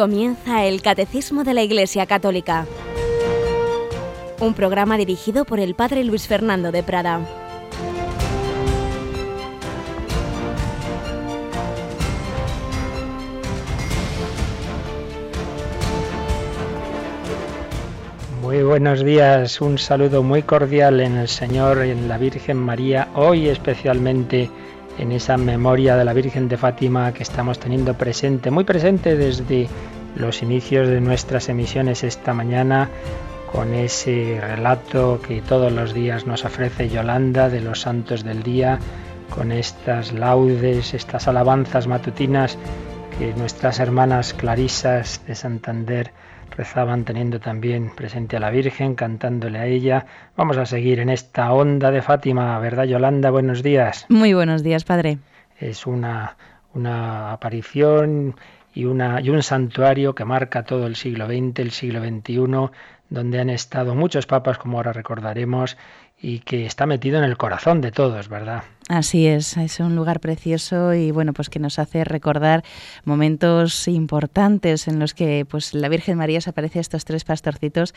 Comienza 0.00 0.64
el 0.64 0.80
Catecismo 0.80 1.44
de 1.44 1.52
la 1.52 1.62
Iglesia 1.62 2.06
Católica, 2.06 2.64
un 4.40 4.54
programa 4.54 4.96
dirigido 4.96 5.44
por 5.44 5.60
el 5.60 5.74
Padre 5.74 6.04
Luis 6.04 6.26
Fernando 6.26 6.72
de 6.72 6.82
Prada. 6.82 7.20
Muy 18.40 18.62
buenos 18.62 19.04
días, 19.04 19.60
un 19.60 19.76
saludo 19.76 20.22
muy 20.22 20.42
cordial 20.42 21.00
en 21.00 21.18
el 21.18 21.28
Señor 21.28 21.84
y 21.84 21.90
en 21.90 22.08
la 22.08 22.16
Virgen 22.16 22.56
María, 22.56 23.08
hoy 23.14 23.50
especialmente 23.50 24.48
en 24.98 25.12
esa 25.12 25.36
memoria 25.36 25.96
de 25.96 26.04
la 26.04 26.12
Virgen 26.12 26.48
de 26.48 26.56
Fátima 26.56 27.12
que 27.12 27.22
estamos 27.22 27.58
teniendo 27.58 27.94
presente, 27.94 28.50
muy 28.50 28.64
presente 28.64 29.16
desde 29.16 29.68
los 30.16 30.42
inicios 30.42 30.88
de 30.88 31.00
nuestras 31.00 31.48
emisiones 31.48 32.04
esta 32.04 32.34
mañana, 32.34 32.88
con 33.52 33.74
ese 33.74 34.40
relato 34.40 35.20
que 35.26 35.40
todos 35.42 35.72
los 35.72 35.94
días 35.94 36.26
nos 36.26 36.44
ofrece 36.44 36.88
Yolanda 36.88 37.48
de 37.48 37.60
los 37.60 37.80
santos 37.80 38.24
del 38.24 38.42
día, 38.42 38.78
con 39.30 39.52
estas 39.52 40.12
laudes, 40.12 40.94
estas 40.94 41.28
alabanzas 41.28 41.86
matutinas 41.86 42.58
que 43.18 43.32
nuestras 43.34 43.80
hermanas 43.80 44.34
clarisas 44.34 45.20
de 45.26 45.34
Santander 45.34 46.12
rezaban 46.56 47.04
teniendo 47.04 47.40
también 47.40 47.94
presente 47.94 48.36
a 48.36 48.40
la 48.40 48.50
Virgen, 48.50 48.94
cantándole 48.94 49.58
a 49.58 49.66
ella. 49.66 50.06
Vamos 50.36 50.56
a 50.56 50.66
seguir 50.66 51.00
en 51.00 51.08
esta 51.08 51.52
onda 51.52 51.90
de 51.90 52.02
Fátima, 52.02 52.58
¿verdad 52.58 52.84
Yolanda? 52.84 53.30
Buenos 53.30 53.62
días. 53.62 54.06
Muy 54.08 54.34
buenos 54.34 54.62
días, 54.62 54.84
Padre. 54.84 55.18
Es 55.58 55.86
una, 55.86 56.36
una 56.74 57.32
aparición 57.32 58.34
y, 58.74 58.84
una, 58.84 59.20
y 59.20 59.30
un 59.30 59.42
santuario 59.42 60.14
que 60.14 60.24
marca 60.24 60.64
todo 60.64 60.86
el 60.86 60.96
siglo 60.96 61.26
XX, 61.26 61.58
el 61.60 61.70
siglo 61.70 62.00
XXI, 62.00 62.70
donde 63.08 63.40
han 63.40 63.50
estado 63.50 63.94
muchos 63.94 64.26
papas, 64.26 64.58
como 64.58 64.78
ahora 64.78 64.92
recordaremos, 64.92 65.76
y 66.22 66.40
que 66.40 66.66
está 66.66 66.86
metido 66.86 67.18
en 67.18 67.24
el 67.24 67.36
corazón 67.36 67.80
de 67.80 67.92
todos, 67.92 68.28
¿verdad? 68.28 68.62
Así 68.90 69.28
es, 69.28 69.56
es 69.56 69.78
un 69.78 69.94
lugar 69.94 70.18
precioso 70.18 70.94
y 70.94 71.12
bueno, 71.12 71.32
pues 71.32 71.48
que 71.48 71.60
nos 71.60 71.78
hace 71.78 72.02
recordar 72.02 72.64
momentos 73.04 73.86
importantes 73.86 74.88
en 74.88 74.98
los 74.98 75.14
que 75.14 75.46
pues 75.48 75.74
la 75.74 75.88
Virgen 75.88 76.18
María 76.18 76.40
se 76.40 76.50
aparece 76.50 76.80
a 76.80 76.82
estos 76.82 77.04
tres 77.04 77.22
pastorcitos 77.22 77.94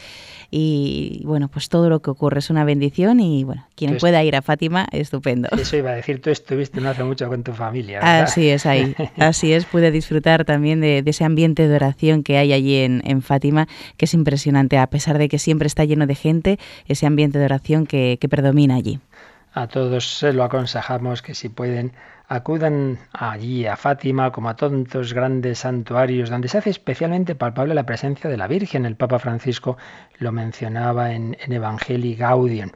y 0.52 1.24
bueno, 1.26 1.48
pues 1.48 1.70
todo 1.70 1.90
lo 1.90 2.04
que 2.04 2.12
ocurre 2.12 2.40
es 2.40 2.52
una 2.52 2.64
bendición 2.64 3.22
y 3.22 3.44
bueno, 3.44 3.66
quien 3.76 3.98
pueda 3.98 4.24
ir 4.24 4.36
a 4.36 4.44
Fátima, 4.44 4.88
estupendo. 4.92 5.50
Eso 5.58 5.78
iba 5.78 5.90
a 5.90 5.96
decir, 5.96 6.22
tú 6.22 6.30
estuviste 6.30 6.80
no 6.80 6.90
hace 6.90 7.04
mucho 7.04 7.28
con 7.28 7.42
tu 7.42 7.54
familia. 7.54 7.98
¿verdad? 7.98 8.22
Así 8.22 8.50
es, 8.50 8.68
ahí, 8.68 8.96
así 9.18 9.52
es, 9.52 9.66
pude 9.66 9.90
disfrutar 9.90 10.46
también 10.46 10.80
de, 10.80 11.02
de 11.02 11.10
ese 11.10 11.24
ambiente 11.24 11.68
de 11.68 11.76
oración 11.76 12.22
que 12.22 12.38
hay 12.38 12.54
allí 12.54 12.76
en, 12.76 13.02
en, 13.04 13.24
Fátima, 13.24 13.68
que 13.98 14.06
es 14.06 14.14
impresionante, 14.14 14.78
a 14.78 14.86
pesar 14.86 15.18
de 15.18 15.28
que 15.28 15.40
siempre 15.40 15.66
está 15.66 15.86
lleno 15.86 16.06
de 16.06 16.14
gente, 16.14 16.60
ese 16.88 17.08
ambiente 17.08 17.40
de 17.40 17.46
oración 17.46 17.88
que, 17.88 18.13
que 18.18 18.30
predomina 18.30 18.76
allí 18.76 19.00
a 19.54 19.68
todos 19.68 20.18
se 20.18 20.34
lo 20.34 20.44
aconsejamos 20.44 21.22
que 21.22 21.36
si 21.36 21.48
pueden 21.48 21.94
acudan 22.28 22.98
allí 23.12 23.68
a 23.68 23.76
Fátima 23.76 24.32
como 24.32 24.50
a 24.50 24.56
tantos 24.56 25.14
grandes 25.14 25.60
santuarios 25.60 26.32
donde 26.32 26.48
se 26.48 26.58
hace 26.58 26.72
especialmente 26.72 27.36
palpable 27.36 27.76
la 27.76 27.86
presencia 27.86 28.30
de 28.30 28.38
la 28.38 28.48
Virgen. 28.48 28.86
El 28.86 28.96
Papa 28.96 29.20
Francisco 29.20 29.78
lo 30.18 30.32
mencionaba 30.32 31.12
en, 31.12 31.38
en 31.40 31.54
Evangelii 31.54 32.16
Gaudium. 32.16 32.72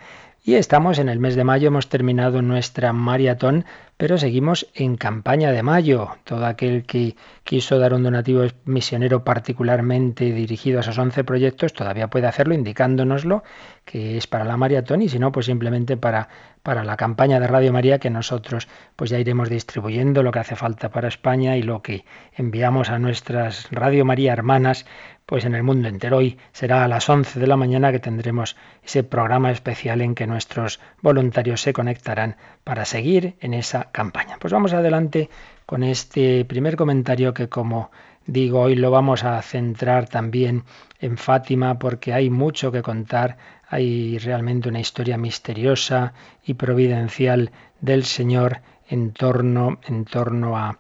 Y 0.48 0.56
estamos 0.56 0.98
en 0.98 1.10
el 1.10 1.20
mes 1.20 1.36
de 1.36 1.44
mayo, 1.44 1.68
hemos 1.68 1.90
terminado 1.90 2.42
nuestra 2.42 2.94
maratón, 2.94 3.66
pero 3.98 4.18
seguimos 4.18 4.66
en 4.76 4.96
campaña 4.96 5.52
de 5.52 5.62
mayo. 5.62 6.12
Todo 6.24 6.46
aquel 6.46 6.86
que 6.86 7.18
quiso 7.44 7.80
dar 7.80 7.94
un 7.94 8.04
donativo 8.04 8.44
misionero 8.64 9.26
particularmente 9.26 10.32
dirigido 10.32 10.78
a 10.78 10.82
esos 10.84 10.98
11 10.98 11.26
proyectos 11.26 11.74
todavía 11.74 12.08
puede 12.08 12.28
hacerlo 12.28 12.54
indicándonoslo 12.54 13.44
que 13.84 14.16
es 14.16 14.28
para 14.28 14.46
la 14.46 14.56
maratón 14.56 15.02
y 15.02 15.10
si 15.10 15.20
no, 15.20 15.34
pues 15.34 15.48
simplemente 15.48 15.98
para, 15.98 16.30
para 16.64 16.86
la 16.86 16.96
campaña 16.96 17.42
de 17.42 17.48
Radio 17.48 17.74
María 17.74 18.00
que 18.00 18.10
nosotros 18.10 18.70
pues 18.96 19.10
ya 19.10 19.20
iremos 19.20 19.50
distribuyendo 19.50 20.24
lo 20.24 20.32
que 20.32 20.40
hace 20.40 20.56
falta 20.56 20.88
para 20.90 21.10
España 21.10 21.58
y 21.58 21.62
lo 21.62 21.82
que 21.82 22.06
enviamos 22.38 22.90
a 22.90 23.00
nuestras 23.00 23.68
Radio 23.72 24.06
María 24.06 24.32
hermanas 24.32 24.86
pues 25.28 25.44
en 25.44 25.56
el 25.56 25.62
mundo 25.62 25.90
entero. 25.90 26.18
Hoy 26.18 26.38
será 26.54 26.86
a 26.86 26.88
las 26.88 27.10
11 27.10 27.42
de 27.42 27.48
la 27.48 27.58
mañana 27.58 27.92
que 27.92 28.00
tendremos 28.00 28.56
ese 28.82 29.04
programa 29.04 29.52
especial 29.52 30.00
en 30.00 30.16
que 30.16 30.26
nuestros 30.26 30.80
voluntarios 31.02 31.62
se 31.62 31.74
conectarán 31.74 32.38
para 32.64 32.86
seguir 32.86 33.36
en 33.42 33.54
esa 33.54 33.92
campaña. 33.92 34.38
Pues 34.40 34.54
vamos 34.54 34.72
adelante 34.72 35.30
con 35.66 35.84
este 35.84 36.46
primer 36.46 36.78
comentario 36.78 37.34
que 37.34 37.50
como 37.50 37.92
digo 38.26 38.62
hoy 38.62 38.76
lo 38.76 38.90
vamos 38.90 39.26
a 39.26 39.42
centrar 39.42 40.08
también 40.08 40.64
en 41.02 41.18
Fátima 41.18 41.78
porque 41.78 42.14
hay 42.14 42.30
mucho 42.30 42.72
que 42.72 42.82
contar, 42.82 43.38
hay 43.68 44.18
realmente 44.20 44.70
una 44.70 44.80
historia 44.80 45.18
misteriosa 45.18 46.14
y 46.46 46.54
providencial 46.54 47.52
del 47.82 48.06
Señor 48.06 48.62
en 48.88 49.12
torno, 49.12 49.80
en 49.88 50.06
torno 50.06 50.58
a, 50.58 50.80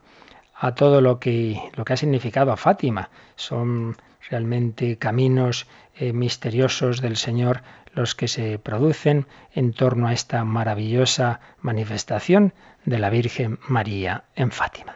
a 0.55 0.73
todo 0.73 1.01
lo 1.01 1.19
que, 1.19 1.61
lo 1.75 1.83
que 1.83 1.91
ha 1.91 1.97
significado 1.97 2.53
a 2.53 2.57
Fátima. 2.57 3.09
Son 3.35 3.97
realmente 4.29 4.97
caminos 4.97 5.67
eh, 5.95 6.13
misteriosos 6.13 7.01
del 7.01 7.17
Señor 7.17 7.63
los 7.93 8.13
que 8.13 8.27
se 8.27 8.59
producen 8.59 9.25
en 9.53 9.73
torno 9.73 10.07
a 10.07 10.13
esta 10.13 10.43
maravillosa 10.43 11.39
manifestación 11.61 12.53
de 12.85 12.99
la 12.99 13.09
Virgen 13.09 13.59
María 13.67 14.25
en 14.35 14.51
Fátima. 14.51 14.95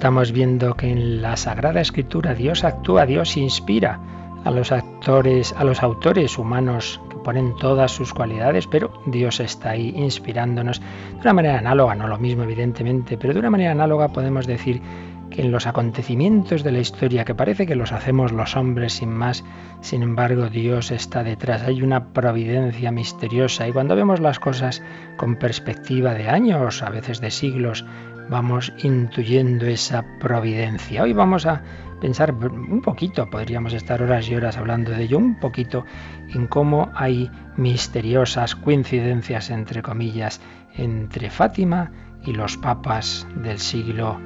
Estamos 0.00 0.32
viendo 0.32 0.76
que 0.76 0.90
en 0.90 1.20
la 1.20 1.36
Sagrada 1.36 1.82
Escritura 1.82 2.34
Dios 2.34 2.64
actúa, 2.64 3.04
Dios 3.04 3.36
inspira 3.36 4.00
a 4.46 4.50
los 4.50 4.72
actores, 4.72 5.52
a 5.52 5.62
los 5.62 5.82
autores 5.82 6.38
humanos 6.38 6.98
que 7.10 7.16
ponen 7.16 7.54
todas 7.56 7.92
sus 7.92 8.14
cualidades, 8.14 8.66
pero 8.66 8.90
Dios 9.04 9.40
está 9.40 9.72
ahí 9.72 9.92
inspirándonos 9.94 10.80
de 10.80 11.20
una 11.20 11.34
manera 11.34 11.58
análoga, 11.58 11.94
no 11.96 12.08
lo 12.08 12.16
mismo 12.16 12.44
evidentemente, 12.44 13.18
pero 13.18 13.34
de 13.34 13.40
una 13.40 13.50
manera 13.50 13.72
análoga 13.72 14.08
podemos 14.08 14.46
decir 14.46 14.80
que 15.28 15.42
en 15.42 15.52
los 15.52 15.66
acontecimientos 15.66 16.64
de 16.64 16.72
la 16.72 16.80
historia, 16.80 17.26
que 17.26 17.34
parece 17.34 17.66
que 17.66 17.76
los 17.76 17.92
hacemos 17.92 18.32
los 18.32 18.56
hombres 18.56 18.94
sin 18.94 19.10
más, 19.10 19.44
sin 19.82 20.02
embargo 20.02 20.48
Dios 20.48 20.90
está 20.90 21.22
detrás, 21.22 21.62
hay 21.62 21.82
una 21.82 22.12
providencia 22.14 22.90
misteriosa 22.90 23.68
y 23.68 23.72
cuando 23.72 23.96
vemos 23.96 24.18
las 24.18 24.38
cosas 24.38 24.82
con 25.18 25.36
perspectiva 25.36 26.14
de 26.14 26.30
años, 26.30 26.82
a 26.82 26.88
veces 26.88 27.20
de 27.20 27.30
siglos, 27.30 27.84
vamos 28.30 28.72
intuyendo 28.82 29.66
esa 29.66 30.02
providencia. 30.20 31.02
Hoy 31.02 31.12
vamos 31.12 31.44
a 31.46 31.62
pensar 32.00 32.32
un 32.32 32.80
poquito, 32.80 33.28
podríamos 33.28 33.74
estar 33.74 34.00
horas 34.02 34.28
y 34.28 34.36
horas 34.36 34.56
hablando 34.56 34.92
de 34.92 35.02
ello, 35.02 35.18
un 35.18 35.38
poquito 35.38 35.84
en 36.32 36.46
cómo 36.46 36.90
hay 36.94 37.28
misteriosas 37.56 38.54
coincidencias, 38.54 39.50
entre 39.50 39.82
comillas, 39.82 40.40
entre 40.76 41.28
Fátima 41.28 41.90
y 42.24 42.32
los 42.32 42.56
papas 42.56 43.26
del 43.34 43.58
siglo 43.58 44.18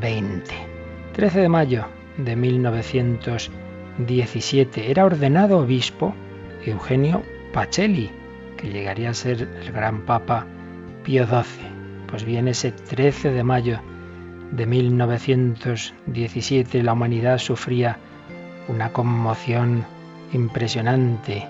XX. 0.00 0.52
13 1.12 1.40
de 1.40 1.48
mayo 1.48 1.86
de 2.18 2.36
1917 2.36 4.90
era 4.90 5.06
ordenado 5.06 5.60
obispo 5.60 6.14
Eugenio 6.66 7.22
Pacelli, 7.52 8.10
que 8.56 8.70
llegaría 8.70 9.10
a 9.10 9.14
ser 9.14 9.48
el 9.62 9.70
gran 9.72 10.04
papa 10.04 10.46
Pío 11.04 11.24
XII. 11.26 11.71
Pues 12.12 12.24
bien, 12.26 12.46
ese 12.46 12.70
13 12.72 13.30
de 13.30 13.42
mayo 13.42 13.80
de 14.50 14.66
1917 14.66 16.82
la 16.82 16.92
humanidad 16.92 17.38
sufría 17.38 17.96
una 18.68 18.92
conmoción 18.92 19.86
impresionante 20.34 21.48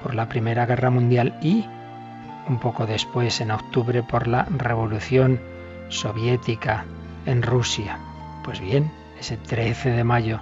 por 0.00 0.14
la 0.14 0.28
Primera 0.28 0.66
Guerra 0.66 0.90
Mundial 0.90 1.36
y 1.42 1.64
un 2.48 2.60
poco 2.60 2.86
después, 2.86 3.40
en 3.40 3.50
octubre, 3.50 4.04
por 4.04 4.28
la 4.28 4.44
Revolución 4.44 5.40
Soviética 5.88 6.84
en 7.26 7.42
Rusia. 7.42 7.98
Pues 8.44 8.60
bien, 8.60 8.92
ese 9.18 9.36
13 9.36 9.90
de 9.90 10.04
mayo 10.04 10.38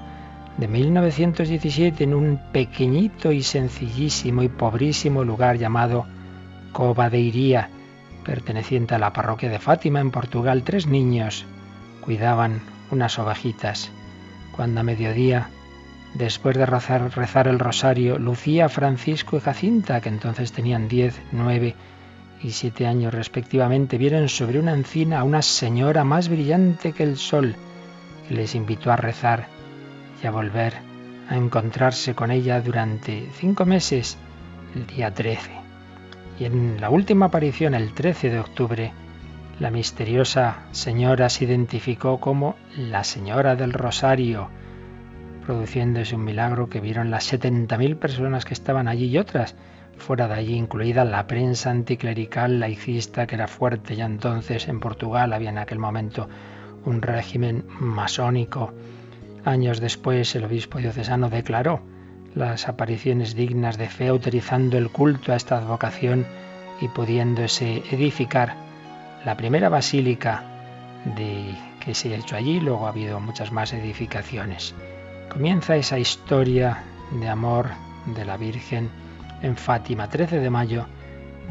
de 0.58 0.68
1917, 0.68 2.04
en 2.04 2.12
un 2.12 2.38
pequeñito 2.52 3.32
y 3.32 3.42
sencillísimo 3.42 4.42
y 4.42 4.50
pobrísimo 4.50 5.24
lugar 5.24 5.56
llamado 5.56 6.04
Cova 6.72 7.08
de 7.08 7.20
Iría, 7.20 7.70
perteneciente 8.22 8.94
a 8.94 8.98
la 8.98 9.12
parroquia 9.12 9.50
de 9.50 9.58
Fátima 9.58 10.00
en 10.00 10.10
Portugal, 10.10 10.62
tres 10.62 10.86
niños 10.86 11.44
cuidaban 12.00 12.60
unas 12.90 13.18
ovejitas. 13.18 13.90
Cuando 14.54 14.80
a 14.80 14.82
mediodía, 14.82 15.48
después 16.14 16.56
de 16.56 16.66
rezar, 16.66 17.14
rezar 17.16 17.48
el 17.48 17.58
rosario, 17.58 18.18
Lucía, 18.18 18.68
Francisco 18.68 19.36
y 19.36 19.40
Jacinta, 19.40 20.00
que 20.00 20.08
entonces 20.08 20.52
tenían 20.52 20.88
diez, 20.88 21.20
nueve 21.32 21.74
y 22.42 22.50
siete 22.50 22.86
años 22.86 23.14
respectivamente, 23.14 23.98
vieron 23.98 24.28
sobre 24.28 24.58
una 24.58 24.72
encina 24.72 25.20
a 25.20 25.24
una 25.24 25.42
señora 25.42 26.04
más 26.04 26.28
brillante 26.28 26.92
que 26.92 27.04
el 27.04 27.16
sol, 27.16 27.54
que 28.28 28.34
les 28.34 28.54
invitó 28.54 28.92
a 28.92 28.96
rezar 28.96 29.46
y 30.22 30.26
a 30.26 30.30
volver 30.30 30.74
a 31.28 31.36
encontrarse 31.36 32.14
con 32.14 32.30
ella 32.30 32.60
durante 32.60 33.30
cinco 33.38 33.64
meses, 33.64 34.18
el 34.74 34.86
día 34.86 35.14
13. 35.14 35.61
Y 36.42 36.46
en 36.46 36.80
la 36.80 36.90
última 36.90 37.26
aparición, 37.26 37.72
el 37.72 37.94
13 37.94 38.28
de 38.30 38.40
octubre, 38.40 38.92
la 39.60 39.70
misteriosa 39.70 40.64
señora 40.72 41.28
se 41.28 41.44
identificó 41.44 42.18
como 42.18 42.56
la 42.76 43.04
Señora 43.04 43.54
del 43.54 43.72
Rosario, 43.72 44.48
produciéndose 45.46 46.16
un 46.16 46.24
milagro 46.24 46.68
que 46.68 46.80
vieron 46.80 47.12
las 47.12 47.32
70.000 47.32 47.94
personas 47.94 48.44
que 48.44 48.54
estaban 48.54 48.88
allí 48.88 49.04
y 49.04 49.18
otras 49.18 49.54
fuera 49.98 50.26
de 50.26 50.34
allí, 50.34 50.54
incluida 50.54 51.04
la 51.04 51.28
prensa 51.28 51.70
anticlerical 51.70 52.58
laicista 52.58 53.28
que 53.28 53.36
era 53.36 53.46
fuerte 53.46 53.94
ya 53.94 54.06
entonces 54.06 54.66
en 54.66 54.80
Portugal, 54.80 55.32
había 55.34 55.50
en 55.50 55.58
aquel 55.58 55.78
momento 55.78 56.28
un 56.84 57.02
régimen 57.02 57.66
masónico. 57.78 58.74
Años 59.44 59.78
después 59.78 60.34
el 60.34 60.46
obispo 60.46 60.78
diocesano 60.78 61.30
declaró 61.30 61.82
las 62.34 62.68
apariciones 62.68 63.34
dignas 63.34 63.78
de 63.78 63.88
fe, 63.88 64.08
autorizando 64.08 64.78
el 64.78 64.90
culto 64.90 65.32
a 65.32 65.36
esta 65.36 65.58
advocación 65.58 66.26
y 66.80 66.88
pudiéndose 66.88 67.82
edificar 67.90 68.56
la 69.24 69.36
primera 69.36 69.68
basílica 69.68 70.42
de, 71.16 71.54
que 71.80 71.94
se 71.94 72.14
ha 72.14 72.18
hecho 72.18 72.36
allí, 72.36 72.60
luego 72.60 72.86
ha 72.86 72.90
habido 72.90 73.20
muchas 73.20 73.52
más 73.52 73.72
edificaciones. 73.72 74.74
Comienza 75.30 75.76
esa 75.76 75.98
historia 75.98 76.82
de 77.20 77.28
amor 77.28 77.70
de 78.06 78.24
la 78.24 78.36
Virgen 78.36 78.90
en 79.42 79.56
Fátima, 79.56 80.08
13 80.08 80.40
de 80.40 80.50
mayo 80.50 80.86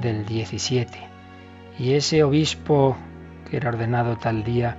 del 0.01 0.25
17. 0.25 1.00
Y 1.80 1.94
ese 1.94 2.24
obispo 2.24 2.95
que 3.50 3.57
era 3.57 3.69
ordenado 3.69 4.18
tal 4.18 4.44
día 4.44 4.77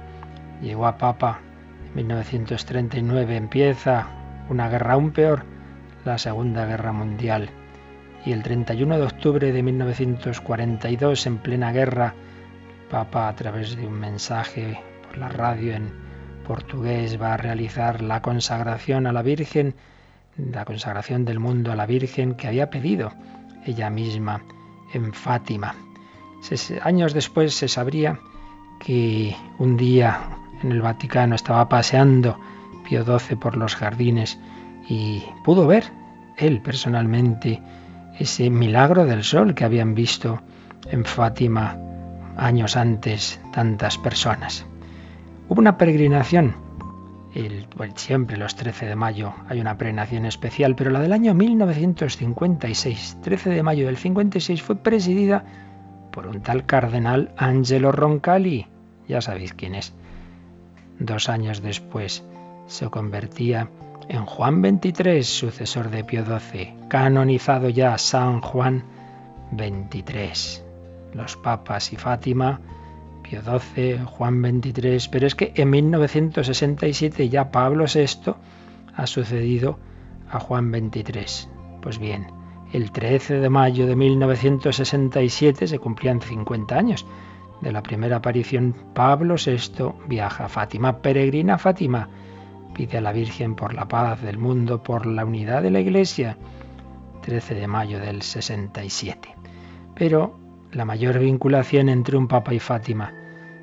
llegó 0.62 0.87
a 0.87 0.98
Papa 0.98 1.40
en 1.88 1.96
1939. 1.96 3.37
Empieza 3.37 4.06
una 4.48 4.69
guerra 4.69 4.94
aún 4.94 5.10
peor, 5.10 5.44
la 6.04 6.19
Segunda 6.19 6.66
Guerra 6.66 6.93
Mundial. 6.93 7.50
Y 8.25 8.32
el 8.32 8.43
31 8.43 8.99
de 8.99 9.04
octubre 9.04 9.52
de 9.52 9.62
1942, 9.62 11.26
en 11.26 11.38
plena 11.38 11.72
guerra, 11.72 12.14
Papa, 12.90 13.28
a 13.28 13.34
través 13.34 13.76
de 13.76 13.87
un 13.87 13.94
mensaje 13.94 14.81
por 15.06 15.19
la 15.19 15.28
radio 15.28 15.75
en 15.75 15.93
portugués, 16.46 17.20
va 17.20 17.34
a 17.34 17.37
realizar 17.37 18.02
la 18.02 18.22
consagración 18.22 19.06
a 19.06 19.12
la 19.12 19.22
Virgen 19.22 19.75
la 20.37 20.64
consagración 20.64 21.25
del 21.25 21.38
mundo 21.38 21.72
a 21.72 21.76
la 21.76 21.87
Virgen 21.87 22.34
que 22.34 22.48
había 22.48 22.70
pedido 22.70 23.12
ella 23.64 23.90
misma 23.90 24.43
en 24.93 25.12
Fátima. 25.12 25.75
Años 26.82 27.14
después 27.14 27.55
se 27.55 27.69
sabría 27.69 28.19
que 28.81 29.37
un 29.58 29.76
día 29.76 30.20
en 30.62 30.72
el 30.72 30.82
Vaticano 30.82 31.34
estaba 31.34 31.69
paseando 31.69 32.38
Pío 32.88 33.05
XII 33.05 33.37
por 33.37 33.56
los 33.56 33.76
jardines 33.76 34.38
y 34.88 35.23
pudo 35.44 35.67
ver 35.67 35.84
él 36.37 36.61
personalmente 36.61 37.62
ese 38.19 38.50
milagro 38.50 39.05
del 39.05 39.25
sol 39.25 39.55
que 39.55 39.64
habían 39.64 39.94
visto 39.94 40.40
en 40.90 41.05
Fátima 41.05 41.79
años 42.37 42.76
antes 42.76 43.40
tantas 43.52 43.99
personas. 43.99 44.67
Hubo 45.49 45.61
una 45.61 45.76
peregrinación 45.79 46.55
el, 47.34 47.67
siempre 47.94 48.37
los 48.37 48.56
13 48.56 48.87
de 48.87 48.96
mayo 48.96 49.32
hay 49.49 49.61
una 49.61 49.79
prenación 49.79 50.26
especial, 50.26 50.75
pero 50.76 50.90
la 50.90 51.00
del 51.00 51.12
año 51.12 51.34
1956, 51.34 53.19
13 53.23 53.50
de 53.50 53.62
mayo 53.62 53.87
del 53.87 53.96
56, 53.96 54.62
fue 54.62 54.76
presidida 54.76 55.44
por 56.11 56.26
un 56.26 56.43
tal 56.43 56.67
cardenal 56.67 57.32
Angelo 57.38 57.90
Roncalli. 57.90 58.67
Ya 59.08 59.23
sabéis 59.23 59.55
quién 59.55 59.75
es. 59.75 59.94
Dos 60.99 61.29
años 61.29 61.62
después 61.62 62.23
se 62.67 62.88
convertía 62.90 63.69
en 64.08 64.25
Juan 64.26 64.62
XXIII, 64.62 65.22
sucesor 65.22 65.90
de 65.90 66.04
Pío 66.04 66.25
XII, 66.25 66.75
canonizado 66.88 67.69
ya 67.69 67.96
San 67.99 68.40
Juan 68.40 68.84
XXIII. 69.56 70.64
Los 71.14 71.37
papas 71.37 71.93
y 71.93 71.96
Fátima 71.96 72.60
Pío 73.22 73.40
XII, 73.43 74.04
Juan 74.04 74.43
XXIII, 74.43 75.08
pero 75.10 75.26
es 75.26 75.34
que 75.34 75.52
en 75.54 75.70
1967 75.70 77.28
ya 77.28 77.50
Pablo 77.50 77.84
VI 77.93 78.34
ha 78.94 79.06
sucedido 79.06 79.78
a 80.31 80.38
Juan 80.40 80.70
XXIII. 80.72 81.48
Pues 81.81 81.98
bien, 81.98 82.26
el 82.72 82.90
13 82.90 83.34
de 83.40 83.50
mayo 83.50 83.87
de 83.87 83.96
1967 83.96 85.66
se 85.66 85.78
cumplían 85.78 86.20
50 86.20 86.76
años 86.76 87.06
de 87.60 87.72
la 87.72 87.82
primera 87.82 88.16
aparición. 88.16 88.75
Pablo 88.94 89.37
VI 89.37 89.93
viaja 90.08 90.46
a 90.46 90.48
Fátima, 90.48 90.98
peregrina 90.98 91.55
a 91.55 91.58
Fátima, 91.58 92.08
pide 92.74 92.98
a 92.98 93.00
la 93.00 93.12
Virgen 93.12 93.54
por 93.54 93.74
la 93.74 93.86
paz 93.86 94.20
del 94.22 94.38
mundo, 94.38 94.82
por 94.82 95.06
la 95.06 95.24
unidad 95.24 95.62
de 95.62 95.70
la 95.70 95.80
Iglesia. 95.80 96.36
13 97.22 97.54
de 97.54 97.69
mayo 97.69 98.00
del 98.00 98.22
67. 98.22 99.34
Pero 99.94 100.38
la 100.72 100.84
mayor 100.84 101.19
vinculación 101.19 101.88
entre 101.88 102.17
un 102.17 102.29
papa 102.29 102.55
y 102.55 102.58
Fátima 102.58 103.14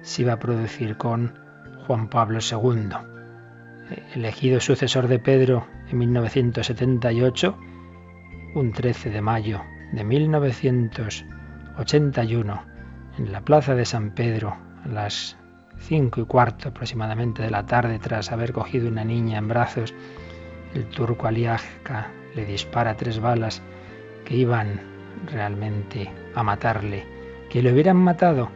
se 0.01 0.23
iba 0.23 0.33
a 0.33 0.39
producir 0.39 0.97
con 0.97 1.37
Juan 1.85 2.09
Pablo 2.09 2.39
II. 2.39 2.89
Elegido 4.13 4.59
sucesor 4.59 5.07
de 5.07 5.19
Pedro 5.19 5.65
en 5.89 5.97
1978, 5.97 7.57
un 8.55 8.71
13 8.71 9.09
de 9.09 9.21
mayo 9.21 9.61
de 9.91 10.03
1981, 10.03 12.63
en 13.17 13.31
la 13.31 13.41
plaza 13.41 13.73
de 13.75 13.85
San 13.85 14.13
Pedro, 14.13 14.55
a 14.85 14.87
las 14.87 15.38
cinco 15.79 16.21
y 16.21 16.25
cuarto 16.25 16.69
aproximadamente 16.69 17.41
de 17.41 17.51
la 17.51 17.65
tarde, 17.65 17.99
tras 17.99 18.31
haber 18.31 18.53
cogido 18.53 18.87
una 18.87 19.03
niña 19.03 19.37
en 19.37 19.47
brazos, 19.47 19.93
el 20.73 20.85
turco 20.85 21.27
Aliajka 21.27 22.11
le 22.35 22.45
dispara 22.45 22.95
tres 22.95 23.19
balas 23.19 23.61
que 24.25 24.35
iban 24.35 24.81
realmente 25.31 26.11
a 26.35 26.43
matarle, 26.43 27.05
que 27.49 27.63
le 27.63 27.73
hubieran 27.73 27.97
matado, 27.97 28.49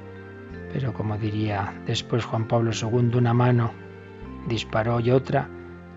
pero 0.71 0.93
como 0.93 1.17
diría 1.17 1.73
después 1.85 2.25
Juan 2.25 2.47
Pablo 2.47 2.71
II, 2.71 3.17
una 3.17 3.33
mano 3.33 3.71
disparó 4.47 4.99
y 4.99 5.11
otra, 5.11 5.49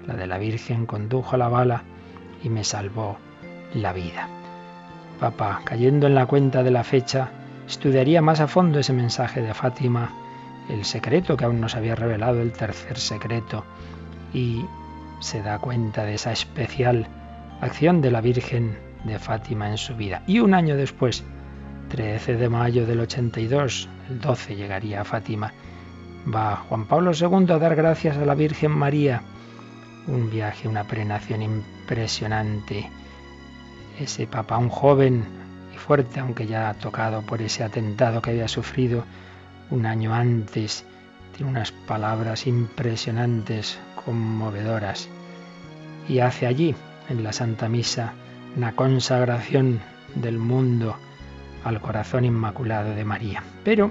la 0.07 0.15
de 0.15 0.27
la 0.27 0.39
Virgen, 0.39 0.87
condujo 0.87 1.37
la 1.37 1.49
bala 1.49 1.83
y 2.43 2.49
me 2.49 2.65
salvó 2.65 3.19
la 3.75 3.93
vida. 3.93 4.29
Papá, 5.21 5.63
cayendo 5.65 6.07
en 6.07 6.15
la 6.15 6.27
cuenta 6.27 6.63
de 6.63 6.71
la 6.71 6.85
fecha, 6.85 7.31
estudiaría 7.67 8.23
más 8.23 8.41
a 8.41 8.47
fondo 8.47 8.79
ese 8.79 8.93
mensaje 8.93 9.43
de 9.43 9.55
Fátima, 9.55 10.11
el 10.69 10.85
secreto 10.85 11.37
que 11.37 11.45
aún 11.45 11.61
nos 11.61 11.77
había 11.77 11.95
revelado, 11.95 12.41
el 12.41 12.53
tercer 12.53 12.99
secreto, 12.99 13.65
y 14.33 14.65
se 15.21 15.43
da 15.43 15.59
cuenta 15.59 16.05
de 16.05 16.15
esa 16.15 16.33
especial 16.33 17.07
acción 17.61 18.01
de 18.01 18.11
la 18.11 18.21
Virgen 18.21 18.79
de 19.05 19.19
Fátima 19.19 19.71
en 19.71 19.79
su 19.79 19.97
vida. 19.97 20.23
Y 20.27 20.41
un 20.41 20.55
año 20.55 20.77
después, 20.77 21.25
13 21.89 22.37
de 22.37 22.49
mayo 22.49 22.87
del 22.87 23.01
82, 23.01 23.89
el 24.11 24.21
12 24.21 24.57
llegaría 24.57 25.01
a 25.01 25.05
Fátima, 25.05 25.53
va 26.33 26.57
Juan 26.57 26.87
Pablo 26.87 27.13
II 27.13 27.53
a 27.53 27.59
dar 27.59 27.77
gracias 27.77 28.17
a 28.17 28.25
la 28.25 28.35
Virgen 28.35 28.73
María. 28.73 29.23
Un 30.09 30.31
viaje, 30.31 30.69
una 30.69 30.85
prenación 30.85 31.43
impresionante. 31.43 32.91
Ese 33.99 34.27
papa, 34.27 34.59
un 34.59 34.69
joven 34.69 35.25
y 35.75 35.79
fuerte, 35.79 36.21
aunque 36.21 36.47
ya 36.47 36.75
tocado 36.75 37.23
por 37.23 37.43
ese 37.43 37.65
atentado 37.65 38.21
que 38.21 38.31
había 38.31 38.49
sufrido 38.49 39.05
un 39.71 39.87
año 39.87 40.15
antes, 40.15 40.85
tiene 41.37 41.51
unas 41.51 41.73
palabras 41.73 42.47
impresionantes, 42.47 43.79
conmovedoras. 44.05 45.09
Y 46.09 46.21
hace 46.21 46.47
allí, 46.47 46.75
en 47.09 47.25
la 47.25 47.33
Santa 47.33 47.69
Misa, 47.69 48.13
una 48.57 48.75
consagración 48.75 49.81
del 50.15 50.39
mundo 50.39 50.97
al 51.65 51.81
corazón 51.81 52.25
inmaculado 52.25 52.95
de 52.95 53.05
María. 53.05 53.43
Pero 53.65 53.91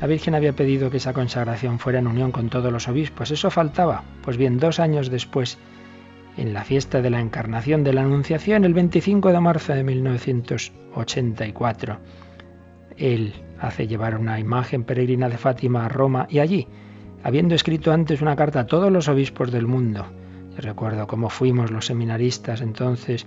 la 0.00 0.08
Virgen 0.08 0.34
había 0.34 0.52
pedido 0.52 0.90
que 0.90 0.98
esa 0.98 1.12
consagración 1.12 1.78
fuera 1.78 2.00
en 2.00 2.06
unión 2.06 2.32
con 2.32 2.50
todos 2.50 2.72
los 2.72 2.88
obispos. 2.88 3.30
Eso 3.30 3.50
faltaba. 3.50 4.02
Pues 4.22 4.36
bien, 4.36 4.58
dos 4.58 4.80
años 4.80 5.10
después, 5.10 5.58
en 6.36 6.52
la 6.52 6.64
fiesta 6.64 7.00
de 7.00 7.10
la 7.10 7.20
Encarnación 7.20 7.84
de 7.84 7.92
la 7.92 8.02
Anunciación 8.02 8.64
el 8.64 8.74
25 8.74 9.30
de 9.32 9.40
marzo 9.40 9.74
de 9.74 9.84
1984. 9.84 11.98
Él 12.96 13.34
hace 13.60 13.86
llevar 13.86 14.16
una 14.18 14.38
imagen 14.38 14.84
peregrina 14.84 15.28
de 15.28 15.38
Fátima 15.38 15.86
a 15.86 15.88
Roma 15.88 16.26
y 16.30 16.38
allí, 16.38 16.68
habiendo 17.22 17.54
escrito 17.54 17.92
antes 17.92 18.20
una 18.22 18.36
carta 18.36 18.60
a 18.60 18.66
todos 18.66 18.90
los 18.92 19.08
obispos 19.08 19.50
del 19.52 19.66
mundo, 19.66 20.06
yo 20.54 20.60
recuerdo 20.60 21.06
cómo 21.06 21.30
fuimos 21.30 21.70
los 21.70 21.86
seminaristas 21.86 22.60
entonces 22.60 23.26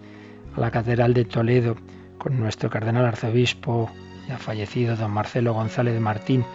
a 0.56 0.60
la 0.60 0.72
Catedral 0.72 1.14
de 1.14 1.26
Toledo 1.26 1.76
con 2.18 2.40
nuestro 2.40 2.70
cardenal 2.70 3.06
arzobispo 3.06 3.92
ya 4.28 4.38
fallecido, 4.38 4.96
don 4.96 5.12
Marcelo 5.12 5.54
González 5.54 5.94
de 5.94 6.00
Martín, 6.00 6.46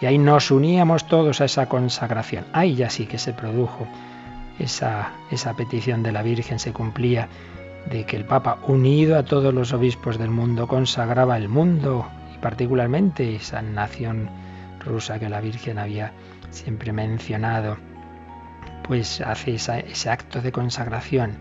y 0.00 0.06
ahí 0.06 0.18
nos 0.18 0.50
uníamos 0.50 1.06
todos 1.06 1.40
a 1.40 1.44
esa 1.44 1.68
consagración. 1.68 2.44
Ahí 2.52 2.74
ya 2.74 2.90
sí 2.90 3.06
que 3.06 3.18
se 3.18 3.32
produjo 3.32 3.86
esa, 4.58 5.12
esa 5.30 5.54
petición 5.54 6.02
de 6.02 6.12
la 6.12 6.22
Virgen, 6.22 6.58
se 6.58 6.72
cumplía 6.72 7.28
de 7.90 8.04
que 8.04 8.16
el 8.16 8.24
Papa, 8.24 8.58
unido 8.66 9.16
a 9.16 9.24
todos 9.24 9.54
los 9.54 9.72
obispos 9.72 10.18
del 10.18 10.30
mundo, 10.30 10.66
consagraba 10.66 11.36
el 11.36 11.48
mundo 11.48 12.06
particularmente 12.40 13.36
esa 13.36 13.62
nación 13.62 14.28
rusa 14.84 15.18
que 15.18 15.28
la 15.28 15.40
Virgen 15.40 15.78
había 15.78 16.12
siempre 16.50 16.92
mencionado, 16.92 17.76
pues 18.82 19.20
hace 19.20 19.54
ese 19.54 20.10
acto 20.10 20.40
de 20.40 20.52
consagración. 20.52 21.38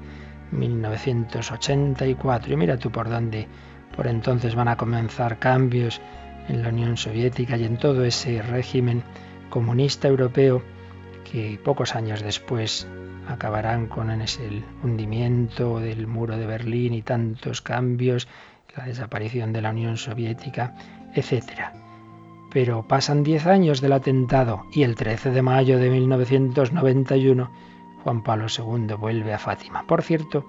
1984. 0.51 2.53
Y 2.53 2.58
mira 2.58 2.77
tú 2.77 2.91
por 2.91 3.10
dónde 3.10 3.48
por 3.96 4.08
entonces 4.08 4.56
van 4.56 4.68
a 4.68 4.77
comenzar 4.77 5.39
cambios 5.39 6.01
en 6.48 6.63
la 6.63 6.70
Unión 6.70 6.98
Soviética 6.98 7.58
y 7.58 7.65
en 7.65 7.77
todo 7.77 8.06
ese 8.06 8.41
régimen 8.41 9.03
comunista 9.50 10.08
europeo 10.08 10.63
que 11.29 11.60
pocos 11.63 11.96
años 11.96 12.24
después 12.24 12.88
acabarán 13.27 13.88
con 13.88 14.10
ese 14.22 14.63
hundimiento 14.84 15.79
del 15.79 16.08
muro 16.08 16.38
de 16.38 16.48
Berlín 16.48 16.94
y 16.94 17.01
tantos 17.01 17.62
cambios, 17.62 18.27
la 18.75 18.85
desaparición 18.85 19.53
de 19.53 19.61
la 19.61 19.71
Unión 19.71 19.97
Soviética, 19.97 20.75
etc. 21.13 21.43
Pero 22.51 22.88
pasan 22.88 23.23
diez 23.23 23.45
años 23.45 23.81
del 23.81 23.93
atentado 23.93 24.63
y 24.71 24.83
el 24.83 24.95
13 24.95 25.31
de 25.31 25.41
mayo 25.41 25.79
de 25.79 25.89
1991 25.89 27.51
Juan 28.03 28.23
Pablo 28.23 28.47
II 28.47 28.95
vuelve 28.95 29.33
a 29.33 29.39
Fátima. 29.39 29.83
Por 29.85 30.01
cierto, 30.01 30.45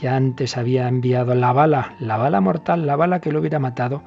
ya 0.00 0.16
antes 0.16 0.56
había 0.56 0.88
enviado 0.88 1.34
la 1.34 1.52
bala, 1.52 1.94
la 1.98 2.16
bala 2.16 2.40
mortal, 2.40 2.86
la 2.86 2.96
bala 2.96 3.20
que 3.20 3.32
lo 3.32 3.40
hubiera 3.40 3.58
matado, 3.58 4.02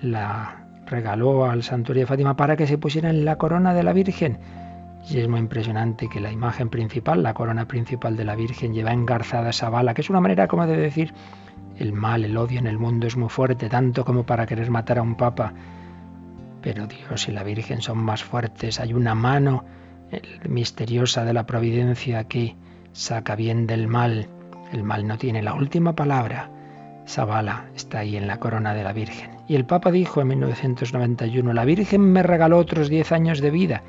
la 0.00 0.64
regaló 0.86 1.44
al 1.50 1.62
santuario 1.62 2.02
de 2.02 2.06
Fátima 2.06 2.36
para 2.36 2.56
que 2.56 2.66
se 2.66 2.78
pusiera 2.78 3.10
en 3.10 3.24
la 3.24 3.36
corona 3.36 3.74
de 3.74 3.82
la 3.82 3.92
Virgen. 3.92 4.38
Y 5.08 5.18
es 5.18 5.28
muy 5.28 5.40
impresionante 5.40 6.08
que 6.08 6.20
la 6.20 6.30
imagen 6.30 6.68
principal, 6.68 7.22
la 7.22 7.34
corona 7.34 7.66
principal 7.66 8.16
de 8.16 8.24
la 8.24 8.36
Virgen, 8.36 8.74
lleva 8.74 8.92
engarzada 8.92 9.50
esa 9.50 9.70
bala, 9.70 9.94
que 9.94 10.02
es 10.02 10.10
una 10.10 10.20
manera 10.20 10.48
como 10.48 10.66
de 10.66 10.76
decir, 10.76 11.14
el 11.78 11.92
mal, 11.92 12.24
el 12.24 12.36
odio 12.36 12.58
en 12.58 12.66
el 12.66 12.78
mundo 12.78 13.06
es 13.06 13.16
muy 13.16 13.28
fuerte, 13.28 13.68
tanto 13.68 14.04
como 14.04 14.24
para 14.24 14.46
querer 14.46 14.70
matar 14.70 14.98
a 14.98 15.02
un 15.02 15.16
papa. 15.16 15.52
Pero 16.60 16.86
Dios 16.86 17.28
y 17.28 17.32
la 17.32 17.44
Virgen 17.44 17.80
son 17.80 17.98
más 17.98 18.24
fuertes, 18.24 18.80
hay 18.80 18.92
una 18.92 19.14
mano 19.14 19.64
misteriosa 20.48 21.24
de 21.24 21.32
la 21.32 21.46
providencia 21.46 22.24
que 22.24 22.56
saca 22.92 23.36
bien 23.36 23.66
del 23.66 23.88
mal. 23.88 24.28
El 24.72 24.82
mal 24.82 25.06
no 25.06 25.18
tiene 25.18 25.42
la 25.42 25.54
última 25.54 25.94
palabra. 25.94 26.50
Esa 27.06 27.24
bala 27.24 27.66
está 27.74 28.00
ahí 28.00 28.16
en 28.16 28.26
la 28.26 28.38
corona 28.38 28.74
de 28.74 28.84
la 28.84 28.92
Virgen. 28.92 29.30
Y 29.48 29.54
el 29.54 29.64
Papa 29.64 29.90
dijo 29.90 30.20
en 30.20 30.28
1991, 30.28 31.52
la 31.54 31.64
Virgen 31.64 32.02
me 32.12 32.22
regaló 32.22 32.58
otros 32.58 32.90
diez 32.90 33.12
años 33.12 33.40
de 33.40 33.50
vida 33.50 33.82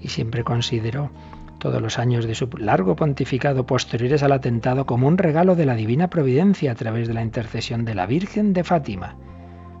y 0.00 0.08
siempre 0.08 0.42
consideró 0.42 1.10
todos 1.58 1.82
los 1.82 1.98
años 1.98 2.26
de 2.26 2.34
su 2.34 2.48
largo 2.56 2.96
pontificado 2.96 3.66
posteriores 3.66 4.22
al 4.22 4.32
atentado 4.32 4.86
como 4.86 5.08
un 5.08 5.18
regalo 5.18 5.56
de 5.56 5.66
la 5.66 5.74
divina 5.74 6.08
providencia 6.08 6.72
a 6.72 6.74
través 6.74 7.08
de 7.08 7.14
la 7.14 7.22
intercesión 7.22 7.84
de 7.84 7.94
la 7.94 8.06
Virgen 8.06 8.52
de 8.52 8.64
Fátima. 8.64 9.16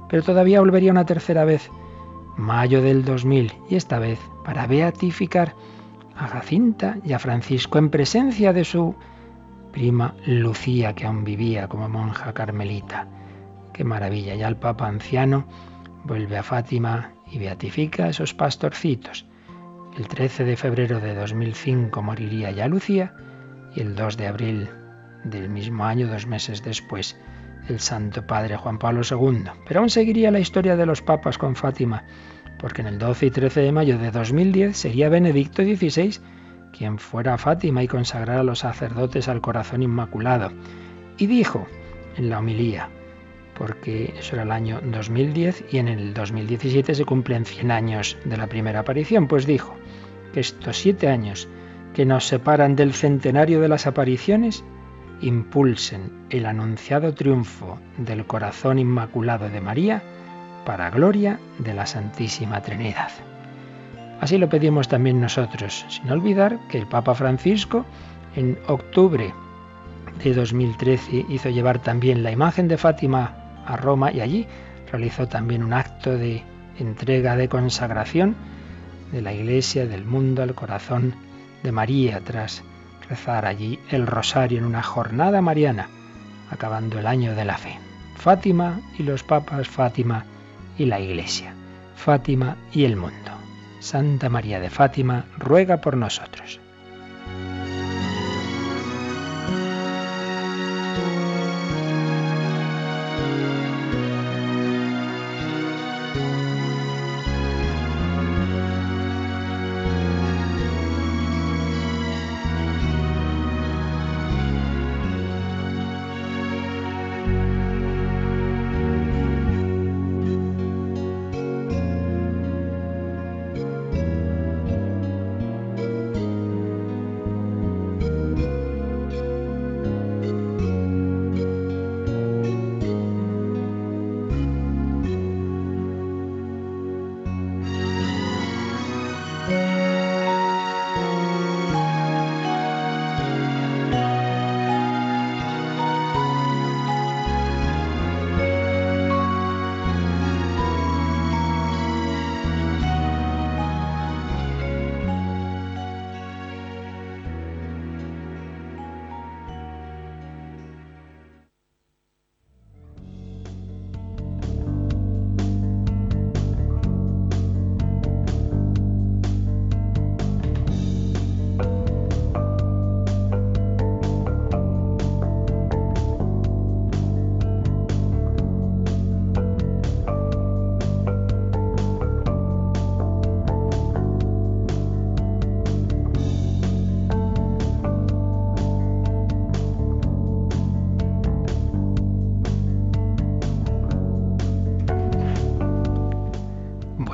Pero 0.08 0.22
todavía 0.22 0.60
volvería 0.60 0.90
una 0.90 1.06
tercera 1.06 1.44
vez, 1.44 1.70
mayo 2.36 2.82
del 2.82 3.04
2000, 3.04 3.52
y 3.70 3.76
esta 3.76 3.98
vez 3.98 4.18
para 4.44 4.66
beatificar 4.66 5.54
a 6.16 6.26
Jacinta 6.26 6.98
y 7.04 7.12
a 7.12 7.18
Francisco 7.18 7.78
en 7.78 7.90
presencia 7.90 8.52
de 8.52 8.64
su 8.64 8.94
prima 9.72 10.14
Lucía, 10.26 10.94
que 10.94 11.06
aún 11.06 11.24
vivía 11.24 11.68
como 11.68 11.88
monja 11.88 12.32
carmelita. 12.32 13.06
Qué 13.72 13.84
maravilla. 13.84 14.34
Ya 14.34 14.48
el 14.48 14.56
Papa 14.56 14.88
anciano 14.88 15.46
vuelve 16.04 16.36
a 16.36 16.42
Fátima 16.42 17.12
y 17.30 17.38
beatifica 17.38 18.06
a 18.06 18.08
esos 18.08 18.34
pastorcitos. 18.34 19.27
El 19.98 20.06
13 20.06 20.44
de 20.44 20.56
febrero 20.56 21.00
de 21.00 21.12
2005 21.12 22.02
moriría 22.02 22.52
ya 22.52 22.68
Lucía 22.68 23.14
y 23.74 23.80
el 23.80 23.96
2 23.96 24.16
de 24.16 24.28
abril 24.28 24.68
del 25.24 25.48
mismo 25.48 25.86
año, 25.86 26.06
dos 26.06 26.24
meses 26.24 26.62
después, 26.62 27.18
el 27.68 27.80
Santo 27.80 28.24
Padre 28.24 28.56
Juan 28.56 28.78
Pablo 28.78 29.00
II. 29.02 29.50
Pero 29.66 29.80
aún 29.80 29.90
seguiría 29.90 30.30
la 30.30 30.38
historia 30.38 30.76
de 30.76 30.86
los 30.86 31.02
papas 31.02 31.36
con 31.36 31.56
Fátima, 31.56 32.04
porque 32.60 32.82
en 32.82 32.86
el 32.86 32.98
12 33.00 33.26
y 33.26 33.30
13 33.32 33.60
de 33.60 33.72
mayo 33.72 33.98
de 33.98 34.12
2010 34.12 34.76
sería 34.76 35.08
Benedicto 35.08 35.64
XVI 35.64 36.20
quien 36.72 37.00
fuera 37.00 37.34
a 37.34 37.38
Fátima 37.38 37.82
y 37.82 37.88
consagrara 37.88 38.42
a 38.42 38.44
los 38.44 38.60
sacerdotes 38.60 39.26
al 39.26 39.40
corazón 39.40 39.82
inmaculado. 39.82 40.52
Y 41.16 41.26
dijo 41.26 41.66
en 42.16 42.30
la 42.30 42.38
homilía, 42.38 42.88
porque 43.56 44.14
eso 44.16 44.36
era 44.36 44.44
el 44.44 44.52
año 44.52 44.80
2010 44.80 45.64
y 45.72 45.78
en 45.78 45.88
el 45.88 46.14
2017 46.14 46.94
se 46.94 47.04
cumplen 47.04 47.44
100 47.44 47.72
años 47.72 48.16
de 48.24 48.36
la 48.36 48.46
primera 48.46 48.78
aparición, 48.78 49.26
pues 49.26 49.44
dijo 49.44 49.74
que 50.32 50.40
estos 50.40 50.76
siete 50.76 51.08
años 51.08 51.48
que 51.94 52.04
nos 52.04 52.26
separan 52.26 52.76
del 52.76 52.92
centenario 52.92 53.60
de 53.60 53.68
las 53.68 53.86
apariciones 53.86 54.64
impulsen 55.20 56.12
el 56.30 56.46
anunciado 56.46 57.14
triunfo 57.14 57.78
del 57.96 58.26
corazón 58.26 58.78
inmaculado 58.78 59.48
de 59.48 59.60
María 59.60 60.02
para 60.64 60.90
gloria 60.90 61.40
de 61.58 61.74
la 61.74 61.86
Santísima 61.86 62.60
Trinidad. 62.62 63.10
Así 64.20 64.38
lo 64.38 64.48
pedimos 64.48 64.88
también 64.88 65.20
nosotros, 65.20 65.86
sin 65.88 66.10
olvidar 66.10 66.58
que 66.68 66.78
el 66.78 66.86
Papa 66.86 67.14
Francisco 67.14 67.84
en 68.36 68.58
octubre 68.66 69.32
de 70.22 70.34
2013 70.34 71.26
hizo 71.28 71.50
llevar 71.50 71.78
también 71.78 72.22
la 72.22 72.32
imagen 72.32 72.68
de 72.68 72.76
Fátima 72.76 73.62
a 73.66 73.76
Roma 73.76 74.12
y 74.12 74.20
allí 74.20 74.46
realizó 74.90 75.28
también 75.28 75.62
un 75.62 75.72
acto 75.72 76.16
de 76.16 76.42
entrega 76.78 77.36
de 77.36 77.48
consagración 77.48 78.36
de 79.12 79.22
la 79.22 79.32
Iglesia, 79.32 79.86
del 79.86 80.04
mundo, 80.04 80.42
al 80.42 80.54
corazón 80.54 81.14
de 81.62 81.72
María, 81.72 82.20
tras 82.20 82.62
rezar 83.08 83.46
allí 83.46 83.78
el 83.90 84.06
rosario 84.06 84.58
en 84.58 84.64
una 84.64 84.82
jornada 84.82 85.40
mariana, 85.40 85.88
acabando 86.50 86.98
el 86.98 87.06
año 87.06 87.34
de 87.34 87.44
la 87.44 87.56
fe. 87.56 87.78
Fátima 88.16 88.80
y 88.98 89.02
los 89.04 89.22
papas, 89.22 89.68
Fátima 89.68 90.24
y 90.76 90.86
la 90.86 91.00
Iglesia, 91.00 91.54
Fátima 91.96 92.56
y 92.72 92.84
el 92.84 92.96
mundo. 92.96 93.30
Santa 93.80 94.28
María 94.28 94.60
de 94.60 94.70
Fátima, 94.70 95.24
ruega 95.38 95.80
por 95.80 95.96
nosotros. 95.96 96.60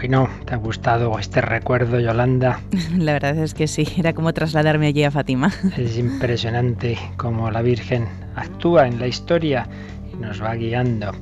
Bueno, 0.06 0.28
¿te 0.44 0.52
ha 0.52 0.58
gustado 0.58 1.18
este 1.18 1.40
recuerdo, 1.40 1.98
Yolanda? 1.98 2.60
La 2.98 3.14
verdad 3.14 3.38
es 3.38 3.54
que 3.54 3.66
sí, 3.66 3.88
era 3.96 4.12
como 4.12 4.34
trasladarme 4.34 4.88
allí 4.88 5.02
a 5.02 5.10
Fátima. 5.10 5.50
Es 5.78 5.96
impresionante 5.96 6.98
cómo 7.16 7.50
la 7.50 7.62
Virgen 7.62 8.06
actúa 8.36 8.86
en 8.86 9.00
la 9.00 9.06
historia 9.06 9.66
y 10.12 10.16
nos 10.18 10.42
va 10.42 10.56
guiando. 10.56 11.12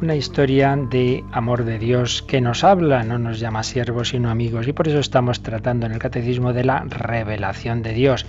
Una 0.00 0.16
historia 0.16 0.74
de 0.90 1.22
amor 1.30 1.66
de 1.66 1.78
Dios 1.78 2.22
que 2.22 2.40
nos 2.40 2.64
habla, 2.64 3.02
no 3.02 3.18
nos 3.18 3.38
llama 3.38 3.62
siervos 3.62 4.08
sino 4.08 4.30
amigos 4.30 4.66
y 4.66 4.72
por 4.72 4.88
eso 4.88 5.00
estamos 5.00 5.42
tratando 5.42 5.84
en 5.84 5.92
el 5.92 5.98
catecismo 5.98 6.54
de 6.54 6.64
la 6.64 6.84
revelación 6.84 7.82
de 7.82 7.92
Dios. 7.92 8.24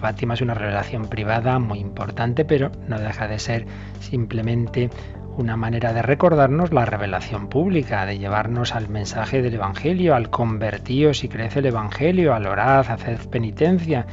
Fátima 0.00 0.34
es 0.34 0.40
una 0.40 0.54
revelación 0.54 1.06
privada 1.06 1.60
muy 1.60 1.78
importante, 1.78 2.44
pero 2.44 2.72
no 2.88 2.98
deja 2.98 3.28
de 3.28 3.38
ser 3.38 3.66
simplemente 4.00 4.90
una 5.36 5.56
manera 5.56 5.92
de 5.92 6.02
recordarnos 6.02 6.72
la 6.72 6.84
revelación 6.84 7.48
pública, 7.48 8.06
de 8.06 8.18
llevarnos 8.18 8.74
al 8.74 8.88
mensaje 8.88 9.42
del 9.42 9.54
Evangelio, 9.54 10.14
al 10.14 10.30
convertíos 10.30 11.18
si 11.18 11.28
crece 11.28 11.58
el 11.58 11.66
Evangelio, 11.66 12.34
al 12.34 12.46
orad, 12.46 12.86
haced 12.88 13.18
penitencia. 13.30 14.06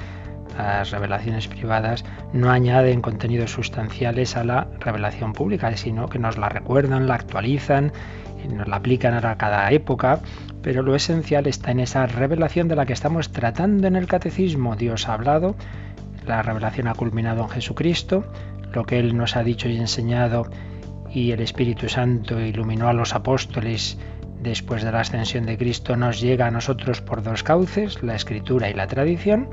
Las 0.57 0.91
revelaciones 0.91 1.47
privadas 1.47 2.03
no 2.33 2.51
añaden 2.51 3.01
contenidos 3.01 3.51
sustanciales 3.51 4.35
a 4.35 4.43
la 4.43 4.67
revelación 4.79 5.33
pública, 5.33 5.75
sino 5.77 6.07
que 6.09 6.19
nos 6.19 6.37
la 6.37 6.49
recuerdan, 6.49 7.07
la 7.07 7.15
actualizan, 7.15 7.93
nos 8.49 8.67
la 8.67 8.77
aplican 8.77 9.13
a 9.13 9.37
cada 9.37 9.71
época, 9.71 10.19
pero 10.61 10.81
lo 10.81 10.95
esencial 10.95 11.47
está 11.47 11.71
en 11.71 11.79
esa 11.79 12.05
revelación 12.07 12.67
de 12.67 12.75
la 12.75 12.85
que 12.85 12.93
estamos 12.93 13.31
tratando 13.31 13.87
en 13.87 13.95
el 13.95 14.07
catecismo. 14.07 14.75
Dios 14.75 15.07
ha 15.07 15.13
hablado, 15.13 15.55
la 16.25 16.41
revelación 16.41 16.87
ha 16.87 16.95
culminado 16.95 17.43
en 17.43 17.49
Jesucristo, 17.49 18.25
lo 18.73 18.85
que 18.85 18.99
Él 18.99 19.15
nos 19.15 19.35
ha 19.35 19.43
dicho 19.43 19.69
y 19.69 19.77
enseñado 19.77 20.47
y 21.13 21.31
el 21.31 21.41
Espíritu 21.41 21.89
Santo 21.89 22.39
iluminó 22.39 22.87
a 22.87 22.93
los 22.93 23.13
apóstoles 23.13 23.97
después 24.41 24.83
de 24.83 24.91
la 24.91 25.01
ascensión 25.01 25.45
de 25.45 25.57
Cristo 25.57 25.95
nos 25.95 26.19
llega 26.19 26.47
a 26.47 26.51
nosotros 26.51 27.01
por 27.01 27.21
dos 27.21 27.43
cauces, 27.43 28.01
la 28.01 28.15
escritura 28.15 28.69
y 28.69 28.73
la 28.73 28.87
tradición, 28.87 29.49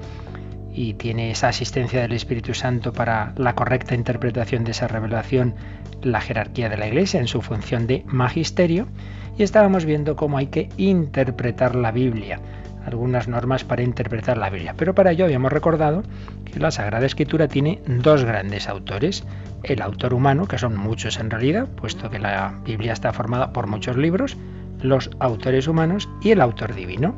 y 0.73 0.95
tiene 0.95 1.31
esa 1.31 1.49
asistencia 1.49 2.01
del 2.01 2.13
Espíritu 2.13 2.55
Santo 2.55 2.93
para 2.93 3.33
la 3.37 3.55
correcta 3.55 3.95
interpretación 3.95 4.65
de 4.65 4.71
esa 4.71 4.89
revelación 4.89 5.55
la 6.03 6.21
jerarquía 6.21 6.69
de 6.69 6.77
la 6.77 6.87
Iglesia 6.87 7.21
en 7.21 7.27
su 7.27 7.43
función 7.43 7.87
de 7.87 8.05
magisterio, 8.07 8.87
y 9.37 9.43
estábamos 9.43 9.85
viendo 9.85 10.17
cómo 10.17 10.39
hay 10.39 10.47
que 10.47 10.69
interpretar 10.77 11.75
la 11.75 11.93
Biblia, 11.93 12.41
algunas 12.89 13.29
normas 13.29 13.65
para 13.65 13.83
interpretar 13.83 14.37
la 14.37 14.51
Biblia. 14.51 14.75
Pero 14.77 14.95
para 14.95 15.13
ello 15.13 15.25
habíamos 15.25 15.53
recordado 15.53 16.03
que 16.45 16.59
la 16.59 16.71
Sagrada 16.71 17.07
Escritura 17.07 17.49
tiene 17.49 17.81
dos 17.87 18.25
grandes 18.25 18.69
autores, 18.69 19.25
el 19.63 19.83
autor 19.83 20.15
humano, 20.15 20.47
que 20.47 20.59
son 20.59 20.77
muchos 20.77 21.19
en 21.19 21.31
realidad, 21.31 21.69
puesto 21.69 22.11
que 22.11 22.19
la 22.19 22.61
Biblia 22.65 22.93
está 22.93 23.13
formada 23.13 23.53
por 23.53 23.67
muchos 23.67 23.97
libros, 23.97 24.37
los 24.81 25.11
autores 25.21 25.69
humanos 25.69 26.09
y 26.21 26.31
el 26.31 26.41
autor 26.41 26.75
divino. 26.75 27.15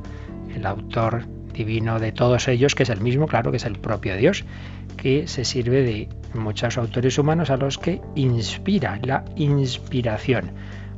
El 0.54 0.66
autor 0.66 1.24
divino 1.52 1.98
de 1.98 2.12
todos 2.12 2.48
ellos, 2.48 2.74
que 2.74 2.82
es 2.82 2.88
el 2.88 3.00
mismo, 3.00 3.26
claro, 3.26 3.50
que 3.50 3.58
es 3.58 3.64
el 3.64 3.78
propio 3.78 4.16
Dios, 4.16 4.44
que 4.96 5.26
se 5.26 5.44
sirve 5.44 5.82
de 5.82 6.08
muchos 6.34 6.78
autores 6.78 7.18
humanos 7.18 7.50
a 7.50 7.56
los 7.56 7.78
que 7.78 8.00
inspira 8.14 8.98
la 9.02 9.24
inspiración. 9.36 10.52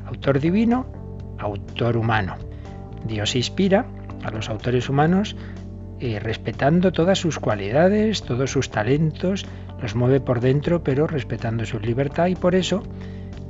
Autor 0.06 0.40
divino, 0.40 0.86
autor 1.38 1.96
humano. 1.96 2.36
Dios 3.04 3.34
inspira 3.34 3.86
a 4.22 4.30
los 4.30 4.48
autores 4.48 4.88
humanos 4.88 5.36
eh, 6.00 6.18
respetando 6.18 6.90
todas 6.90 7.18
sus 7.20 7.38
cualidades, 7.38 8.22
todos 8.22 8.50
sus 8.50 8.70
talentos, 8.70 9.46
los 9.80 9.94
mueve 9.94 10.18
por 10.18 10.40
dentro, 10.40 10.82
pero 10.82 11.06
respetando 11.06 11.64
su 11.64 11.78
libertad 11.78 12.26
y 12.26 12.34
por 12.34 12.56
eso 12.56 12.82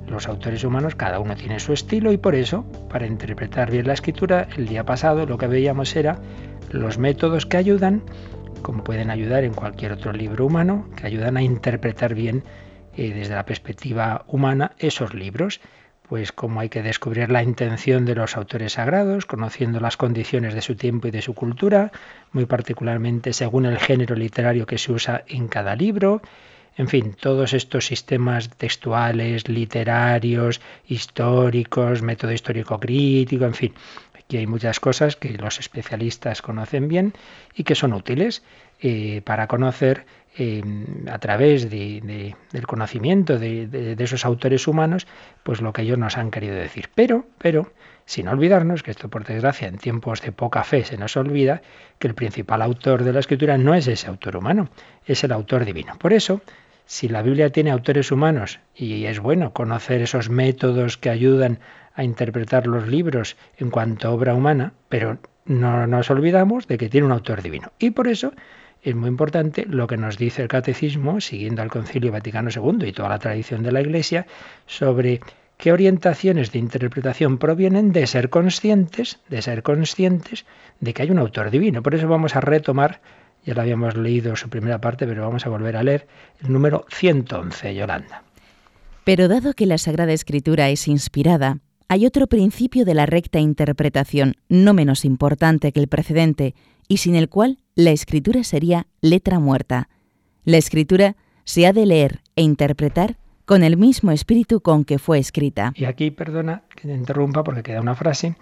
los 0.06 0.28
autores 0.28 0.62
humanos, 0.62 0.94
cada 0.94 1.18
uno 1.18 1.34
tiene 1.34 1.58
su 1.58 1.72
estilo 1.72 2.12
y 2.12 2.18
por 2.18 2.34
eso, 2.34 2.66
para 2.90 3.06
interpretar 3.06 3.70
bien 3.70 3.86
la 3.86 3.94
escritura, 3.94 4.48
el 4.58 4.68
día 4.68 4.84
pasado 4.84 5.24
lo 5.24 5.38
que 5.38 5.46
veíamos 5.46 5.96
era 5.96 6.18
los 6.70 6.98
métodos 6.98 7.46
que 7.46 7.56
ayudan, 7.56 8.02
como 8.60 8.84
pueden 8.84 9.08
ayudar 9.08 9.44
en 9.44 9.54
cualquier 9.54 9.92
otro 9.92 10.12
libro 10.12 10.44
humano, 10.44 10.90
que 10.94 11.06
ayudan 11.06 11.38
a 11.38 11.42
interpretar 11.42 12.14
bien 12.14 12.44
eh, 12.94 13.14
desde 13.14 13.34
la 13.34 13.46
perspectiva 13.46 14.26
humana 14.28 14.72
esos 14.78 15.14
libros 15.14 15.62
pues 16.12 16.30
cómo 16.30 16.60
hay 16.60 16.68
que 16.68 16.82
descubrir 16.82 17.30
la 17.30 17.42
intención 17.42 18.04
de 18.04 18.14
los 18.14 18.36
autores 18.36 18.74
sagrados, 18.74 19.24
conociendo 19.24 19.80
las 19.80 19.96
condiciones 19.96 20.52
de 20.52 20.60
su 20.60 20.74
tiempo 20.76 21.08
y 21.08 21.10
de 21.10 21.22
su 21.22 21.32
cultura, 21.32 21.90
muy 22.32 22.44
particularmente 22.44 23.32
según 23.32 23.64
el 23.64 23.78
género 23.78 24.14
literario 24.14 24.66
que 24.66 24.76
se 24.76 24.92
usa 24.92 25.24
en 25.26 25.48
cada 25.48 25.74
libro. 25.74 26.20
En 26.76 26.88
fin, 26.88 27.16
todos 27.18 27.54
estos 27.54 27.86
sistemas 27.86 28.50
textuales, 28.50 29.48
literarios, 29.48 30.60
históricos, 30.86 32.02
método 32.02 32.32
histórico 32.32 32.78
crítico, 32.78 33.46
en 33.46 33.54
fin, 33.54 33.72
aquí 34.14 34.36
hay 34.36 34.46
muchas 34.46 34.80
cosas 34.80 35.16
que 35.16 35.30
los 35.38 35.60
especialistas 35.60 36.42
conocen 36.42 36.88
bien 36.88 37.14
y 37.54 37.64
que 37.64 37.74
son 37.74 37.94
útiles 37.94 38.42
eh, 38.80 39.22
para 39.24 39.46
conocer 39.46 40.04
a 41.10 41.18
través 41.18 41.68
de, 41.68 42.34
del 42.52 42.66
conocimiento 42.66 43.38
de, 43.38 43.96
esos 43.98 44.24
autores 44.24 44.66
humanos, 44.66 45.06
pues 45.42 45.60
lo 45.60 45.72
que 45.72 45.82
ellos 45.82 45.98
nos 45.98 46.16
han 46.16 46.30
querido 46.30 46.54
decir. 46.54 46.88
Pero, 46.94 47.26
pero, 47.38 47.72
sin 48.06 48.28
olvidarnos, 48.28 48.82
que 48.82 48.92
esto 48.92 49.08
por 49.08 49.24
desgracia 49.24 49.68
en 49.68 49.76
tiempos 49.76 50.22
de 50.22 50.32
poca 50.32 50.64
fe 50.64 50.84
se 50.84 50.96
nos 50.96 51.16
olvida, 51.16 51.60
que 51.98 52.08
el 52.08 52.14
principal 52.14 52.62
autor 52.62 53.04
de 53.04 53.12
la 53.12 53.20
escritura 53.20 53.58
no 53.58 53.74
es 53.74 53.86
ese 53.86 54.08
autor 54.08 54.36
humano, 54.36 54.70
es 55.06 55.22
el 55.22 55.32
autor 55.32 55.66
divino. 55.66 55.98
Por 55.98 56.14
eso, 56.14 56.40
si 56.86 57.08
la 57.08 57.22
Biblia 57.22 57.50
tiene 57.50 57.70
autores 57.70 58.10
humanos 58.10 58.58
y 58.74 59.04
es 59.04 59.20
bueno 59.20 59.52
conocer 59.52 60.00
esos 60.00 60.30
métodos 60.30 60.96
que 60.96 61.10
ayudan 61.10 61.58
a 61.94 62.04
interpretar 62.04 62.66
los 62.66 62.88
libros 62.88 63.36
en 63.58 63.70
cuanto 63.70 64.08
a 64.08 64.12
obra 64.12 64.34
humana, 64.34 64.72
pero 64.88 65.18
no 65.44 65.86
nos 65.86 66.10
olvidamos 66.10 66.66
de 66.66 66.78
que 66.78 66.88
tiene 66.88 67.06
un 67.06 67.12
autor 67.12 67.42
divino. 67.42 67.72
Y 67.78 67.90
por 67.90 68.08
eso 68.08 68.32
es 68.82 68.96
muy 68.96 69.08
importante 69.08 69.64
lo 69.68 69.86
que 69.86 69.96
nos 69.96 70.18
dice 70.18 70.42
el 70.42 70.48
catecismo, 70.48 71.20
siguiendo 71.20 71.62
al 71.62 71.70
Concilio 71.70 72.10
Vaticano 72.10 72.50
II 72.50 72.86
y 72.86 72.92
toda 72.92 73.08
la 73.08 73.18
tradición 73.18 73.62
de 73.62 73.70
la 73.70 73.80
Iglesia, 73.80 74.26
sobre 74.66 75.20
qué 75.56 75.72
orientaciones 75.72 76.50
de 76.50 76.58
interpretación 76.58 77.38
provienen 77.38 77.92
de 77.92 78.06
ser 78.08 78.28
conscientes, 78.28 79.20
de 79.28 79.40
ser 79.40 79.62
conscientes 79.62 80.44
de 80.80 80.92
que 80.92 81.02
hay 81.02 81.10
un 81.12 81.18
autor 81.18 81.50
divino. 81.50 81.82
Por 81.82 81.94
eso 81.94 82.08
vamos 82.08 82.34
a 82.34 82.40
retomar, 82.40 83.00
ya 83.46 83.54
lo 83.54 83.60
habíamos 83.60 83.96
leído 83.96 84.34
su 84.34 84.48
primera 84.48 84.80
parte, 84.80 85.06
pero 85.06 85.22
vamos 85.22 85.46
a 85.46 85.50
volver 85.50 85.76
a 85.76 85.84
leer 85.84 86.08
el 86.42 86.52
número 86.52 86.84
111, 86.90 87.76
Yolanda. 87.76 88.24
Pero 89.04 89.28
dado 89.28 89.52
que 89.52 89.66
la 89.66 89.78
Sagrada 89.78 90.12
Escritura 90.12 90.68
es 90.70 90.88
inspirada, 90.88 91.58
hay 91.86 92.06
otro 92.06 92.26
principio 92.26 92.84
de 92.84 92.94
la 92.94 93.06
recta 93.06 93.38
interpretación, 93.38 94.34
no 94.48 94.74
menos 94.74 95.04
importante 95.04 95.72
que 95.72 95.80
el 95.80 95.88
precedente, 95.88 96.54
y 96.92 96.98
sin 96.98 97.14
el 97.14 97.30
cual 97.30 97.56
la 97.74 97.90
escritura 97.90 98.44
sería 98.44 98.86
letra 99.00 99.38
muerta. 99.38 99.88
La 100.44 100.58
escritura 100.58 101.16
se 101.44 101.66
ha 101.66 101.72
de 101.72 101.86
leer 101.86 102.20
e 102.36 102.42
interpretar 102.42 103.16
con 103.46 103.62
el 103.62 103.78
mismo 103.78 104.10
espíritu 104.10 104.60
con 104.60 104.84
que 104.84 104.98
fue 104.98 105.18
escrita. 105.18 105.72
Y 105.74 105.86
aquí, 105.86 106.10
perdona 106.10 106.64
que 106.76 106.88
te 106.88 106.94
interrumpa 106.94 107.44
porque 107.44 107.62
queda 107.62 107.80
una 107.80 107.94
frase, 107.94 108.36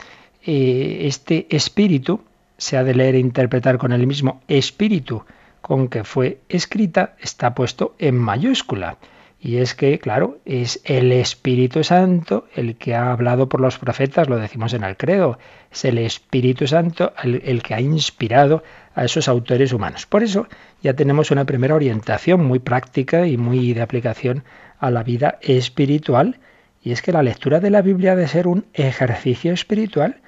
eh, 0.44 1.02
este 1.02 1.46
espíritu 1.54 2.22
se 2.56 2.76
ha 2.76 2.82
de 2.82 2.96
leer 2.96 3.14
e 3.14 3.20
interpretar 3.20 3.78
con 3.78 3.92
el 3.92 4.04
mismo 4.08 4.40
espíritu 4.48 5.22
con 5.60 5.86
que 5.86 6.02
fue 6.02 6.40
escrita, 6.48 7.14
está 7.20 7.54
puesto 7.54 7.94
en 8.00 8.18
mayúscula. 8.18 8.98
Y 9.42 9.56
es 9.56 9.74
que, 9.74 9.98
claro, 9.98 10.38
es 10.44 10.82
el 10.84 11.12
Espíritu 11.12 11.82
Santo 11.82 12.46
el 12.54 12.76
que 12.76 12.94
ha 12.94 13.10
hablado 13.10 13.48
por 13.48 13.62
los 13.62 13.78
profetas, 13.78 14.28
lo 14.28 14.36
decimos 14.36 14.74
en 14.74 14.84
el 14.84 14.98
credo, 14.98 15.38
es 15.72 15.86
el 15.86 15.96
Espíritu 15.96 16.66
Santo 16.66 17.14
el, 17.22 17.62
que 17.62 17.74
ha 17.74 17.80
inspirado 17.80 18.62
a 18.94 19.06
esos 19.06 19.28
autores 19.28 19.72
humanos. 19.72 20.04
Por 20.04 20.22
eso 20.22 20.46
ya 20.82 20.92
tenemos 20.92 21.30
una 21.30 21.46
primera 21.46 21.74
orientación 21.74 22.44
muy 22.44 22.58
práctica 22.58 23.26
y 23.26 23.38
muy 23.38 23.72
de 23.72 23.80
aplicación 23.80 24.44
a 24.78 24.90
la 24.90 25.02
vida 25.02 25.38
espiritual, 25.40 26.38
y 26.82 26.92
es 26.92 27.00
que 27.00 27.12
la 27.12 27.22
lectura 27.22 27.60
de 27.60 27.70
la 27.70 27.80
Biblia 27.80 28.16
debe 28.16 28.28
ser 28.28 28.46
un 28.46 28.66
ejercicio 28.74 29.52
espiritual. 29.52 30.20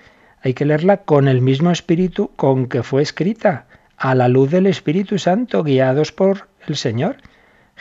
Hay 0.43 0.55
que 0.55 0.65
leerla 0.65 0.99
con 0.99 1.29
el 1.29 1.43
mismo 1.43 1.71
espíritu 1.71 2.31
con 2.37 2.67
que 2.67 2.83
fue 2.83 3.03
escrita, 3.03 3.67
a 3.99 4.15
la 4.15 4.29
luz 4.29 4.51
del 4.51 4.67
Espíritu 4.67 5.19
Santo, 5.19 5.63
guiados 5.63 6.13
por 6.13 6.49
el 6.67 6.77
Señor. 6.77 7.19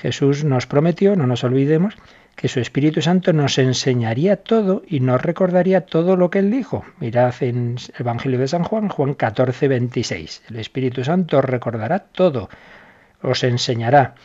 Jesús 0.01 0.43
nos 0.43 0.65
prometió, 0.65 1.15
no 1.15 1.27
nos 1.27 1.43
olvidemos, 1.43 1.95
que 2.35 2.47
su 2.47 2.59
Espíritu 2.59 3.03
Santo 3.03 3.33
nos 3.33 3.59
enseñaría 3.59 4.37
todo 4.37 4.81
y 4.87 4.99
nos 4.99 5.21
recordaría 5.21 5.81
todo 5.85 6.15
lo 6.15 6.31
que 6.31 6.39
él 6.39 6.49
dijo. 6.49 6.83
Mirad 6.99 7.35
en 7.41 7.77
el 7.77 7.93
Evangelio 7.99 8.39
de 8.39 8.47
San 8.47 8.63
Juan, 8.63 8.89
Juan 8.89 9.13
14, 9.13 9.67
26. 9.67 10.43
El 10.49 10.55
Espíritu 10.55 11.03
Santo 11.03 11.37
os 11.37 11.45
recordará 11.45 11.99
todo, 11.99 12.49
os 13.21 13.43
enseñará, 13.43 14.15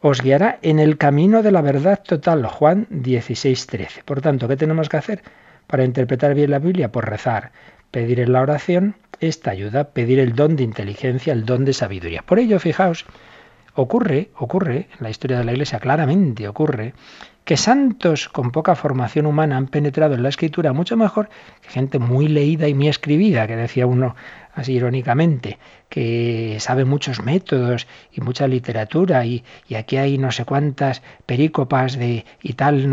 os 0.00 0.22
guiará 0.22 0.58
en 0.62 0.78
el 0.78 0.96
camino 0.96 1.42
de 1.42 1.52
la 1.52 1.60
verdad 1.60 2.02
total. 2.02 2.46
Juan 2.46 2.86
16, 2.88 3.66
13. 3.66 4.02
Por 4.04 4.22
tanto, 4.22 4.48
¿qué 4.48 4.56
tenemos 4.56 4.88
que 4.88 4.96
hacer 4.96 5.22
para 5.66 5.84
interpretar 5.84 6.34
bien 6.34 6.52
la 6.52 6.58
Biblia? 6.58 6.90
Pues 6.90 7.04
rezar, 7.04 7.52
pedir 7.90 8.20
en 8.20 8.32
la 8.32 8.40
oración 8.40 8.94
esta 9.20 9.50
ayuda, 9.50 9.90
pedir 9.90 10.20
el 10.20 10.34
don 10.34 10.56
de 10.56 10.62
inteligencia, 10.62 11.34
el 11.34 11.44
don 11.44 11.66
de 11.66 11.74
sabiduría. 11.74 12.22
Por 12.22 12.38
ello, 12.38 12.58
fijaos, 12.58 13.04
ocurre, 13.80 14.30
ocurre, 14.38 14.88
en 14.98 15.00
la 15.00 15.10
historia 15.10 15.38
de 15.38 15.44
la 15.44 15.52
Iglesia 15.52 15.78
claramente 15.78 16.48
ocurre, 16.48 16.94
que 17.48 17.56
santos 17.56 18.28
con 18.28 18.50
poca 18.50 18.74
formación 18.74 19.24
humana 19.24 19.56
han 19.56 19.68
penetrado 19.68 20.12
en 20.12 20.22
la 20.22 20.28
escritura 20.28 20.74
mucho 20.74 20.98
mejor 20.98 21.30
que 21.62 21.70
gente 21.70 21.98
muy 21.98 22.28
leída 22.28 22.68
y 22.68 22.74
muy 22.74 22.88
escribida, 22.88 23.46
que 23.46 23.56
decía 23.56 23.86
uno 23.86 24.16
así 24.54 24.74
irónicamente, 24.74 25.58
que 25.88 26.58
sabe 26.60 26.84
muchos 26.84 27.22
métodos 27.22 27.86
y 28.12 28.20
mucha 28.20 28.46
literatura 28.46 29.24
y, 29.24 29.44
aquí 29.74 29.96
hay 29.96 30.18
no 30.18 30.30
sé 30.30 30.44
cuántas 30.44 31.00
perícopas 31.24 31.96
de 31.96 32.26
y 32.42 32.52
tal, 32.52 32.86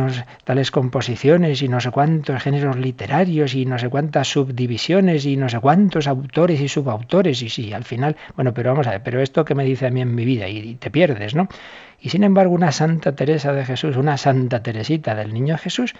tales 0.45 0.71
composiciones 0.71 1.61
y 1.61 1.67
no 1.67 1.81
sé 1.81 1.91
cuántos 1.91 2.41
géneros 2.41 2.77
literarios 2.77 3.55
y 3.55 3.65
no 3.65 3.77
sé 3.77 3.89
cuántas 3.89 4.29
subdivisiones 4.29 5.25
y 5.25 5.35
no 5.35 5.49
sé 5.49 5.59
cuántos 5.59 6.07
autores 6.07 6.61
y 6.61 6.69
subautores 6.69 7.41
y 7.41 7.49
sí, 7.49 7.73
al 7.73 7.83
final, 7.83 8.15
bueno, 8.35 8.53
pero 8.53 8.69
vamos 8.69 8.87
a 8.87 8.91
ver, 8.91 9.03
pero 9.03 9.19
esto 9.19 9.43
que 9.43 9.55
me 9.55 9.65
dice 9.65 9.87
a 9.87 9.89
mí 9.89 9.99
en 9.99 10.15
mi 10.15 10.23
vida 10.23 10.47
y, 10.47 10.75
te 10.75 10.91
pierdes, 10.91 11.35
¿no? 11.35 11.49
Y 11.99 12.09
sin 12.09 12.23
embargo, 12.23 12.53
una 12.53 12.71
Santa 12.71 13.15
Teresa 13.15 13.53
de 13.53 13.65
Jesús, 13.65 13.97
una 13.97 14.17
Santa 14.17 14.61
Teresita 14.61 15.15
del 15.15 15.33
Niño 15.33 15.57
Jesús, 15.57 15.95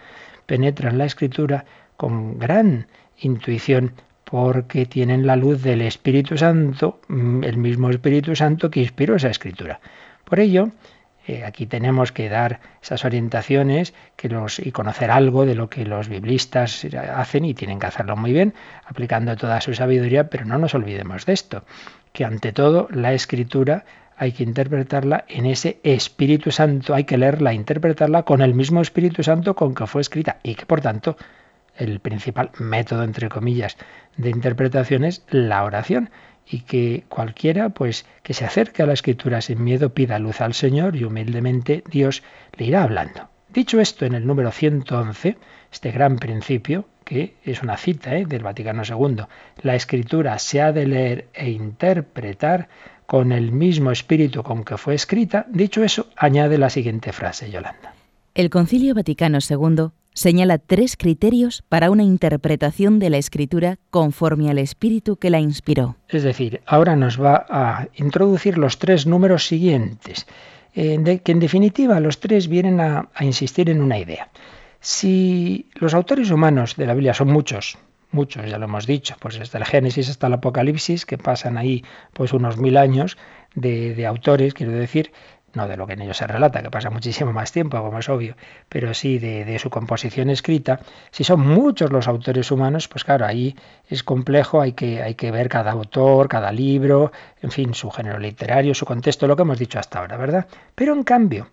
penetra 0.46 0.90
en 0.90 0.98
la 0.98 1.06
escritura 1.06 1.66
con 1.98 2.38
gran 2.38 2.88
intuición 3.18 3.94
porque 4.24 4.86
tienen 4.86 5.26
la 5.28 5.36
luz 5.36 5.62
del 5.62 5.82
Espíritu 5.82 6.38
Santo, 6.38 7.00
mm, 7.08 7.44
el 7.44 7.58
mismo 7.58 7.90
Espíritu 7.90 8.36
Santo 8.36 8.70
que 8.70 8.82
inspiró 8.82 9.16
esa 9.16 9.30
escritura. 9.30 9.80
Por 10.26 10.40
ello, 10.40 10.72
eh, 11.28 11.44
aquí 11.44 11.66
tenemos 11.66 12.12
que 12.12 12.30
dar 12.30 12.60
esas 12.82 13.06
orientaciones 13.06 13.94
que 14.16 14.30
los, 14.30 14.60
y 14.60 14.72
conocer 14.72 15.10
algo 15.10 15.46
de 15.46 15.56
lo 15.56 15.70
que 15.70 15.86
los 15.86 16.08
biblistas 16.08 16.86
hacen 16.86 17.46
y 17.46 17.54
tienen 17.54 17.80
que 17.80 17.88
hacerlo 17.88 18.16
muy 18.16 18.32
bien, 18.32 18.54
aplicando 18.86 19.36
toda 19.36 19.62
su 19.62 19.74
sabiduría, 19.74 20.30
pero 20.30 20.46
no 20.46 20.58
nos 20.58 20.76
olvidemos 20.76 21.26
de 21.26 21.34
esto, 21.34 21.64
que 22.12 22.26
ante 22.26 22.52
todo 22.52 22.88
la 22.92 23.14
escritura 23.14 23.86
hay 24.18 24.32
que 24.32 24.44
interpretarla 24.44 25.26
en 25.28 25.46
ese 25.46 25.80
Espíritu 25.84 26.52
Santo, 26.52 26.94
hay 26.94 27.04
que 27.04 27.18
leerla, 27.18 27.54
interpretarla 27.54 28.24
con 28.24 28.42
el 28.42 28.54
mismo 28.54 28.82
Espíritu 28.82 29.24
Santo 29.24 29.56
con 29.56 29.76
que 29.76 29.88
fue 29.88 30.02
escrita 30.02 30.40
y 30.44 30.56
que 30.56 30.66
por 30.66 30.82
tanto 30.82 31.18
el 31.78 32.00
principal 32.00 32.52
método, 32.58 33.04
entre 33.04 33.30
comillas, 33.30 33.78
de 34.18 34.30
interpretación 34.30 35.04
es 35.04 35.24
la 35.30 35.64
oración 35.64 36.10
y 36.48 36.62
que 36.62 37.04
cualquiera, 37.10 37.70
pues, 37.70 38.06
que 38.24 38.34
se 38.34 38.46
acerque 38.46 38.84
a 38.84 38.86
la 38.86 38.94
escritura 38.94 39.42
sin 39.42 39.64
miedo, 39.64 39.94
pida 39.94 40.20
luz 40.20 40.42
al 40.42 40.54
Señor 40.54 40.96
y 40.96 41.04
humildemente 41.04 41.84
Dios 41.90 42.24
le 42.54 42.66
irá 42.66 42.84
hablando. 42.84 43.30
Dicho 43.50 43.80
esto, 43.80 44.06
en 44.06 44.14
el 44.14 44.28
número 44.28 44.52
111, 44.52 45.38
este 45.72 45.92
gran 45.92 46.18
principio, 46.18 46.86
que 47.04 47.36
es 47.44 47.62
una 47.62 47.78
cita 47.78 48.16
¿eh? 48.16 48.26
del 48.26 48.44
Vaticano 48.44 48.84
II, 48.88 49.26
la 49.62 49.76
escritura 49.76 50.38
se 50.40 50.62
ha 50.62 50.72
de 50.72 50.88
leer 50.88 51.28
e 51.34 51.50
interpretar 51.50 52.68
con 53.06 53.32
el 53.32 53.52
mismo 53.52 53.92
espíritu 53.92 54.44
con 54.44 54.64
que 54.64 54.78
fue 54.78 54.96
escrita, 54.96 55.46
dicho 55.50 55.84
eso, 55.84 56.08
añade 56.16 56.58
la 56.58 56.70
siguiente 56.70 57.12
frase, 57.12 57.50
Yolanda. 57.50 57.94
El 58.34 58.50
Concilio 58.50 58.94
Vaticano 58.94 59.40
II 59.48 59.92
señala 60.14 60.58
tres 60.58 60.98
criterios 60.98 61.64
para 61.70 61.92
una 61.92 62.04
interpretación 62.04 63.00
de 63.00 63.10
la 63.10 63.18
escritura 63.18 63.78
conforme 63.92 64.50
al 64.50 64.58
espíritu 64.58 65.18
que 65.18 65.30
la 65.30 65.40
inspiró. 65.40 65.98
Es 66.10 66.24
decir, 66.24 66.62
ahora 66.66 66.96
nos 66.96 67.22
va 67.22 67.46
a 67.50 67.88
introducir 67.96 68.58
los 68.58 68.80
tres 68.80 69.06
números 69.06 69.46
siguientes, 69.46 70.26
que 70.74 71.22
en 71.26 71.40
definitiva 71.40 72.00
los 72.00 72.20
tres 72.20 72.48
vienen 72.48 72.80
a, 72.80 73.10
a 73.14 73.26
insistir 73.26 73.70
en 73.70 73.82
una 73.82 74.00
idea. 74.00 74.30
Si 74.80 75.68
los 75.76 75.94
autores 75.94 76.32
humanos 76.32 76.76
de 76.76 76.86
la 76.86 76.94
Biblia 76.94 77.14
son 77.14 77.30
muchos, 77.30 77.78
muchos, 78.12 78.50
ya 78.50 78.58
lo 78.58 78.66
hemos 78.66 78.86
dicho, 78.86 79.16
pues 79.20 79.40
desde 79.40 79.58
el 79.58 79.66
Génesis 79.66 80.10
hasta 80.10 80.28
el 80.28 80.34
Apocalipsis, 80.34 81.06
que 81.06 81.18
pasan 81.18 81.58
ahí 81.58 81.84
pues 82.14 82.34
unos 82.34 82.58
mil 82.58 82.78
años 82.78 83.18
de, 83.56 83.94
de 83.96 84.06
autores, 84.06 84.54
quiero 84.54 84.72
decir, 84.72 85.12
no 85.56 85.68
de 85.68 85.78
lo 85.78 85.88
que 85.88 85.94
en 85.94 86.02
ellos 86.02 86.18
se 86.18 86.28
relata, 86.28 86.62
que 86.62 86.70
pasa 86.70 86.90
muchísimo 86.90 87.34
más 87.34 87.52
tiempo, 87.52 87.82
como 87.82 88.00
es 88.00 88.10
obvio, 88.10 88.36
pero 88.70 88.94
sí 88.94 89.18
de, 89.18 89.58
su 89.60 89.70
composición 89.70 90.30
escrita. 90.30 90.80
Si 91.12 91.24
son 91.24 91.42
muchos 91.42 91.92
los 91.92 92.08
autores 92.08 92.52
humanos, 92.52 92.88
pues 92.88 93.04
claro, 93.04 93.26
ahí 93.26 93.56
es 93.88 94.04
complejo, 94.04 94.62
hay 94.62 94.74
que, 94.74 95.02
hay 95.02 95.16
que 95.16 95.32
ver 95.32 95.50
cada 95.50 95.72
autor, 95.72 96.28
cada 96.28 96.52
libro, 96.52 97.12
en 97.42 97.52
fin, 97.52 97.74
su 97.74 97.90
género 97.90 98.20
literario, 98.20 98.74
su 98.74 98.86
contexto, 98.86 99.28
lo 99.28 99.36
que 99.36 99.44
hemos 99.44 99.60
dicho 99.60 99.80
hasta 99.80 100.00
ahora, 100.00 100.18
¿verdad? 100.18 100.48
Pero 100.76 100.94
en 100.94 101.04
cambio, 101.04 101.50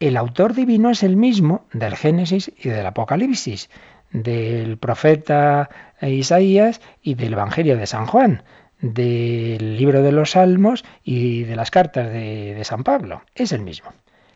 el 0.00 0.16
autor 0.16 0.54
divino 0.54 0.90
es 0.90 1.02
el 1.02 1.16
mismo 1.16 1.66
del 1.72 1.96
Génesis 1.96 2.52
y 2.58 2.68
del 2.68 2.86
Apocalipsis, 2.86 3.70
del 4.10 4.78
profeta 4.78 5.68
Isaías 6.00 6.80
y 7.02 7.14
del 7.14 7.34
Evangelio 7.34 7.76
de 7.76 7.86
San 7.86 8.06
Juan 8.06 8.42
del 8.80 9.76
libro 9.76 10.02
de 10.02 10.12
los 10.12 10.32
Salmos 10.32 10.84
y 11.02 11.44
de 11.44 11.56
las 11.56 11.70
cartas 11.70 12.12
de, 12.12 12.60
San 12.64 12.84
Pablo. 12.84 13.22
Es 13.34 13.52
el 13.52 13.62
mismo. 13.62 13.92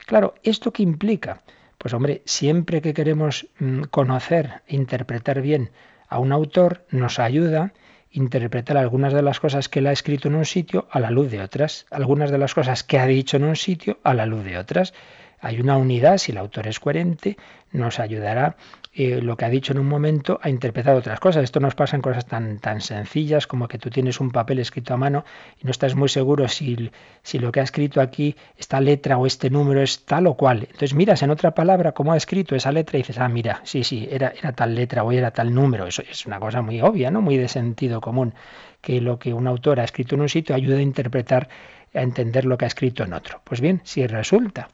Claro, 0.07 0.35
¿esto 0.42 0.73
qué 0.73 0.83
implica? 0.83 1.42
Pues 1.79 1.94
hombre, 1.94 2.23
siempre 2.25 2.81
que 2.81 2.94
queremos 2.94 3.46
mm, 3.59 3.83
conocer 3.85 4.62
e 4.66 4.77
interpretar 4.77 5.40
bien 5.40 5.70
a 6.09 6.18
un 6.18 6.33
autor, 6.33 6.87
nos 6.90 7.18
ayuda 7.18 7.73
interpretar 8.12 8.77
algunas 8.77 9.12
de 9.12 9.23
las 9.23 9.38
cosas 9.38 9.68
que 9.68 9.79
él 9.79 9.87
ha 9.87 9.92
escrito 9.92 10.29
en 10.29 10.35
un 10.35 10.44
sitio 10.44 10.88
a 10.90 10.99
la 10.99 11.11
luz 11.11 11.31
de 11.31 11.40
otras, 11.40 11.87
algunas 11.90 12.33
de 12.33 12.38
las 12.38 12.55
cosas 12.55 12.83
que 12.83 12.99
ha 12.99 13.07
dicho 13.07 13.37
en 13.37 13.44
un 13.44 13.55
sitio 13.55 13.99
a 14.03 14.14
la 14.14 14.27
luz 14.27 14.44
de 14.44 14.59
otras. 14.59 14.94
Hay 15.40 15.61
una 15.61 15.76
unidad, 15.76 16.18
si 16.18 16.33
el 16.33 16.38
autor 16.38 16.66
es 16.66 16.79
coherente, 16.81 17.37
nos 17.72 17.98
ayudará 17.98 18.57
eh, 18.92 19.22
lo 19.22 19.37
que 19.37 19.44
ha 19.44 19.48
dicho 19.48 19.72
en 19.72 19.79
un 19.79 19.87
momento 19.87 20.38
a 20.42 20.50
interpretar 20.50 20.96
otras 20.96 21.20
cosas. 21.20 21.44
Esto 21.44 21.61
nos 21.61 21.74
pasa 21.74 21.96
en 21.96 22.03
cosas 22.03 22.26
tan, 22.26 22.59
tan 22.59 22.81
sencillas 22.81 23.46
como 23.46 23.68
que 23.68 23.79
tú 23.79 23.88
tienes 23.88 24.20
un 24.20 24.33
papel 24.33 24.59
escrito 24.59 24.92
a 24.92 24.96
mano 24.96 25.24
y 25.62 25.64
no 25.64 25.70
estás 25.70 25.94
muy 25.94 26.09
seguro 26.09 26.46
si, 26.48 26.90
si 27.22 27.38
lo 27.38 27.53
que 27.53 27.61
ha 27.61 27.62
escrito 27.62 28.00
aquí, 28.00 28.37
esta 28.59 28.81
letra 28.81 29.16
o 29.16 29.26
este 29.26 29.48
número 29.48 29.81
es 29.81 30.05
tal 30.05 30.26
o 30.26 30.35
cual. 30.35 30.62
Entonces 30.62 30.92
miras 30.92 31.22
en 31.22 31.31
otra 31.31 31.55
palabra 31.55 31.92
cómo 31.92 32.12
ha 32.12 32.16
escrito 32.16 32.55
esa 32.57 32.72
letra 32.72 32.98
y 32.98 33.03
dices, 33.03 33.18
ah, 33.18 33.29
mira, 33.29 33.61
sí, 33.64 33.85
sí, 33.85 34.09
era, 34.11 34.33
era 34.37 34.53
tal 34.53 34.74
letra 34.74 35.05
o 35.05 35.12
era 35.12 35.31
tal 35.31 35.55
número. 35.55 35.87
Eso 35.87 36.03
es 36.03 36.26
una 36.26 36.40
cosa 36.40 36.61
muy 36.61 36.83
obvia, 36.83 37.11
¿no? 37.11 37.22
Muy 37.22 37.37
de 37.37 37.48
sentido 37.48 38.00
común, 38.00 38.35
que 38.81 39.00
lo 39.00 39.18
que 39.18 39.33
un 39.33 39.46
autor 39.46 39.81
ha 39.81 39.85
escrito 39.85 40.16
en 40.16 40.22
un 40.22 40.29
sitio 40.29 40.55
ayuda 40.55 40.79
a 40.79 40.83
interpretar, 40.83 41.48
a 41.94 42.03
entender 42.03 42.44
lo 42.44 42.59
que 42.59 42.64
ha 42.66 42.68
escrito 42.68 43.05
en 43.05 43.12
otro. 43.12 43.40
Pues 43.44 43.61
bien, 43.61 43.81
si 43.85 44.07
resulta 44.07 44.68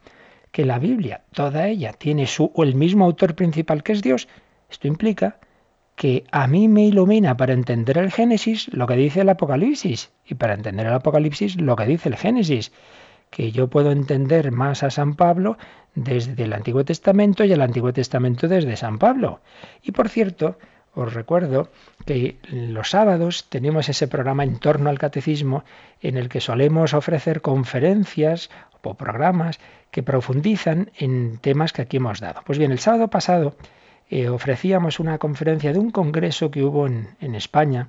que 0.57 0.64
la 0.64 0.79
Biblia, 0.79 1.21
toda 1.35 1.69
ella, 1.69 1.92
tiene 1.92 2.27
su, 2.27 2.51
o 2.55 2.64
el 2.64 2.75
mismo 2.75 3.05
autor 3.05 3.35
principal 3.35 3.83
que 3.83 3.92
es 3.92 4.01
Dios, 4.01 4.27
esto 4.71 4.88
implica 4.88 5.38
que 5.97 6.25
a 6.33 6.47
mí 6.47 6.66
me 6.66 6.87
ilumina 6.87 7.37
para 7.37 7.53
entender 7.53 7.99
el 7.99 8.11
Génesis 8.11 8.73
lo 8.73 8.87
que 8.87 8.97
dice 8.97 9.21
el 9.21 9.29
Apocalipsis 9.29 10.12
y 10.25 10.35
para 10.35 10.55
entender 10.55 10.87
el 10.87 10.95
Apocalipsis 10.95 11.61
lo 11.61 11.77
que 11.77 11.85
dice 11.85 12.09
el 12.09 12.16
Génesis, 12.16 12.73
que 13.29 13.53
yo 13.53 13.69
puedo 13.69 13.92
entender 13.92 14.51
más 14.51 14.83
a 14.83 14.88
San 14.88 15.14
Pablo 15.14 15.59
desde 15.95 16.45
el 16.45 16.55
Antiguo 16.55 16.87
Testamento 16.87 17.45
y 17.45 17.53
el 17.53 17.61
Antiguo 17.61 17.92
Testamento 17.92 18.49
desde 18.49 18.79
San 18.79 18.99
Pablo. 18.99 19.40
Y 19.83 19.92
por 19.92 20.09
cierto, 20.09 20.57
os 20.95 21.12
recuerdo 21.12 21.69
que 22.07 22.38
los 22.51 22.88
sábados 22.88 23.45
tenemos 23.51 23.90
ese 23.90 24.09
programa 24.09 24.42
en 24.45 24.59
torno 24.59 24.88
al 24.88 24.99
catecismo 24.99 25.64
en 26.01 26.16
el 26.16 26.31
que 26.31 26.40
solemos 26.40 26.95
ofrecer 26.95 27.42
conferencias 27.42 28.49
o 28.88 28.94
programas 28.94 29.61
que 29.90 30.03
profundizan 30.03 30.90
en 30.96 31.38
temas 31.38 31.72
que 31.72 31.83
aquí 31.83 31.99
hemos 31.99 32.20
dado. 32.20 32.42
Pues 32.44 32.59
bien, 32.59 32.72
el 32.72 32.79
sábado 32.79 33.09
pasado 33.09 33.57
eh, 34.09 34.29
ofrecíamos 34.29 35.01
una 35.01 35.18
conferencia 35.18 35.72
de 35.72 35.79
un 35.79 35.90
congreso 35.90 36.51
que 36.51 36.62
hubo 36.62 36.87
en, 36.87 37.35
España 37.35 37.88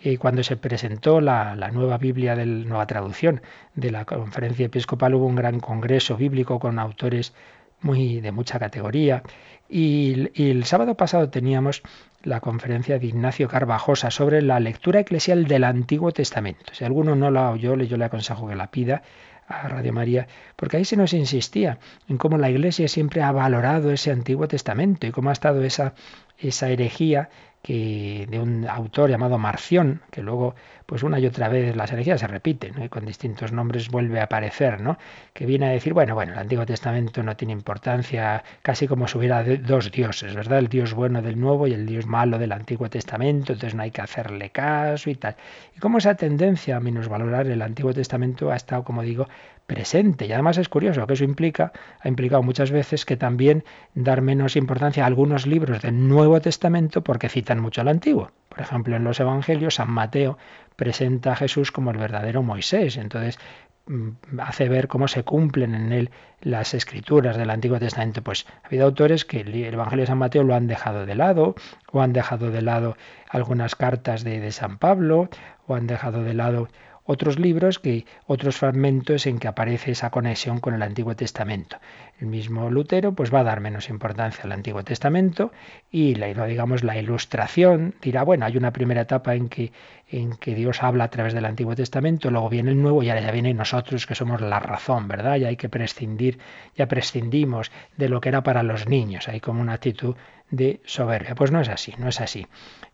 eh, 0.00 0.18
cuando 0.18 0.42
se 0.42 0.56
presentó 0.56 1.20
la, 1.20 1.54
nueva 1.72 1.98
Biblia, 1.98 2.34
de 2.34 2.46
la 2.46 2.68
nueva 2.68 2.86
traducción 2.86 3.42
de 3.74 3.90
la 3.92 4.04
conferencia 4.04 4.66
episcopal, 4.66 5.14
hubo 5.14 5.26
un 5.26 5.36
gran 5.36 5.60
congreso 5.60 6.16
bíblico 6.16 6.58
con 6.58 6.78
autores 6.78 7.32
muy 7.80 8.20
de 8.20 8.32
mucha 8.32 8.58
categoría. 8.58 9.22
Y, 9.68 10.30
el 10.34 10.64
sábado 10.64 10.96
pasado 10.96 11.30
teníamos 11.30 11.82
la 12.22 12.40
conferencia 12.40 12.98
de 12.98 13.06
Ignacio 13.06 13.48
Carvajosa 13.48 14.10
sobre 14.10 14.42
la 14.42 14.60
lectura 14.60 15.00
eclesial 15.00 15.46
del 15.46 15.64
Antiguo 15.64 16.12
Testamento. 16.12 16.74
Si 16.74 16.84
alguno 16.84 17.14
no 17.16 17.30
la 17.30 17.50
oyó, 17.50 17.74
yo 17.76 17.96
le 17.96 18.04
aconsejo 18.04 18.48
que 18.48 18.54
la 18.54 18.70
pida 18.70 19.02
a 19.46 19.68
Radio 19.68 19.92
María, 19.92 20.28
porque 20.56 20.76
ahí 20.76 20.84
se 20.84 20.96
nos 20.96 21.12
insistía 21.12 21.78
en 22.08 22.18
cómo 22.18 22.38
la 22.38 22.50
Iglesia 22.50 22.88
siempre 22.88 23.22
ha 23.22 23.32
valorado 23.32 23.92
ese 23.92 24.10
Antiguo 24.10 24.48
Testamento 24.48 25.06
y 25.06 25.10
cómo 25.10 25.30
ha 25.30 25.32
estado 25.32 25.62
esa, 25.62 25.94
esa 26.38 26.70
herejía 26.70 27.28
que 27.62 28.26
de 28.28 28.40
un 28.40 28.68
autor 28.68 29.08
llamado 29.08 29.38
Marción, 29.38 30.02
que 30.10 30.20
luego, 30.20 30.56
pues 30.84 31.04
una 31.04 31.20
y 31.20 31.26
otra 31.26 31.48
vez 31.48 31.76
las 31.76 31.92
herejías 31.92 32.20
se 32.20 32.26
repiten, 32.26 32.82
y 32.82 32.88
con 32.88 33.06
distintos 33.06 33.52
nombres 33.52 33.88
vuelve 33.88 34.20
a 34.20 34.24
aparecer, 34.24 34.80
¿no? 34.80 34.98
Que 35.32 35.46
viene 35.46 35.66
a 35.66 35.70
decir, 35.70 35.94
bueno, 35.94 36.14
bueno, 36.14 36.32
el 36.32 36.38
Antiguo 36.40 36.66
Testamento 36.66 37.22
no 37.22 37.36
tiene 37.36 37.52
importancia, 37.52 38.42
casi 38.62 38.88
como 38.88 39.06
si 39.06 39.16
hubiera 39.16 39.44
dos 39.44 39.92
dioses, 39.92 40.34
¿verdad? 40.34 40.58
El 40.58 40.68
Dios 40.68 40.92
bueno 40.92 41.22
del 41.22 41.38
Nuevo 41.38 41.68
y 41.68 41.72
el 41.72 41.86
Dios 41.86 42.06
malo 42.06 42.38
del 42.38 42.52
Antiguo 42.52 42.90
Testamento, 42.90 43.52
entonces 43.52 43.74
no 43.76 43.82
hay 43.82 43.92
que 43.92 44.02
hacerle 44.02 44.50
caso 44.50 45.08
y 45.08 45.14
tal. 45.14 45.36
Y 45.76 45.78
como 45.78 45.98
esa 45.98 46.16
tendencia 46.16 46.76
a 46.76 46.80
valorar 47.08 47.46
el 47.46 47.62
Antiguo 47.62 47.94
Testamento 47.94 48.50
ha 48.50 48.56
estado, 48.56 48.82
como 48.82 49.02
digo, 49.02 49.28
presente. 49.72 50.26
Y 50.26 50.32
además 50.32 50.58
es 50.58 50.68
curioso 50.68 51.06
que 51.06 51.14
eso 51.14 51.24
implica, 51.24 51.72
ha 52.00 52.08
implicado 52.08 52.42
muchas 52.42 52.70
veces 52.70 53.06
que 53.06 53.16
también 53.16 53.64
dar 53.94 54.20
menos 54.20 54.54
importancia 54.54 55.04
a 55.04 55.06
algunos 55.06 55.46
libros 55.46 55.80
del 55.80 56.08
Nuevo 56.08 56.40
Testamento 56.42 57.02
porque 57.02 57.30
citan 57.30 57.58
mucho 57.58 57.80
al 57.80 57.88
Antiguo. 57.88 58.30
Por 58.50 58.60
ejemplo, 58.60 58.96
en 58.96 59.04
los 59.04 59.18
Evangelios, 59.18 59.76
San 59.76 59.90
Mateo 59.90 60.36
presenta 60.76 61.32
a 61.32 61.36
Jesús 61.36 61.72
como 61.72 61.90
el 61.90 61.96
verdadero 61.96 62.42
Moisés. 62.42 62.98
Entonces, 62.98 63.38
mm, 63.86 64.40
hace 64.40 64.68
ver 64.68 64.88
cómo 64.88 65.08
se 65.08 65.24
cumplen 65.24 65.74
en 65.74 65.92
él 65.92 66.10
las 66.42 66.74
escrituras 66.74 67.38
del 67.38 67.48
Antiguo 67.48 67.78
Testamento. 67.78 68.20
Pues 68.20 68.44
ha 68.62 68.66
habido 68.66 68.84
autores 68.84 69.24
que 69.24 69.40
el 69.40 69.54
Evangelio 69.54 70.02
de 70.02 70.08
San 70.08 70.18
Mateo 70.18 70.42
lo 70.42 70.54
han 70.54 70.66
dejado 70.66 71.06
de 71.06 71.14
lado, 71.14 71.54
o 71.90 72.02
han 72.02 72.12
dejado 72.12 72.50
de 72.50 72.60
lado 72.60 72.98
algunas 73.30 73.74
cartas 73.74 74.22
de, 74.22 74.38
de 74.38 74.52
San 74.52 74.76
Pablo, 74.76 75.30
o 75.66 75.74
han 75.74 75.86
dejado 75.86 76.22
de 76.22 76.34
lado 76.34 76.68
otros 77.04 77.38
libros 77.38 77.78
que 77.78 78.06
otros 78.26 78.56
fragmentos 78.56 79.26
en 79.26 79.38
que 79.38 79.48
aparece 79.48 79.92
esa 79.92 80.10
conexión 80.10 80.60
con 80.60 80.74
el 80.74 80.82
Antiguo 80.82 81.16
Testamento. 81.16 81.78
El 82.22 82.28
mismo 82.28 82.70
Lutero 82.70 83.14
pues 83.16 83.34
va 83.34 83.40
a 83.40 83.42
dar 83.42 83.58
menos 83.58 83.88
importancia 83.88 84.44
al 84.44 84.52
Antiguo 84.52 84.84
Testamento 84.84 85.50
y 85.90 86.14
la, 86.14 86.28
digamos 86.46 86.84
la 86.84 86.96
ilustración 86.96 87.96
dirá, 88.00 88.22
bueno, 88.22 88.46
hay 88.46 88.56
una 88.56 88.72
primera 88.72 89.00
etapa 89.00 89.34
en 89.34 89.48
que 89.48 89.72
en 90.08 90.36
que 90.36 90.54
Dios 90.54 90.84
habla 90.84 91.04
a 91.04 91.08
través 91.10 91.34
del 91.34 91.46
Antiguo 91.46 91.74
Testamento, 91.74 92.30
luego 92.30 92.48
viene 92.48 92.70
el 92.70 92.80
Nuevo 92.80 93.02
y 93.02 93.08
ahora 93.08 93.22
ya 93.22 93.32
viene 93.32 93.52
nosotros 93.54 94.06
que 94.06 94.14
somos 94.14 94.40
la 94.40 94.60
razón, 94.60 95.08
¿verdad? 95.08 95.36
Ya 95.36 95.48
hay 95.48 95.56
que 95.56 95.68
prescindir, 95.68 96.38
ya 96.76 96.86
prescindimos 96.86 97.72
de 97.96 98.08
lo 98.08 98.20
que 98.20 98.28
era 98.28 98.42
para 98.42 98.62
los 98.62 98.86
niños, 98.86 99.26
hay 99.28 99.40
como 99.40 99.60
una 99.60 99.72
actitud 99.72 100.14
de 100.52 100.80
soberbia. 100.84 101.34
Pues 101.34 101.50
no 101.50 101.60
es 101.60 101.70
así, 101.70 101.94
no 101.98 102.08
es 102.08 102.20
así. 102.20 102.46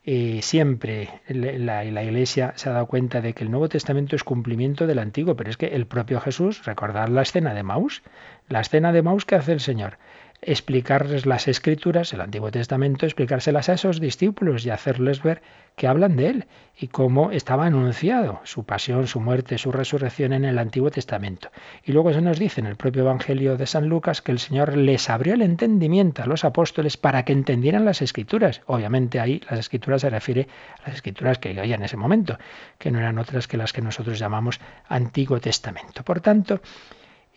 Eh, 0.04 0.38
siempre 0.42 1.10
la, 1.28 1.82
la, 1.84 2.04
Iglesia 2.04 2.54
se 2.56 2.70
ha 2.70 2.72
dado 2.72 2.86
cuenta 2.86 3.20
de 3.20 3.34
que 3.34 3.42
el 3.42 3.50
Nuevo 3.50 3.68
Testamento 3.68 4.14
es 4.14 4.22
cumplimiento 4.22 4.86
del 4.86 5.00
Antiguo, 5.00 5.34
pero 5.34 5.50
es 5.50 5.56
que 5.56 5.66
el 5.66 5.86
propio 5.86 6.20
Jesús, 6.20 6.64
recordad 6.64 7.08
la 7.08 7.22
escena 7.22 7.52
de 7.52 7.64
Maús, 7.64 8.02
la 8.48 8.60
escena 8.60 8.92
de 8.92 9.02
Maús 9.02 9.24
que 9.24 9.34
hace 9.34 9.52
el 9.52 9.60
Señor, 9.60 9.98
explicarles 10.40 11.26
las 11.26 11.48
escrituras, 11.48 12.12
el 12.12 12.20
Antiguo 12.20 12.50
Testamento, 12.50 13.06
explicárselas 13.06 13.68
a 13.68 13.74
esos 13.74 14.00
discípulos 14.00 14.64
y 14.64 14.70
hacerles 14.70 15.22
ver 15.22 15.42
que 15.74 15.88
hablan 15.88 16.16
de 16.16 16.28
Él 16.28 16.46
y 16.76 16.88
cómo 16.88 17.30
estaba 17.30 17.66
anunciado 17.66 18.40
su 18.44 18.64
pasión, 18.64 19.06
su 19.06 19.20
muerte, 19.20 19.58
su 19.58 19.72
resurrección 19.72 20.32
en 20.32 20.44
el 20.44 20.58
Antiguo 20.58 20.90
Testamento. 20.90 21.50
Y 21.84 21.92
luego 21.92 22.12
se 22.12 22.20
nos 22.20 22.38
dice 22.38 22.60
en 22.60 22.66
el 22.66 22.76
propio 22.76 23.02
Evangelio 23.02 23.56
de 23.56 23.66
San 23.66 23.88
Lucas 23.88 24.22
que 24.22 24.32
el 24.32 24.38
Señor 24.38 24.76
les 24.76 25.10
abrió 25.10 25.34
el 25.34 25.42
entendimiento 25.42 26.22
a 26.22 26.26
los 26.26 26.44
apóstoles 26.44 26.96
para 26.96 27.24
que 27.24 27.32
entendieran 27.32 27.84
las 27.84 28.02
escrituras. 28.02 28.60
Obviamente 28.66 29.20
ahí 29.20 29.40
las 29.50 29.60
escrituras 29.60 30.02
se 30.02 30.10
refiere 30.10 30.48
a 30.82 30.88
las 30.88 30.96
escrituras 30.96 31.38
que 31.38 31.58
había 31.58 31.76
en 31.76 31.82
ese 31.82 31.96
momento, 31.96 32.38
que 32.78 32.90
no 32.90 32.98
eran 32.98 33.18
otras 33.18 33.48
que 33.48 33.56
las 33.56 33.72
que 33.72 33.82
nosotros 33.82 34.18
llamamos 34.18 34.60
Antiguo 34.88 35.40
Testamento. 35.40 36.04
Por 36.04 36.20
tanto, 36.20 36.60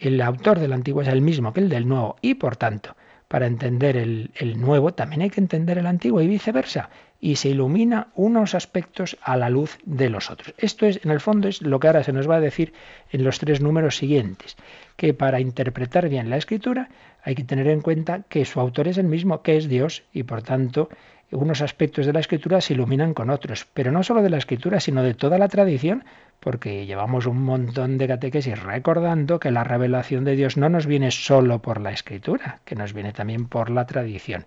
el 0.01 0.19
autor 0.19 0.59
del 0.59 0.73
Antiguo 0.73 1.03
es 1.03 1.07
el 1.07 1.21
mismo 1.21 1.53
que 1.53 1.61
el 1.61 1.69
del 1.69 1.87
Nuevo 1.87 2.17
y 2.21 2.33
por 2.33 2.57
tanto, 2.57 2.95
para 3.27 3.45
entender 3.47 3.95
el, 3.95 4.59
Nuevo 4.59 4.93
también 4.93 5.21
hay 5.21 5.29
que 5.29 5.39
entender 5.39 5.77
el 5.77 5.85
Antiguo 5.85 6.21
y 6.21 6.27
viceversa. 6.27 6.89
Y 7.23 7.35
se 7.35 7.49
ilumina 7.49 8.07
unos 8.15 8.55
aspectos 8.55 9.15
a 9.21 9.37
la 9.37 9.49
luz 9.49 9.77
de 9.85 10.09
los 10.09 10.31
otros. 10.31 10.55
Esto 10.57 10.87
es, 10.87 10.99
en 11.05 11.11
el 11.11 11.19
fondo, 11.19 11.47
es 11.47 11.61
lo 11.61 11.79
que 11.79 11.85
ahora 11.85 12.03
se 12.03 12.13
nos 12.13 12.27
va 12.27 12.37
a 12.37 12.41
decir 12.41 12.73
en 13.11 13.23
los 13.23 13.37
tres 13.37 13.61
números 13.61 13.95
siguientes, 13.95 14.57
que 14.97 15.13
para 15.13 15.39
interpretar 15.39 16.09
bien 16.09 16.31
la 16.31 16.37
escritura 16.37 16.89
hay 17.21 17.35
que 17.35 17.43
tener 17.43 17.67
en 17.67 17.81
cuenta 17.81 18.23
que 18.27 18.43
su 18.43 18.59
autor 18.59 18.87
es 18.87 18.97
el 18.97 19.05
mismo, 19.05 19.43
que 19.43 19.55
es 19.55 19.69
Dios, 19.69 20.03
y 20.11 20.23
por 20.23 20.41
tanto 20.41 20.89
unos 21.31 21.61
aspectos 21.61 22.05
de 22.05 22.13
la 22.13 22.19
escritura 22.19 22.61
se 22.61 22.73
iluminan 22.73 23.13
con 23.13 23.29
otros, 23.29 23.65
pero 23.73 23.91
no 23.91 24.03
solo 24.03 24.21
de 24.21 24.29
la 24.29 24.37
escritura, 24.37 24.79
sino 24.79 25.01
de 25.03 25.13
toda 25.13 25.37
la 25.37 25.47
tradición, 25.47 26.03
porque 26.39 26.85
llevamos 26.85 27.25
un 27.25 27.43
montón 27.43 27.97
de 27.97 28.07
catequesis 28.07 28.61
recordando 28.61 29.39
que 29.39 29.51
la 29.51 29.63
revelación 29.63 30.25
de 30.25 30.35
Dios 30.35 30.57
no 30.57 30.69
nos 30.69 30.85
viene 30.85 31.11
solo 31.11 31.59
por 31.59 31.79
la 31.79 31.91
escritura, 31.91 32.59
que 32.65 32.75
nos 32.75 32.93
viene 32.93 33.13
también 33.13 33.47
por 33.47 33.69
la 33.69 33.85
tradición. 33.85 34.45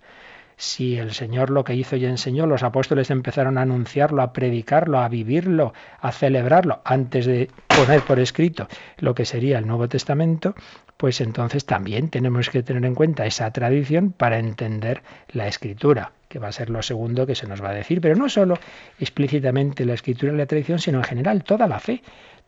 Si 0.57 0.97
el 0.97 1.11
Señor 1.11 1.49
lo 1.49 1.65
que 1.65 1.75
hizo 1.75 1.97
y 1.97 2.05
enseñó, 2.05 2.45
los 2.45 2.63
apóstoles 2.63 3.09
empezaron 3.09 3.57
a 3.57 3.63
anunciarlo, 3.63 4.21
a 4.21 4.31
predicarlo, 4.31 4.99
a 4.99 5.09
vivirlo, 5.09 5.73
a 5.99 6.11
celebrarlo, 6.11 6.81
antes 6.85 7.25
de 7.25 7.49
poner 7.67 8.01
por 8.01 8.19
escrito 8.19 8.67
lo 8.97 9.15
que 9.15 9.25
sería 9.25 9.57
el 9.57 9.67
Nuevo 9.67 9.89
Testamento, 9.89 10.55
pues 10.97 11.19
entonces 11.19 11.65
también 11.65 12.09
tenemos 12.09 12.49
que 12.49 12.63
tener 12.63 12.85
en 12.85 12.95
cuenta 12.95 13.25
esa 13.25 13.51
tradición 13.51 14.11
para 14.11 14.39
entender 14.39 15.01
la 15.33 15.47
escritura 15.47 16.13
que 16.35 16.39
va 16.39 16.49
a 16.49 16.51
ser 16.51 16.69
lo 16.69 16.81
segundo 16.81 17.25
que 17.25 17.33
se 17.33 17.47
nos 17.47 17.63
va 17.63 17.69
a 17.69 17.73
decir, 17.73 18.01
pero 18.01 18.17
no 18.17 18.27
solo 18.27 18.59
explícitamente 18.99 19.85
la 19.85 19.93
escritura 19.93 20.33
y 20.33 20.35
la 20.35 20.45
tradición, 20.45 20.79
sino 20.79 20.97
en 20.97 21.05
general 21.05 21.45
toda 21.45 21.65
la 21.65 21.79
fe. 21.79 22.01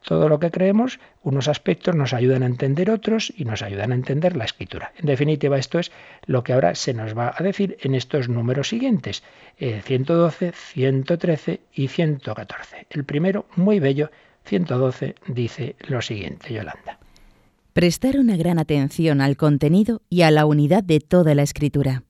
Todo 0.03 0.27
lo 0.27 0.39
que 0.39 0.51
creemos, 0.51 0.99
unos 1.23 1.47
aspectos 1.47 1.95
nos 1.95 2.13
ayudan 2.13 2.43
a 2.43 2.47
entender 2.47 2.91
otros 2.91 3.31
y 3.37 3.45
nos 3.45 3.61
ayudan 3.61 3.93
a 3.93 3.95
entender 3.95 4.35
la 4.35 4.43
escritura. 4.43 4.91
En 4.97 5.05
definitiva, 5.05 5.57
esto 5.57 5.79
es 5.79 5.93
lo 6.25 6.43
que 6.43 6.51
ahora 6.51 6.75
se 6.75 6.93
nos 6.93 7.17
va 7.17 7.33
a 7.33 7.41
decir 7.41 7.77
en 7.79 7.95
estos 7.95 8.27
números 8.27 8.67
siguientes, 8.67 9.23
112, 9.57 10.47
eh, 10.47 10.51
113 10.51 11.61
y 11.73 11.87
114. 11.87 12.87
El 12.89 13.05
primero, 13.05 13.45
muy 13.55 13.79
bello, 13.79 14.11
112, 14.43 15.15
dice 15.27 15.77
lo 15.87 16.01
siguiente, 16.01 16.53
Yolanda. 16.53 16.99
Prestar 17.71 18.17
una 18.17 18.35
gran 18.35 18.59
atención 18.59 19.21
al 19.21 19.37
contenido 19.37 20.01
y 20.09 20.23
a 20.23 20.31
la 20.31 20.45
unidad 20.45 20.83
de 20.83 20.99
toda 20.99 21.35
la 21.35 21.43
escritura 21.43 22.03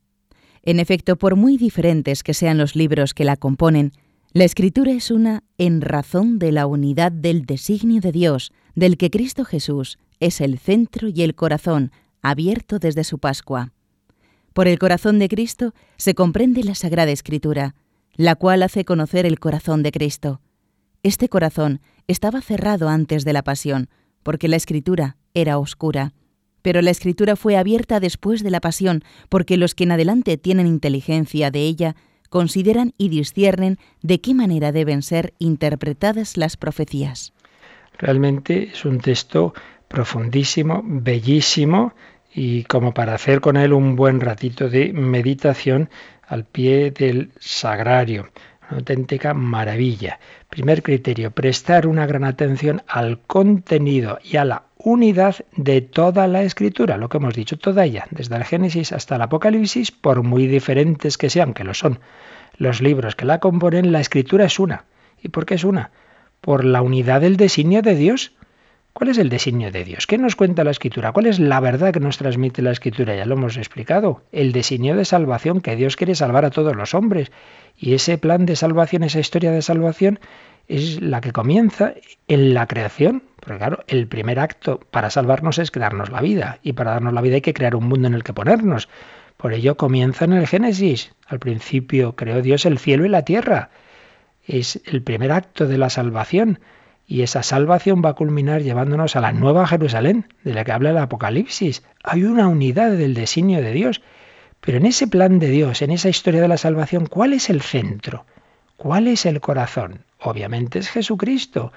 en 0.67 0.81
efecto, 0.81 1.15
por 1.15 1.37
muy 1.37 1.55
diferentes 1.55 2.23
que 2.23 2.33
sean 2.33 2.57
los 2.57 2.75
libros 2.75 3.13
que 3.13 3.23
la 3.23 3.37
componen, 3.37 3.93
la 4.33 4.43
escritura 4.43 4.91
es 4.91 5.11
una 5.11 5.45
en 5.57 5.79
razón 5.79 6.39
de 6.39 6.51
la 6.51 6.67
unidad 6.67 7.09
del 7.09 7.45
designio 7.45 8.01
de 8.01 8.11
Dios, 8.11 8.51
del 8.75 8.97
que 8.97 9.09
Cristo 9.09 9.45
Jesús 9.45 9.97
es 10.19 10.41
el 10.41 10.59
centro 10.59 11.07
y 11.07 11.21
el 11.21 11.35
corazón, 11.35 11.93
abierto 12.21 12.79
desde 12.79 13.05
su 13.05 13.17
Pascua. 13.17 13.71
Por 14.51 14.67
el 14.67 14.77
corazón 14.77 15.19
de 15.19 15.29
Cristo 15.29 15.73
se 15.95 16.15
comprende 16.15 16.65
la 16.65 16.75
Sagrada 16.75 17.11
Escritura, 17.11 17.73
la 18.17 18.35
cual 18.35 18.61
hace 18.61 18.83
conocer 18.83 19.25
el 19.25 19.39
corazón 19.39 19.83
de 19.83 19.93
Cristo. 19.93 20.41
Este 21.01 21.29
corazón 21.29 21.79
estaba 22.07 22.41
cerrado 22.41 22.89
antes 22.89 23.23
de 23.23 23.31
la 23.31 23.41
pasión, 23.41 23.87
porque 24.21 24.49
la 24.49 24.57
Escritura 24.57 25.15
era 25.33 25.59
oscura 25.59 26.13
pero 26.67 26.81
la 26.81 26.91
escritura 26.91 27.37
fue 27.37 27.55
abierta 27.55 28.01
después 28.01 28.43
de 28.43 28.51
la 28.51 28.59
pasión, 28.59 29.01
porque 29.29 29.55
los 29.55 29.73
que 29.73 29.85
en 29.85 29.93
adelante 29.93 30.35
tienen 30.35 30.67
inteligencia 30.67 31.49
de 31.49 31.61
ella 31.61 31.95
consideran 32.29 32.93
y 32.97 33.07
disciernen 33.07 33.77
de 34.01 34.19
qué 34.19 34.33
manera 34.33 34.73
deben 34.73 35.01
ser 35.01 35.33
interpretadas 35.39 36.35
las 36.35 36.57
profecías. 36.57 37.31
Realmente 37.97 38.71
es 38.73 38.83
un 38.83 38.99
texto 38.99 39.53
profundísimo, 39.87 40.81
bellísimo, 40.83 41.93
y 42.33 42.65
como 42.65 42.93
para 42.93 43.13
hacer 43.13 43.39
con 43.39 43.55
él 43.55 43.71
un 43.71 43.95
buen 43.95 44.19
ratito 44.19 44.67
de 44.67 44.91
meditación 44.91 45.89
al 46.27 46.43
pie 46.43 46.91
del 46.91 47.31
sagrario. 47.39 48.27
Una 48.69 48.79
auténtica 48.79 49.33
maravilla. 49.33 50.19
Primer 50.49 50.83
criterio, 50.83 51.31
prestar 51.31 51.87
una 51.87 52.05
gran 52.05 52.25
atención 52.25 52.81
al 52.89 53.21
contenido 53.21 54.19
y 54.21 54.35
a 54.35 54.43
la 54.43 54.66
unidad 54.87 55.35
de 55.57 55.81
toda 55.81 56.27
la 56.27 56.43
escritura, 56.43 56.95
lo 56.95 57.09
que 57.09 57.17
hemos 57.17 57.33
dicho, 57.33 57.57
toda 57.57 57.83
ella, 57.83 58.07
desde 58.09 58.37
el 58.37 58.45
Génesis 58.45 58.93
hasta 58.93 59.17
el 59.17 59.21
Apocalipsis, 59.21 59.91
por 59.91 60.23
muy 60.23 60.47
diferentes 60.47 61.17
que 61.17 61.29
sean, 61.29 61.53
que 61.53 61.65
lo 61.65 61.73
son, 61.73 61.99
los 62.57 62.81
libros 62.81 63.17
que 63.17 63.25
la 63.25 63.39
componen, 63.39 63.91
la 63.91 63.99
escritura 63.99 64.45
es 64.45 64.59
una. 64.59 64.85
¿Y 65.21 65.27
por 65.27 65.45
qué 65.45 65.55
es 65.55 65.65
una? 65.65 65.91
Por 66.39 66.63
la 66.63 66.81
unidad 66.81 67.19
del 67.19 67.35
designio 67.35 67.81
de 67.81 67.95
Dios. 67.95 68.31
¿Cuál 68.93 69.09
es 69.09 69.17
el 69.17 69.27
designio 69.27 69.73
de 69.73 69.83
Dios? 69.83 70.07
¿Qué 70.07 70.17
nos 70.17 70.37
cuenta 70.37 70.63
la 70.63 70.71
escritura? 70.71 71.11
¿Cuál 71.11 71.25
es 71.25 71.37
la 71.37 71.59
verdad 71.59 71.91
que 71.91 71.99
nos 71.99 72.17
transmite 72.17 72.61
la 72.61 72.71
escritura? 72.71 73.13
Ya 73.13 73.25
lo 73.25 73.35
hemos 73.35 73.57
explicado. 73.57 74.21
El 74.31 74.53
designio 74.53 74.95
de 74.95 75.03
salvación, 75.03 75.59
que 75.59 75.75
Dios 75.75 75.97
quiere 75.97 76.15
salvar 76.15 76.45
a 76.45 76.49
todos 76.49 76.77
los 76.77 76.93
hombres. 76.93 77.29
Y 77.77 77.93
ese 77.93 78.17
plan 78.17 78.45
de 78.45 78.55
salvación, 78.55 79.03
esa 79.03 79.19
historia 79.19 79.51
de 79.51 79.61
salvación, 79.61 80.19
es 80.67 81.01
la 81.01 81.21
que 81.21 81.31
comienza 81.31 81.93
en 82.27 82.53
la 82.53 82.67
creación. 82.67 83.23
Porque 83.39 83.57
claro, 83.57 83.83
el 83.87 84.07
primer 84.07 84.39
acto 84.39 84.79
para 84.91 85.09
salvarnos 85.09 85.59
es 85.59 85.71
crearnos 85.71 86.09
la 86.09 86.21
vida. 86.21 86.59
Y 86.63 86.73
para 86.73 86.91
darnos 86.91 87.13
la 87.13 87.21
vida 87.21 87.35
hay 87.35 87.41
que 87.41 87.53
crear 87.53 87.75
un 87.75 87.87
mundo 87.87 88.07
en 88.07 88.13
el 88.13 88.23
que 88.23 88.33
ponernos. 88.33 88.89
Por 89.37 89.53
ello 89.53 89.77
comienza 89.77 90.25
en 90.25 90.33
el 90.33 90.47
Génesis. 90.47 91.13
Al 91.27 91.39
principio 91.39 92.15
creó 92.15 92.41
Dios 92.41 92.65
el 92.65 92.79
cielo 92.79 93.05
y 93.05 93.09
la 93.09 93.23
tierra. 93.23 93.69
Es 94.45 94.81
el 94.85 95.01
primer 95.03 95.31
acto 95.31 95.67
de 95.67 95.77
la 95.77 95.89
salvación. 95.89 96.59
Y 97.05 97.21
esa 97.21 97.43
salvación 97.43 98.01
va 98.03 98.09
a 98.09 98.15
culminar 98.15 98.63
llevándonos 98.63 99.15
a 99.15 99.21
la 99.21 99.31
nueva 99.31 99.65
Jerusalén, 99.65 100.27
de 100.43 100.53
la 100.53 100.65
que 100.65 100.73
habla 100.73 100.89
el 100.89 100.97
Apocalipsis. 100.97 101.83
Hay 102.03 102.25
una 102.25 102.49
unidad 102.49 102.91
del 102.91 103.13
designio 103.13 103.61
de 103.61 103.71
Dios. 103.71 104.01
Pero 104.59 104.79
en 104.79 104.85
ese 104.85 105.07
plan 105.07 105.39
de 105.39 105.49
Dios, 105.49 105.81
en 105.81 105.91
esa 105.91 106.09
historia 106.09 106.41
de 106.41 106.47
la 106.49 106.57
salvación, 106.57 107.05
¿cuál 107.05 107.31
es 107.31 107.49
el 107.49 107.61
centro? 107.61 108.25
¿Cuál 108.75 109.07
es 109.07 109.25
el 109.25 109.39
corazón? 109.39 110.06
Obviamente 110.19 110.79
es 110.79 110.89
Jesucristo. 110.89 111.71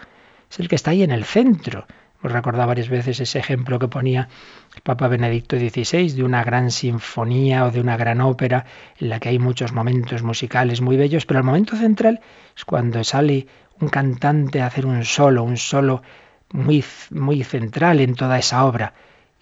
Es 0.50 0.58
el 0.58 0.68
que 0.68 0.76
está 0.76 0.90
ahí 0.90 1.02
en 1.02 1.10
el 1.10 1.24
centro. 1.24 1.86
Os 2.22 2.32
recordado 2.32 2.68
varias 2.68 2.90
veces 2.90 3.18
ese 3.20 3.38
ejemplo 3.38 3.78
que 3.78 3.88
ponía 3.88 4.28
el 4.74 4.82
Papa 4.82 5.08
Benedicto 5.08 5.56
XVI 5.58 6.12
de 6.12 6.22
una 6.22 6.44
gran 6.44 6.70
sinfonía 6.70 7.64
o 7.64 7.70
de 7.70 7.80
una 7.80 7.96
gran 7.96 8.20
ópera 8.20 8.66
en 8.98 9.08
la 9.08 9.20
que 9.20 9.30
hay 9.30 9.38
muchos 9.38 9.72
momentos 9.72 10.22
musicales 10.22 10.82
muy 10.82 10.96
bellos, 10.96 11.24
pero 11.24 11.40
el 11.40 11.46
momento 11.46 11.76
central 11.76 12.20
es 12.54 12.64
cuando 12.66 13.02
sale 13.04 13.46
un 13.80 13.88
cantante 13.88 14.60
a 14.60 14.66
hacer 14.66 14.84
un 14.84 15.04
solo, 15.04 15.42
un 15.42 15.56
solo 15.56 16.02
muy, 16.52 16.84
muy 17.10 17.42
central 17.42 18.00
en 18.00 18.14
toda 18.14 18.38
esa 18.38 18.66
obra. 18.66 18.92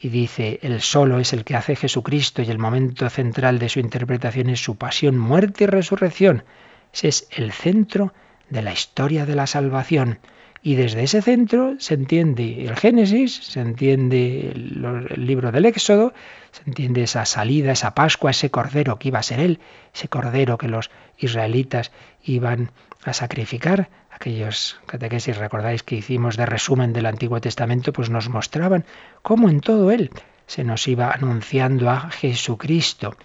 Y 0.00 0.10
dice, 0.10 0.60
el 0.62 0.80
solo 0.80 1.18
es 1.18 1.32
el 1.32 1.44
que 1.44 1.56
hace 1.56 1.74
Jesucristo 1.74 2.42
y 2.42 2.50
el 2.50 2.58
momento 2.58 3.10
central 3.10 3.58
de 3.58 3.68
su 3.68 3.80
interpretación 3.80 4.50
es 4.50 4.62
su 4.62 4.76
pasión, 4.76 5.18
muerte 5.18 5.64
y 5.64 5.66
resurrección. 5.66 6.44
Ese 6.92 7.08
es 7.08 7.28
el 7.32 7.50
centro 7.50 8.12
de 8.50 8.62
la 8.62 8.72
historia 8.72 9.26
de 9.26 9.34
la 9.34 9.46
salvación. 9.46 10.18
Y 10.60 10.74
desde 10.74 11.04
ese 11.04 11.22
centro 11.22 11.76
se 11.78 11.94
entiende 11.94 12.64
el 12.66 12.76
Génesis, 12.76 13.34
se 13.34 13.60
entiende 13.60 14.50
el, 14.50 15.26
libro 15.26 15.52
del 15.52 15.66
Éxodo, 15.66 16.12
se 16.50 16.62
entiende 16.66 17.04
esa 17.04 17.24
salida, 17.24 17.72
esa 17.72 17.94
Pascua, 17.94 18.32
ese 18.32 18.50
cordero 18.50 18.98
que 18.98 19.08
iba 19.08 19.20
a 19.20 19.22
ser 19.22 19.38
él, 19.38 19.60
ese 19.94 20.08
cordero 20.08 20.58
que 20.58 20.68
los 20.68 20.90
israelitas 21.16 21.92
iban 22.24 22.72
a 23.04 23.12
sacrificar. 23.12 23.88
Aquellos 24.10 24.80
catequesis, 24.86 25.36
recordáis 25.36 25.84
que 25.84 25.94
hicimos 25.94 26.36
de 26.36 26.46
resumen 26.46 26.92
del 26.92 27.06
Antiguo 27.06 27.40
Testamento, 27.40 27.92
pues 27.92 28.10
nos 28.10 28.28
mostraban 28.28 28.84
cómo 29.22 29.48
en 29.48 29.60
todo 29.60 29.92
él 29.92 30.10
se 30.48 30.64
nos 30.64 30.88
iba 30.88 31.12
anunciando 31.12 31.88
a 31.88 32.10
Jesucristo. 32.10 33.16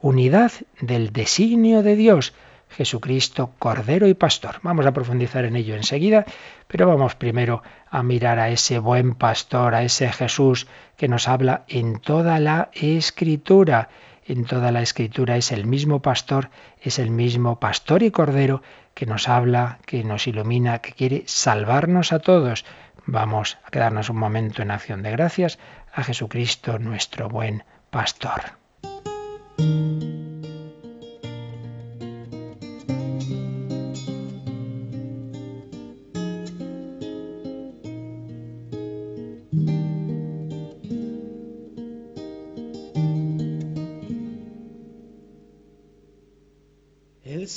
Unidad 0.00 0.52
del 0.80 1.12
designio 1.12 1.82
de 1.82 1.96
Dios 1.96 2.32
Jesucristo, 2.70 3.52
Cordero 3.58 4.06
y 4.06 4.14
Pastor. 4.14 4.60
Vamos 4.62 4.86
a 4.86 4.92
profundizar 4.92 5.44
en 5.44 5.56
ello 5.56 5.74
enseguida, 5.74 6.24
pero 6.66 6.86
vamos 6.86 7.14
primero 7.14 7.62
a 7.90 8.02
mirar 8.02 8.38
a 8.38 8.50
ese 8.50 8.78
buen 8.78 9.14
pastor, 9.14 9.74
a 9.74 9.82
ese 9.82 10.10
Jesús 10.12 10.66
que 10.96 11.08
nos 11.08 11.28
habla 11.28 11.64
en 11.68 11.98
toda 11.98 12.38
la 12.40 12.70
escritura. 12.72 13.88
En 14.26 14.44
toda 14.44 14.72
la 14.72 14.82
escritura 14.82 15.36
es 15.36 15.52
el 15.52 15.66
mismo 15.66 16.02
pastor, 16.02 16.50
es 16.82 16.98
el 16.98 17.10
mismo 17.10 17.58
pastor 17.58 18.02
y 18.02 18.10
cordero 18.10 18.62
que 18.92 19.06
nos 19.06 19.28
habla, 19.28 19.78
que 19.86 20.04
nos 20.04 20.26
ilumina, 20.26 20.80
que 20.80 20.92
quiere 20.92 21.22
salvarnos 21.26 22.12
a 22.12 22.18
todos. 22.18 22.64
Vamos 23.06 23.56
a 23.64 23.70
quedarnos 23.70 24.10
un 24.10 24.18
momento 24.18 24.60
en 24.60 24.70
acción 24.70 25.02
de 25.02 25.12
gracias 25.12 25.58
a 25.94 26.02
Jesucristo, 26.02 26.78
nuestro 26.78 27.28
buen 27.28 27.64
pastor. 27.90 28.58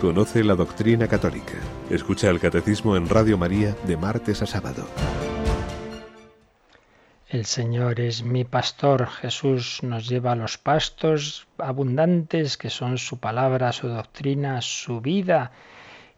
Conoce 0.00 0.44
la 0.44 0.54
doctrina 0.54 1.08
católica. 1.08 1.54
Escucha 1.88 2.28
el 2.28 2.38
catecismo 2.38 2.96
en 2.96 3.08
Radio 3.08 3.38
María 3.38 3.74
de 3.86 3.96
martes 3.96 4.42
a 4.42 4.46
sábado. 4.46 4.86
El 7.28 7.46
Señor 7.46 7.98
es 8.00 8.22
mi 8.22 8.44
pastor. 8.44 9.06
Jesús 9.06 9.82
nos 9.82 10.06
lleva 10.06 10.32
a 10.32 10.36
los 10.36 10.58
pastos 10.58 11.48
abundantes 11.56 12.58
que 12.58 12.68
son 12.68 12.98
su 12.98 13.18
palabra, 13.20 13.72
su 13.72 13.88
doctrina, 13.88 14.60
su 14.60 15.00
vida. 15.00 15.52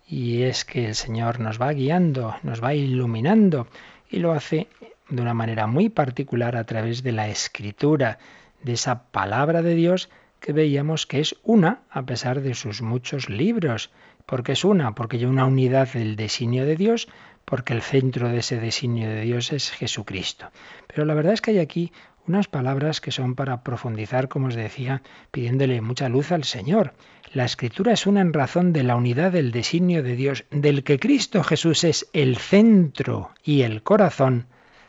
Y 0.08 0.42
es 0.42 0.64
que 0.64 0.86
el 0.86 0.96
Señor 0.96 1.38
nos 1.38 1.60
va 1.60 1.72
guiando, 1.72 2.34
nos 2.42 2.62
va 2.62 2.74
iluminando 2.74 3.68
y 4.10 4.18
lo 4.18 4.32
hace 4.32 4.66
de 5.08 5.22
una 5.22 5.34
manera 5.34 5.68
muy 5.68 5.88
particular 5.88 6.56
a 6.56 6.64
través 6.64 7.04
de 7.04 7.12
la 7.12 7.28
escritura, 7.28 8.18
de 8.62 8.72
esa 8.72 9.04
palabra 9.04 9.62
de 9.62 9.74
Dios 9.74 10.10
que 10.40 10.52
veíamos 10.52 11.06
que 11.06 11.20
es 11.20 11.36
una 11.42 11.82
a 11.90 12.02
pesar 12.04 12.40
de 12.40 12.54
sus 12.54 12.82
muchos 12.82 13.28
libros. 13.28 13.90
porque 14.26 14.52
es 14.52 14.64
una? 14.64 14.94
Porque 14.94 15.16
hay 15.16 15.24
una 15.24 15.46
unidad 15.46 15.92
del 15.92 16.14
designio 16.14 16.66
de 16.66 16.76
Dios, 16.76 17.08
porque 17.46 17.72
el 17.72 17.80
centro 17.80 18.28
de 18.28 18.38
ese 18.38 18.60
designio 18.60 19.08
de 19.08 19.22
Dios 19.22 19.52
es 19.52 19.70
Jesucristo. 19.70 20.50
Pero 20.86 21.06
la 21.06 21.14
verdad 21.14 21.32
es 21.32 21.40
que 21.40 21.52
hay 21.52 21.58
aquí 21.60 21.92
unas 22.26 22.46
palabras 22.46 23.00
que 23.00 23.10
son 23.10 23.34
para 23.34 23.62
profundizar, 23.64 24.28
como 24.28 24.48
os 24.48 24.54
decía, 24.54 25.02
pidiéndole 25.30 25.80
mucha 25.80 26.10
luz 26.10 26.30
al 26.30 26.44
Señor. 26.44 26.92
La 27.32 27.44
escritura 27.44 27.92
es 27.92 28.06
una 28.06 28.20
en 28.20 28.34
razón 28.34 28.74
de 28.74 28.82
la 28.82 28.96
unidad 28.96 29.32
del 29.32 29.50
designio 29.50 30.02
de 30.02 30.14
Dios, 30.14 30.44
del 30.50 30.84
que 30.84 30.98
Cristo 30.98 31.42
Jesús 31.42 31.84
es 31.84 32.08
el 32.12 32.36
centro 32.36 33.30
y 33.42 33.62
el 33.62 33.82
corazón, 33.82 34.46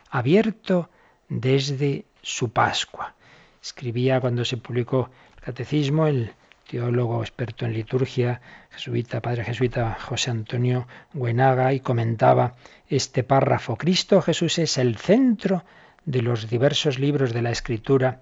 abierto 0.09 0.89
desde 1.29 2.05
su 2.21 2.51
Pascua. 2.51 3.15
Escribía 3.61 4.19
cuando 4.19 4.43
se 4.43 4.57
publicó 4.57 5.09
Catecismo, 5.41 6.07
el 6.07 6.33
teólogo 6.69 7.21
experto 7.21 7.65
en 7.65 7.73
liturgia, 7.73 8.41
jesuita, 8.69 9.21
padre 9.21 9.43
jesuita 9.43 9.97
José 9.99 10.31
Antonio 10.31 10.87
Guenaga, 11.13 11.73
y 11.73 11.79
comentaba 11.79 12.55
este 12.87 13.23
párrafo. 13.23 13.75
Cristo 13.75 14.21
Jesús 14.21 14.59
es 14.59 14.77
el 14.77 14.97
centro 14.97 15.63
de 16.05 16.21
los 16.21 16.49
diversos 16.49 16.99
libros 16.99 17.33
de 17.33 17.41
la 17.41 17.51
Escritura 17.51 18.19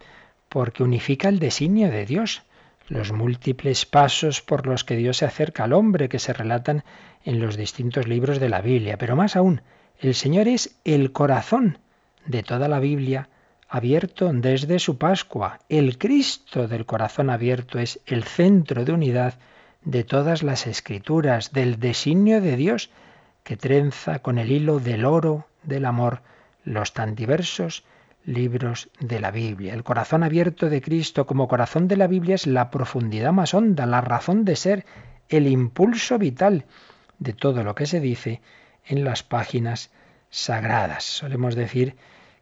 porque 0.50 0.84
unifica 0.84 1.28
el 1.28 1.40
designio 1.40 1.90
de 1.90 2.06
Dios, 2.06 2.44
los 2.88 3.12
múltiples 3.12 3.86
pasos 3.86 4.42
por 4.42 4.66
los 4.66 4.86
que 4.86 4.96
Dios 4.96 5.18
se 5.18 5.26
acerca 5.26 5.66
al 5.66 5.74
hombre 5.74 6.08
que 6.08 6.20
se 6.20 6.34
relatan 6.34 6.84
en 7.26 7.40
los 7.40 7.58
distintos 7.58 8.08
libros 8.08 8.40
de 8.40 8.50
la 8.50 8.62
Biblia. 8.62 8.98
Pero 8.98 9.16
más 9.16 9.36
aún, 9.36 9.62
el 10.00 10.16
Señor 10.16 10.48
es 10.48 10.78
el 10.86 11.12
corazón 11.12 11.80
de 12.26 12.44
toda 12.44 12.68
la 12.70 12.80
Biblia 12.80 13.28
abierto 13.68 14.32
desde 14.34 14.80
su 14.80 14.98
Pascua. 14.98 15.60
El 15.70 15.98
Cristo 15.98 16.68
del 16.68 16.86
corazón 16.86 17.30
abierto 17.30 17.80
es 17.80 18.00
el 18.06 18.24
centro 18.24 18.86
de 18.86 18.94
unidad 18.94 19.36
de 19.84 20.04
todas 20.04 20.44
las 20.44 20.68
escrituras, 20.68 21.52
del 21.52 21.80
designio 21.80 22.42
de 22.42 22.56
Dios, 22.56 22.90
que 23.44 23.58
trenza 23.58 24.20
con 24.20 24.38
el 24.38 24.52
hilo 24.52 24.80
del 24.80 25.06
oro 25.06 25.48
del 25.64 25.86
amor 25.86 26.22
los 26.64 26.94
tan 26.94 27.16
diversos 27.16 27.86
libros 28.26 28.90
de 29.00 29.22
la 29.22 29.32
Biblia. 29.32 29.74
El 29.74 29.84
corazón 29.84 30.24
abierto 30.24 30.70
de 30.70 30.82
Cristo 30.82 31.26
como 31.26 31.48
corazón 31.48 31.88
de 31.88 31.96
la 31.96 32.08
Biblia 32.08 32.36
es 32.36 32.46
la 32.46 32.70
profundidad 32.70 33.32
más 33.32 33.54
honda, 33.54 33.86
la 33.86 34.02
razón 34.02 34.44
de 34.44 34.58
ser, 34.58 34.86
el 35.30 35.48
impulso 35.48 36.18
vital 36.18 36.66
de 37.20 37.34
todo 37.34 37.64
lo 37.64 37.74
que 37.74 37.86
se 37.86 38.00
dice 38.00 38.42
en 38.86 39.06
las 39.06 39.24
páginas 39.24 39.92
sagradas. 40.30 41.06
Solemos 41.06 41.56
decir 41.56 41.96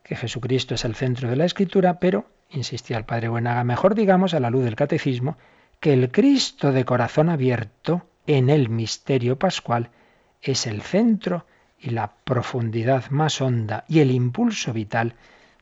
que 0.05 0.15
Jesucristo 0.15 0.75
es 0.75 0.85
el 0.85 0.93
centro 0.93 1.27
de 1.29 1.35
la 1.35 1.45
Escritura, 1.45 1.99
pero, 1.99 2.29
insistía 2.51 2.97
el 2.97 3.05
padre 3.05 3.27
Buenaga, 3.27 3.63
mejor 3.63 3.95
digamos 3.95 4.35
a 4.35 4.39
la 4.39 4.51
luz 4.51 4.63
del 4.63 4.75
catecismo, 4.75 5.35
que 5.79 5.93
el 5.93 6.11
Cristo 6.11 6.71
de 6.71 6.85
corazón 6.85 7.27
abierto 7.27 8.07
en 8.27 8.51
el 8.51 8.69
misterio 8.69 9.39
pascual 9.39 9.89
es 10.43 10.67
el 10.67 10.83
centro 10.83 11.47
y 11.79 11.89
la 11.89 12.13
profundidad 12.23 13.09
más 13.09 13.41
honda 13.41 13.83
y 13.87 13.99
el 13.99 14.11
impulso 14.11 14.73
vital 14.73 15.15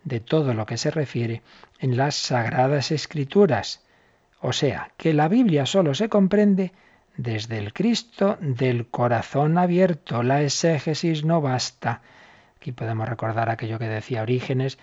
de 0.03 0.19
todo 0.19 0.53
lo 0.53 0.65
que 0.65 0.77
se 0.77 0.91
refiere 0.91 1.41
en 1.79 1.95
las 1.95 2.15
sagradas 2.15 2.91
escrituras. 2.91 3.85
O 4.41 4.51
sea, 4.51 4.91
que 4.97 5.13
la 5.13 5.29
Biblia 5.29 5.65
solo 5.65 5.93
se 5.93 6.09
comprende 6.09 6.73
desde 7.15 7.59
el 7.59 7.71
Cristo 7.71 8.37
del 8.41 8.87
corazón 8.87 9.57
abierto. 9.57 10.21
La 10.21 10.41
exégesis 10.41 11.23
no 11.23 11.39
basta. 11.39 12.01
Aquí 12.63 12.71
podemos 12.71 13.09
recordar 13.09 13.49
aquello 13.49 13.77
que 13.77 13.89
decía 13.89 14.21
Orígenes, 14.21 14.77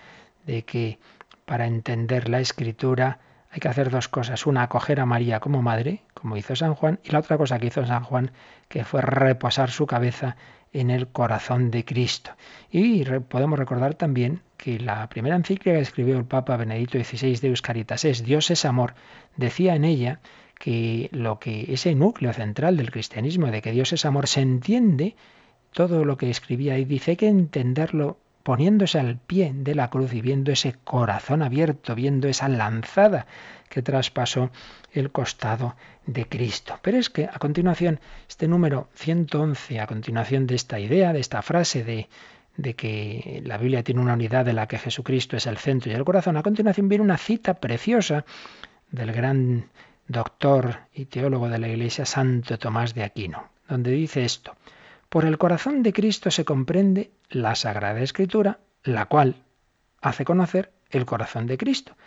de 0.45 0.61
que 0.61 0.99
para 1.45 1.65
entender 1.65 2.29
la 2.29 2.39
escritura 2.39 3.17
hay 3.49 3.59
que 3.59 3.69
hacer 3.69 3.89
dos 3.89 4.07
cosas. 4.07 4.45
Una, 4.45 4.61
acoger 4.61 4.99
a 4.99 5.07
María 5.07 5.39
como 5.39 5.63
madre, 5.63 6.03
como 6.13 6.37
hizo 6.37 6.55
San 6.55 6.75
Juan, 6.75 6.99
y 7.03 7.09
la 7.09 7.17
otra 7.17 7.39
cosa 7.39 7.57
que 7.57 7.65
hizo 7.65 7.83
San 7.87 8.03
Juan, 8.03 8.33
que 8.67 8.85
fue 8.85 9.01
reposar 9.01 9.71
su 9.71 9.87
cabeza 9.87 10.35
en 10.71 10.91
el 10.91 11.07
corazón 11.07 11.71
de 11.71 11.83
Cristo. 11.83 12.29
Y 12.69 13.03
podemos 13.03 13.57
recordar 13.57 13.95
también 13.95 14.43
que 14.57 14.79
la 14.79 15.09
primera 15.09 15.35
encíclica 15.35 15.75
que 15.75 15.81
escribió 15.81 16.19
el 16.19 16.25
Papa 16.25 16.57
Benedicto 16.57 17.03
XVI 17.03 17.37
de 17.37 17.47
Euscaritas 17.47 18.05
es 18.05 18.23
Dios 18.23 18.51
es 18.51 18.63
amor. 18.63 18.93
Decía 19.37 19.73
en 19.73 19.85
ella 19.85 20.19
que 20.59 21.09
lo 21.11 21.39
que 21.39 21.73
ese 21.73 21.95
núcleo 21.95 22.31
central 22.31 22.77
del 22.77 22.91
cristianismo 22.91 23.47
de 23.47 23.63
que 23.63 23.71
Dios 23.71 23.91
es 23.91 24.05
amor 24.05 24.27
se 24.27 24.41
entiende 24.41 25.15
todo 25.73 26.05
lo 26.05 26.17
que 26.17 26.29
escribía 26.29 26.77
y 26.77 26.85
dice 26.85 27.17
que 27.17 27.27
entenderlo 27.27 28.17
poniéndose 28.43 28.99
al 28.99 29.17
pie 29.17 29.51
de 29.53 29.75
la 29.75 29.89
cruz 29.89 30.13
y 30.13 30.21
viendo 30.21 30.51
ese 30.51 30.75
corazón 30.83 31.41
abierto, 31.41 31.95
viendo 31.95 32.27
esa 32.27 32.49
lanzada 32.49 33.27
que 33.69 33.81
traspasó 33.81 34.49
el 34.93 35.11
costado 35.11 35.75
de 36.05 36.27
Cristo. 36.27 36.79
Pero 36.81 36.97
es 36.97 37.09
que 37.09 37.25
a 37.25 37.39
continuación, 37.39 37.99
este 38.27 38.47
número 38.47 38.89
111, 38.95 39.79
a 39.79 39.87
continuación 39.87 40.47
de 40.47 40.55
esta 40.55 40.79
idea, 40.79 41.13
de 41.13 41.19
esta 41.19 41.41
frase 41.41 41.83
de, 41.83 42.09
de 42.57 42.73
que 42.73 43.41
la 43.45 43.57
Biblia 43.57 43.83
tiene 43.83 44.01
una 44.01 44.13
unidad 44.13 44.45
de 44.45 44.53
la 44.53 44.67
que 44.67 44.79
Jesucristo 44.79 45.37
es 45.37 45.45
el 45.45 45.57
centro 45.57 45.91
y 45.91 45.95
el 45.95 46.03
corazón, 46.03 46.35
a 46.35 46.43
continuación 46.43 46.89
viene 46.89 47.03
una 47.03 47.17
cita 47.17 47.53
preciosa 47.53 48.25
del 48.91 49.11
gran 49.13 49.69
doctor 50.07 50.79
y 50.93 51.05
teólogo 51.05 51.47
de 51.47 51.59
la 51.59 51.69
Iglesia, 51.69 52.05
Santo 52.05 52.57
Tomás 52.59 52.93
de 52.93 53.03
Aquino, 53.03 53.49
donde 53.69 53.91
dice 53.91 54.25
esto. 54.25 54.55
Por 55.11 55.25
el 55.25 55.37
corazón 55.37 55.83
de 55.83 55.91
Cristo 55.91 56.31
se 56.31 56.45
comprende 56.45 57.11
la 57.29 57.53
Sagrada 57.55 57.99
Escritura, 57.99 58.59
la 58.81 59.07
cual 59.07 59.43
hace 59.99 60.23
conocer 60.23 60.71
el 60.89 61.05
corazón 61.05 61.47
de 61.47 61.57
Cristo. 61.57 61.97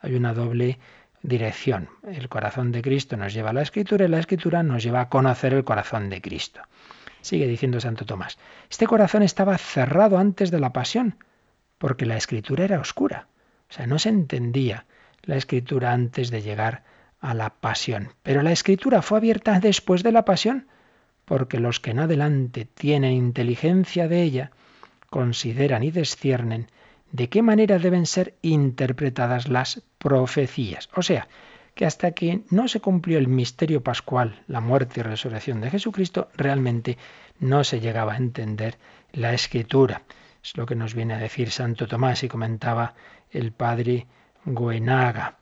Hay 0.00 0.14
una 0.14 0.32
doble 0.32 0.78
dirección. 1.20 1.90
El 2.10 2.30
corazón 2.30 2.72
de 2.72 2.80
Cristo 2.80 3.18
nos 3.18 3.34
lleva 3.34 3.50
a 3.50 3.52
la 3.52 3.60
Escritura 3.60 4.06
y 4.06 4.08
la 4.08 4.18
Escritura 4.18 4.62
nos 4.62 4.82
lleva 4.82 5.02
a 5.02 5.08
conocer 5.10 5.52
el 5.52 5.62
corazón 5.62 6.08
de 6.08 6.22
Cristo. 6.22 6.62
Sigue 7.20 7.46
diciendo 7.46 7.80
Santo 7.80 8.06
Tomás, 8.06 8.38
este 8.70 8.86
corazón 8.86 9.22
estaba 9.22 9.58
cerrado 9.58 10.16
antes 10.16 10.50
de 10.50 10.60
la 10.60 10.72
pasión, 10.72 11.18
porque 11.76 12.06
la 12.06 12.16
Escritura 12.16 12.64
era 12.64 12.80
oscura. 12.80 13.28
O 13.68 13.74
sea, 13.74 13.86
no 13.86 13.98
se 13.98 14.08
entendía 14.08 14.86
la 15.20 15.36
Escritura 15.36 15.92
antes 15.92 16.30
de 16.30 16.40
llegar 16.40 16.82
a 17.20 17.34
la 17.34 17.50
pasión. 17.50 18.14
Pero 18.22 18.40
la 18.40 18.52
Escritura 18.52 19.02
fue 19.02 19.18
abierta 19.18 19.60
después 19.60 20.02
de 20.02 20.12
la 20.12 20.24
pasión 20.24 20.66
porque 21.24 21.58
los 21.58 21.80
que 21.80 21.90
en 21.90 22.00
adelante 22.00 22.66
tienen 22.66 23.12
inteligencia 23.12 24.08
de 24.08 24.22
ella, 24.22 24.50
consideran 25.10 25.82
y 25.82 25.90
desciernen 25.90 26.68
de 27.12 27.28
qué 27.28 27.42
manera 27.42 27.78
deben 27.78 28.06
ser 28.06 28.34
interpretadas 28.42 29.48
las 29.48 29.82
profecías. 29.98 30.88
O 30.94 31.02
sea, 31.02 31.28
que 31.74 31.86
hasta 31.86 32.12
que 32.12 32.42
no 32.50 32.68
se 32.68 32.80
cumplió 32.80 33.18
el 33.18 33.28
misterio 33.28 33.82
pascual, 33.82 34.42
la 34.48 34.60
muerte 34.60 35.00
y 35.00 35.02
resurrección 35.02 35.60
de 35.60 35.70
Jesucristo, 35.70 36.28
realmente 36.34 36.98
no 37.38 37.64
se 37.64 37.80
llegaba 37.80 38.14
a 38.14 38.16
entender 38.16 38.78
la 39.12 39.32
escritura. 39.32 40.02
Es 40.42 40.56
lo 40.56 40.66
que 40.66 40.76
nos 40.76 40.94
viene 40.94 41.14
a 41.14 41.18
decir 41.18 41.50
Santo 41.50 41.86
Tomás 41.86 42.22
y 42.22 42.28
comentaba 42.28 42.94
el 43.30 43.52
padre 43.52 44.06
Goenaga. 44.44 45.36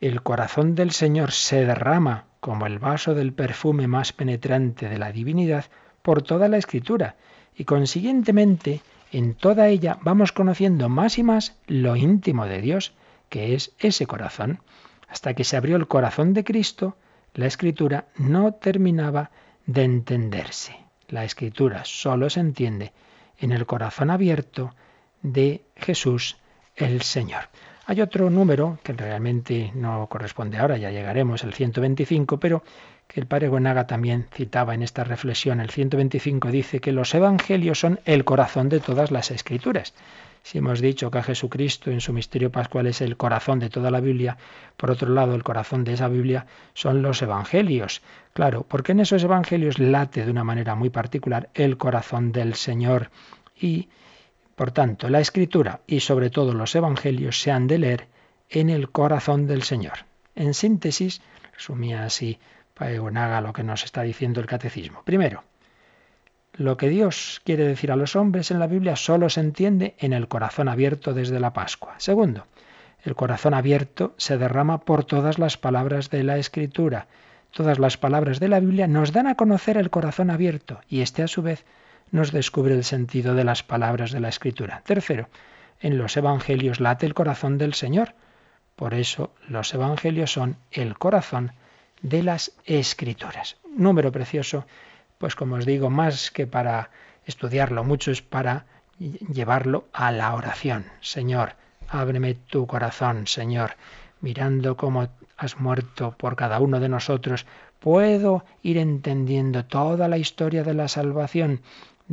El 0.00 0.22
corazón 0.22 0.74
del 0.74 0.90
Señor 0.90 1.32
se 1.32 1.64
derrama 1.64 2.26
como 2.42 2.66
el 2.66 2.80
vaso 2.80 3.14
del 3.14 3.32
perfume 3.32 3.86
más 3.86 4.12
penetrante 4.12 4.88
de 4.88 4.98
la 4.98 5.12
divinidad 5.12 5.66
por 6.02 6.22
toda 6.22 6.48
la 6.48 6.56
escritura, 6.56 7.14
y 7.54 7.62
consiguientemente 7.62 8.80
en 9.12 9.34
toda 9.34 9.68
ella 9.68 10.00
vamos 10.02 10.32
conociendo 10.32 10.88
más 10.88 11.18
y 11.18 11.22
más 11.22 11.56
lo 11.68 11.94
íntimo 11.94 12.46
de 12.46 12.60
Dios, 12.60 12.94
que 13.28 13.54
es 13.54 13.70
ese 13.78 14.08
corazón. 14.08 14.58
Hasta 15.08 15.34
que 15.34 15.44
se 15.44 15.56
abrió 15.56 15.76
el 15.76 15.86
corazón 15.86 16.32
de 16.32 16.42
Cristo, 16.42 16.96
la 17.32 17.46
escritura 17.46 18.06
no 18.16 18.54
terminaba 18.54 19.30
de 19.66 19.84
entenderse. 19.84 20.74
La 21.06 21.24
escritura 21.24 21.84
solo 21.84 22.28
se 22.28 22.40
entiende 22.40 22.92
en 23.38 23.52
el 23.52 23.66
corazón 23.66 24.10
abierto 24.10 24.74
de 25.22 25.62
Jesús 25.76 26.38
el 26.74 27.02
Señor. 27.02 27.44
Hay 27.86 28.00
otro 28.00 28.30
número 28.30 28.78
que 28.84 28.92
realmente 28.92 29.72
no 29.74 30.06
corresponde 30.08 30.58
ahora, 30.58 30.76
ya 30.76 30.90
llegaremos, 30.90 31.42
el 31.42 31.52
125, 31.52 32.38
pero 32.38 32.62
que 33.08 33.20
el 33.20 33.26
padre 33.26 33.48
Gonaga 33.48 33.86
también 33.86 34.26
citaba 34.32 34.74
en 34.74 34.82
esta 34.82 35.02
reflexión. 35.04 35.60
El 35.60 35.70
125 35.70 36.50
dice 36.50 36.80
que 36.80 36.92
los 36.92 37.12
evangelios 37.14 37.80
son 37.80 38.00
el 38.04 38.24
corazón 38.24 38.68
de 38.68 38.80
todas 38.80 39.10
las 39.10 39.30
escrituras. 39.30 39.94
Si 40.44 40.58
hemos 40.58 40.80
dicho 40.80 41.10
que 41.10 41.18
a 41.18 41.22
Jesucristo 41.22 41.90
en 41.90 42.00
su 42.00 42.12
misterio 42.12 42.50
pascual 42.50 42.86
es 42.86 43.00
el 43.00 43.16
corazón 43.16 43.58
de 43.58 43.70
toda 43.70 43.90
la 43.90 44.00
Biblia, 44.00 44.38
por 44.76 44.90
otro 44.90 45.08
lado 45.08 45.34
el 45.34 45.44
corazón 45.44 45.84
de 45.84 45.94
esa 45.94 46.08
Biblia 46.08 46.46
son 46.74 47.02
los 47.02 47.20
evangelios. 47.22 48.02
Claro, 48.32 48.64
porque 48.68 48.92
en 48.92 49.00
esos 49.00 49.22
evangelios 49.22 49.78
late 49.78 50.24
de 50.24 50.30
una 50.30 50.44
manera 50.44 50.74
muy 50.74 50.90
particular 50.90 51.48
el 51.54 51.76
corazón 51.76 52.32
del 52.32 52.54
Señor 52.54 53.10
y 53.60 53.88
por 54.54 54.70
tanto, 54.70 55.08
la 55.08 55.20
escritura 55.20 55.80
y 55.86 56.00
sobre 56.00 56.30
todo 56.30 56.52
los 56.52 56.74
evangelios 56.74 57.40
se 57.40 57.50
han 57.50 57.66
de 57.66 57.78
leer 57.78 58.08
en 58.50 58.68
el 58.70 58.90
corazón 58.90 59.46
del 59.46 59.62
Señor. 59.62 60.06
En 60.34 60.54
síntesis, 60.54 61.22
resumía 61.54 62.04
así 62.04 62.38
Paegonaga 62.74 63.40
lo 63.40 63.52
que 63.52 63.62
nos 63.62 63.84
está 63.84 64.02
diciendo 64.02 64.40
el 64.40 64.46
catecismo. 64.46 65.02
Primero, 65.04 65.44
lo 66.54 66.76
que 66.76 66.88
Dios 66.88 67.40
quiere 67.44 67.66
decir 67.66 67.92
a 67.92 67.96
los 67.96 68.14
hombres 68.14 68.50
en 68.50 68.58
la 68.58 68.66
Biblia 68.66 68.96
solo 68.96 69.30
se 69.30 69.40
entiende 69.40 69.94
en 69.98 70.12
el 70.12 70.28
corazón 70.28 70.68
abierto 70.68 71.14
desde 71.14 71.40
la 71.40 71.52
Pascua. 71.52 71.94
Segundo, 71.98 72.46
el 73.04 73.14
corazón 73.14 73.54
abierto 73.54 74.14
se 74.16 74.36
derrama 74.36 74.80
por 74.80 75.04
todas 75.04 75.38
las 75.38 75.56
palabras 75.56 76.10
de 76.10 76.24
la 76.24 76.38
Escritura. 76.38 77.08
Todas 77.50 77.78
las 77.78 77.96
palabras 77.96 78.38
de 78.38 78.48
la 78.48 78.60
Biblia 78.60 78.86
nos 78.86 79.12
dan 79.12 79.26
a 79.26 79.34
conocer 79.34 79.76
el 79.76 79.90
corazón 79.90 80.30
abierto 80.30 80.80
y 80.88 81.00
este 81.00 81.22
a 81.22 81.28
su 81.28 81.42
vez 81.42 81.64
nos 82.12 82.30
descubre 82.30 82.74
el 82.74 82.84
sentido 82.84 83.34
de 83.34 83.42
las 83.42 83.62
palabras 83.64 84.12
de 84.12 84.20
la 84.20 84.28
Escritura. 84.28 84.82
Tercero, 84.86 85.28
en 85.80 85.98
los 85.98 86.16
Evangelios 86.16 86.78
late 86.78 87.06
el 87.06 87.14
corazón 87.14 87.58
del 87.58 87.74
Señor. 87.74 88.14
Por 88.76 88.94
eso 88.94 89.34
los 89.48 89.74
Evangelios 89.74 90.32
son 90.32 90.56
el 90.70 90.96
corazón 90.96 91.52
de 92.02 92.22
las 92.22 92.52
Escrituras. 92.64 93.56
Número 93.74 94.12
precioso, 94.12 94.66
pues 95.18 95.34
como 95.34 95.56
os 95.56 95.66
digo, 95.66 95.88
más 95.88 96.30
que 96.30 96.46
para 96.46 96.90
estudiarlo 97.24 97.82
mucho 97.82 98.10
es 98.10 98.22
para 98.22 98.66
llevarlo 98.98 99.88
a 99.92 100.12
la 100.12 100.34
oración. 100.34 100.84
Señor, 101.00 101.54
ábreme 101.88 102.34
tu 102.34 102.66
corazón, 102.66 103.26
Señor, 103.26 103.76
mirando 104.20 104.76
cómo 104.76 105.08
has 105.36 105.58
muerto 105.58 106.14
por 106.16 106.36
cada 106.36 106.60
uno 106.60 106.78
de 106.78 106.88
nosotros, 106.88 107.46
puedo 107.82 108.44
ir 108.62 108.78
entendiendo 108.78 109.64
toda 109.64 110.06
la 110.08 110.18
historia 110.18 110.62
de 110.62 110.74
la 110.74 110.86
salvación 110.86 111.62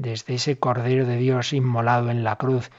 desde 0.02 0.36
ese 0.36 0.58
Cordero 0.58 1.06
de 1.06 1.18
Dios 1.18 1.54
inmolado 1.54 2.10
en 2.10 2.24
la 2.24 2.38
cruz, 2.38 2.72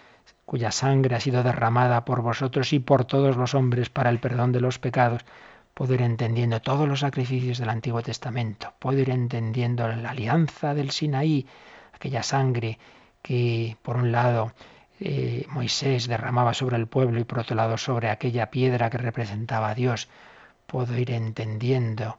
cuya 0.47 0.73
sangre 0.73 1.15
ha 1.15 1.21
sido 1.21 1.43
derramada 1.43 2.05
por 2.05 2.23
vosotros 2.23 2.73
y 2.73 2.79
por 2.79 3.05
todos 3.05 3.37
los 3.37 3.55
hombres 3.55 3.91
para 3.91 4.11
el 4.11 4.19
perdón 4.19 4.53
de 4.53 4.61
los 4.61 4.79
pecados, 4.79 5.25
puedo 5.75 5.95
ir 5.95 6.03
entendiendo 6.03 6.61
todos 6.61 6.89
los 6.89 7.01
sacrificios 7.01 7.59
del 7.59 7.69
Antiguo 7.69 8.03
Testamento, 8.03 8.73
puedo 8.79 8.99
ir 8.99 9.11
entendiendo 9.11 9.87
la 9.87 10.11
alianza 10.11 10.75
del 10.75 10.91
Sinaí, 10.91 11.47
aquella 11.93 12.23
sangre 12.23 12.79
que 13.23 13.77
por 13.83 13.97
un 13.97 14.13
lado 14.13 14.53
eh, 14.99 15.47
Moisés 15.49 16.09
derramaba 16.09 16.55
sobre 16.55 16.77
el 16.77 16.87
pueblo 16.87 17.21
y 17.21 17.25
por 17.25 17.41
otro 17.41 17.55
lado 17.55 17.77
sobre 17.77 18.11
aquella 18.11 18.51
piedra 18.51 18.91
que 18.91 18.99
representaba 18.99 19.71
a 19.71 19.75
Dios, 19.75 20.09
puedo 20.67 20.97
ir 20.97 21.11
entendiendo 21.11 22.19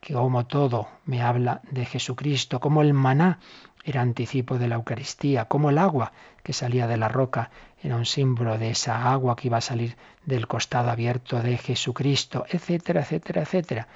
que 0.00 0.14
como 0.14 0.46
todo 0.46 0.88
me 1.06 1.22
habla 1.22 1.62
de 1.70 1.86
Jesucristo, 1.86 2.60
como 2.60 2.82
el 2.82 2.92
maná 2.92 3.38
era 3.84 4.00
anticipo 4.00 4.58
de 4.58 4.66
la 4.66 4.76
Eucaristía, 4.76 5.44
como 5.44 5.68
el 5.68 5.76
agua 5.76 6.12
que 6.42 6.54
salía 6.54 6.86
de 6.86 6.96
la 6.96 7.08
roca 7.08 7.50
era 7.82 7.96
un 7.96 8.06
símbolo 8.06 8.56
de 8.56 8.70
esa 8.70 9.12
agua 9.12 9.36
que 9.36 9.48
iba 9.48 9.58
a 9.58 9.60
salir 9.60 9.96
del 10.24 10.46
costado 10.46 10.90
abierto 10.90 11.42
de 11.42 11.58
Jesucristo, 11.58 12.46
etcétera, 12.48 13.02
etcétera, 13.02 13.42
etcétera. 13.42 13.88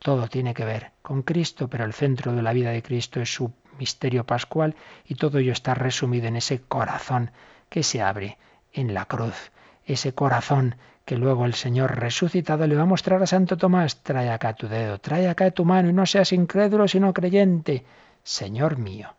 Todo 0.00 0.26
tiene 0.26 0.52
que 0.52 0.64
ver 0.64 0.90
con 1.00 1.22
Cristo, 1.22 1.68
pero 1.68 1.84
el 1.84 1.92
centro 1.92 2.32
de 2.32 2.42
la 2.42 2.52
vida 2.52 2.70
de 2.70 2.82
Cristo 2.82 3.20
es 3.20 3.32
su 3.32 3.52
misterio 3.78 4.24
pascual 4.24 4.74
y 5.06 5.14
todo 5.14 5.38
ello 5.38 5.52
está 5.52 5.74
resumido 5.74 6.26
en 6.26 6.34
ese 6.36 6.60
corazón 6.62 7.30
que 7.68 7.84
se 7.84 8.02
abre 8.02 8.38
en 8.72 8.94
la 8.94 9.04
cruz, 9.04 9.52
ese 9.84 10.12
corazón 10.12 10.74
que 11.04 11.16
luego 11.16 11.46
el 11.46 11.54
Señor 11.54 12.00
resucitado 12.00 12.66
le 12.66 12.74
va 12.74 12.82
a 12.82 12.86
mostrar 12.86 13.22
a 13.22 13.28
Santo 13.28 13.56
Tomás, 13.56 14.02
trae 14.02 14.28
acá 14.28 14.54
tu 14.54 14.66
dedo, 14.66 14.98
trae 14.98 15.28
acá 15.28 15.52
tu 15.52 15.64
mano 15.64 15.88
y 15.88 15.92
no 15.92 16.04
seas 16.04 16.32
incrédulo 16.32 16.88
sino 16.88 17.12
creyente, 17.12 17.84
Señor 18.24 18.76
mío 18.76 19.14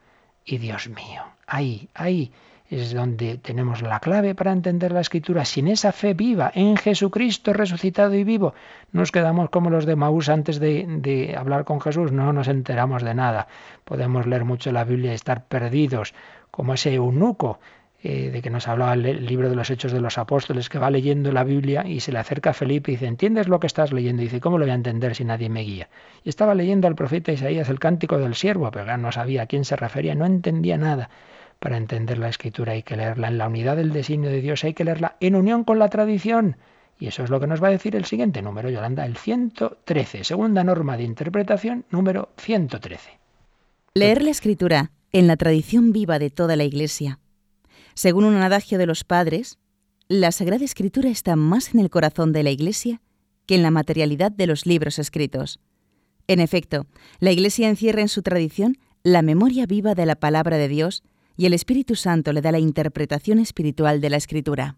y 0.48 0.58
Dios 0.58 0.90
mío. 0.90 1.24
Ahí, 1.46 1.90
ahí 1.94 2.32
es 2.70 2.94
donde 2.94 3.38
tenemos 3.38 3.82
la 3.82 4.00
clave 4.00 4.34
para 4.34 4.52
entender 4.52 4.92
la 4.92 5.02
escritura. 5.02 5.46
Sin 5.46 5.68
esa 5.68 5.92
fe 5.92 6.14
viva 6.14 6.52
en 6.54 6.76
Jesucristo 6.76 7.54
resucitado 7.54 8.14
y 8.16 8.24
vivo, 8.24 8.54
nos 8.92 9.12
quedamos 9.12 9.50
como 9.50 9.70
los 9.70 9.86
de 9.86 9.96
Maús 9.96 10.30
antes 10.30 10.60
de, 10.60 10.86
de, 10.88 11.36
hablar 11.38 11.64
con 11.66 11.80
Jesús, 11.80 12.12
no 12.12 12.34
nos 12.34 12.48
enteramos 12.48 13.04
de 13.04 13.14
nada. 13.14 13.48
Podemos 13.84 14.26
leer 14.26 14.46
mucho 14.46 14.72
la 14.72 14.84
Biblia 14.84 15.12
y 15.12 15.16
estar 15.16 15.46
perdidos, 15.46 16.14
como 16.50 16.74
ese 16.74 16.94
eunuco 16.94 17.60
eh, 18.04 18.30
de 18.30 18.44
que 18.44 18.52
nos 18.52 18.68
hablaba 18.68 18.94
el 18.94 19.26
libro 19.26 19.50
de 19.50 19.56
los 19.56 19.72
Hechos 19.72 19.92
de 19.92 20.00
los 20.00 20.20
Apóstoles, 20.20 20.70
que 20.70 20.78
va 20.78 20.92
leyendo 20.92 21.32
la 21.32 21.44
Biblia 21.44 21.84
y 21.88 22.00
se 22.00 22.12
le 22.12 22.20
acerca 22.20 22.52
a 22.52 22.54
Felipe 22.54 22.92
y 22.92 22.96
dice, 22.96 23.08
¿entiendes 23.08 23.48
lo 23.48 23.60
que 23.60 23.66
estás 23.66 23.92
leyendo? 23.92 24.22
Y 24.22 24.26
dice, 24.26 24.40
¿cómo 24.40 24.60
lo 24.60 24.66
voy 24.66 24.72
a 24.72 24.76
entender 24.76 25.16
si 25.16 25.26
nadie 25.26 25.50
me 25.50 25.62
guía? 25.62 25.90
Y 26.24 26.30
estaba 26.30 26.54
leyendo 26.54 26.88
al 26.88 26.94
profeta 26.94 27.32
Isaías 27.32 27.70
el 27.70 27.80
cántico 27.80 28.20
del 28.20 28.36
siervo, 28.36 28.70
pero 28.70 28.96
no 28.98 29.12
sabía 29.12 29.42
a 29.42 29.46
quién 29.48 29.66
se 29.66 29.76
refería, 29.76 30.14
no 30.14 30.28
entendía 30.28 30.78
nada. 30.78 31.10
Para 31.58 31.78
entender 31.78 32.20
la 32.20 32.30
escritura 32.30 32.74
hay 32.74 32.84
que 32.84 32.96
leerla 32.96 33.30
en 33.30 33.40
la 33.40 33.48
unidad 33.48 33.78
del 33.78 33.92
designio 33.92 34.30
de 34.30 34.42
Dios, 34.42 34.64
hay 34.64 34.76
que 34.76 34.84
leerla 34.84 35.16
en 35.20 35.36
unión 35.36 35.64
con 35.64 35.80
la 35.80 35.90
tradición. 35.90 36.58
Y 37.00 37.08
eso 37.08 37.24
es 37.24 37.32
lo 37.32 37.40
que 37.40 37.48
nos 37.48 37.64
va 37.64 37.70
a 37.70 37.72
decir 37.72 37.96
el 37.96 38.06
siguiente 38.06 38.44
número, 38.44 38.70
Yolanda, 38.70 39.08
el 39.08 39.18
113, 39.18 40.24
segunda 40.24 40.64
norma 40.64 40.98
de 40.98 41.04
interpretación, 41.04 41.84
número 41.90 42.30
113. 42.38 43.20
Leer 43.96 44.22
la 44.22 44.30
escritura 44.30 44.92
en 45.12 45.26
la 45.26 45.36
tradición 45.36 45.92
viva 45.94 46.20
de 46.20 46.30
toda 46.30 46.56
la 46.56 46.64
Iglesia 46.64 47.18
según 47.98 48.26
un 48.26 48.36
adagio 48.36 48.78
de 48.78 48.86
los 48.86 49.04
padres, 49.04 49.58
la 50.08 50.32
Sagrada 50.32 50.64
Escritura 50.64 51.10
está 51.10 51.36
más 51.36 51.74
en 51.74 51.80
el 51.80 51.90
corazón 51.90 52.32
de 52.32 52.44
la 52.44 52.52
Iglesia 52.52 53.02
que 53.48 53.56
en 53.56 53.64
la 53.64 53.72
materialidad 53.72 54.32
de 54.32 54.46
los 54.46 54.68
libros 54.68 55.00
escritos. 55.00 55.60
En 56.28 56.40
efecto, 56.40 56.86
la 57.20 57.32
Iglesia 57.32 57.68
encierra 57.68 58.02
en 58.02 58.08
su 58.08 58.22
tradición 58.22 58.78
la 59.02 59.24
memoria 59.24 59.66
viva 59.66 59.96
de 59.96 60.06
la 60.06 60.14
palabra 60.16 60.58
de 60.58 60.68
Dios 60.68 61.02
y 61.38 61.48
el 61.48 61.56
Espíritu 61.56 61.96
Santo 61.96 62.34
le 62.34 62.42
da 62.42 62.52
la 62.52 62.60
interpretación 62.60 63.40
espiritual 63.40 64.00
de 64.00 64.12
la 64.12 64.18
Escritura. 64.18 64.76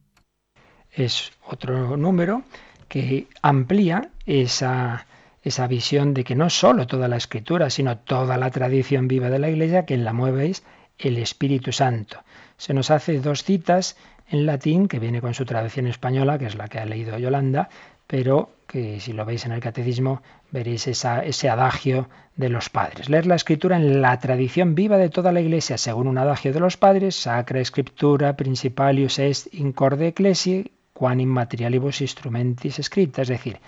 Es 0.90 1.34
otro 1.46 1.98
número 1.98 2.44
que 2.88 3.28
amplía 3.42 4.12
esa, 4.28 5.08
esa 5.44 5.68
visión 5.68 6.14
de 6.14 6.24
que 6.24 6.36
no 6.36 6.50
solo 6.50 6.88
toda 6.88 7.10
la 7.10 7.18
Escritura, 7.18 7.70
sino 7.70 7.98
toda 7.98 8.38
la 8.38 8.50
tradición 8.50 9.10
viva 9.10 9.30
de 9.30 9.40
la 9.40 9.50
Iglesia, 9.50 9.84
quien 9.84 10.06
la 10.06 10.14
mueve 10.14 10.52
es 10.52 10.64
el 10.98 11.18
Espíritu 11.18 11.74
Santo 11.74 12.24
se 12.60 12.74
nos 12.74 12.92
hace 12.92 13.20
dos 13.20 13.44
citas 13.44 13.96
en 14.28 14.46
latín, 14.46 14.88
que 14.88 15.00
viene 15.00 15.22
con 15.22 15.34
su 15.34 15.46
traducción 15.46 15.88
española, 15.88 16.38
que 16.38 16.46
es 16.46 16.56
la 16.56 16.68
que 16.68 16.78
ha 16.78 16.86
leído 16.86 17.18
Yolanda, 17.18 17.70
pero 18.06 18.52
que 18.68 19.00
si 19.00 19.14
lo 19.14 19.26
veis 19.26 19.46
en 19.46 19.54
el 19.54 19.62
catecismo 19.62 20.22
veréis 20.52 20.88
ese 20.88 21.50
adagio 21.50 22.10
de 22.36 22.50
los 22.50 22.70
padres. 22.70 23.10
Leer 23.10 23.26
la 23.26 23.36
escritura 23.36 23.78
en 23.78 24.02
la 24.02 24.20
tradición 24.20 24.76
viva 24.76 24.98
de 24.98 25.10
toda 25.10 25.32
la 25.32 25.42
iglesia, 25.42 25.78
según 25.78 26.08
un 26.08 26.18
adagio 26.18 26.52
de 26.54 26.60
los 26.60 26.76
padres, 26.76 27.16
sacra 27.16 27.62
escritura 27.62 28.36
principalius 28.36 29.20
est 29.20 29.54
incorde 29.54 30.08
ecclesiae, 30.08 30.72
quan 30.94 31.22
immaterialibus 31.22 32.02
instrumentis 32.02 32.78
escrita. 32.78 33.22
Es 33.22 33.30
decir, 33.30 33.60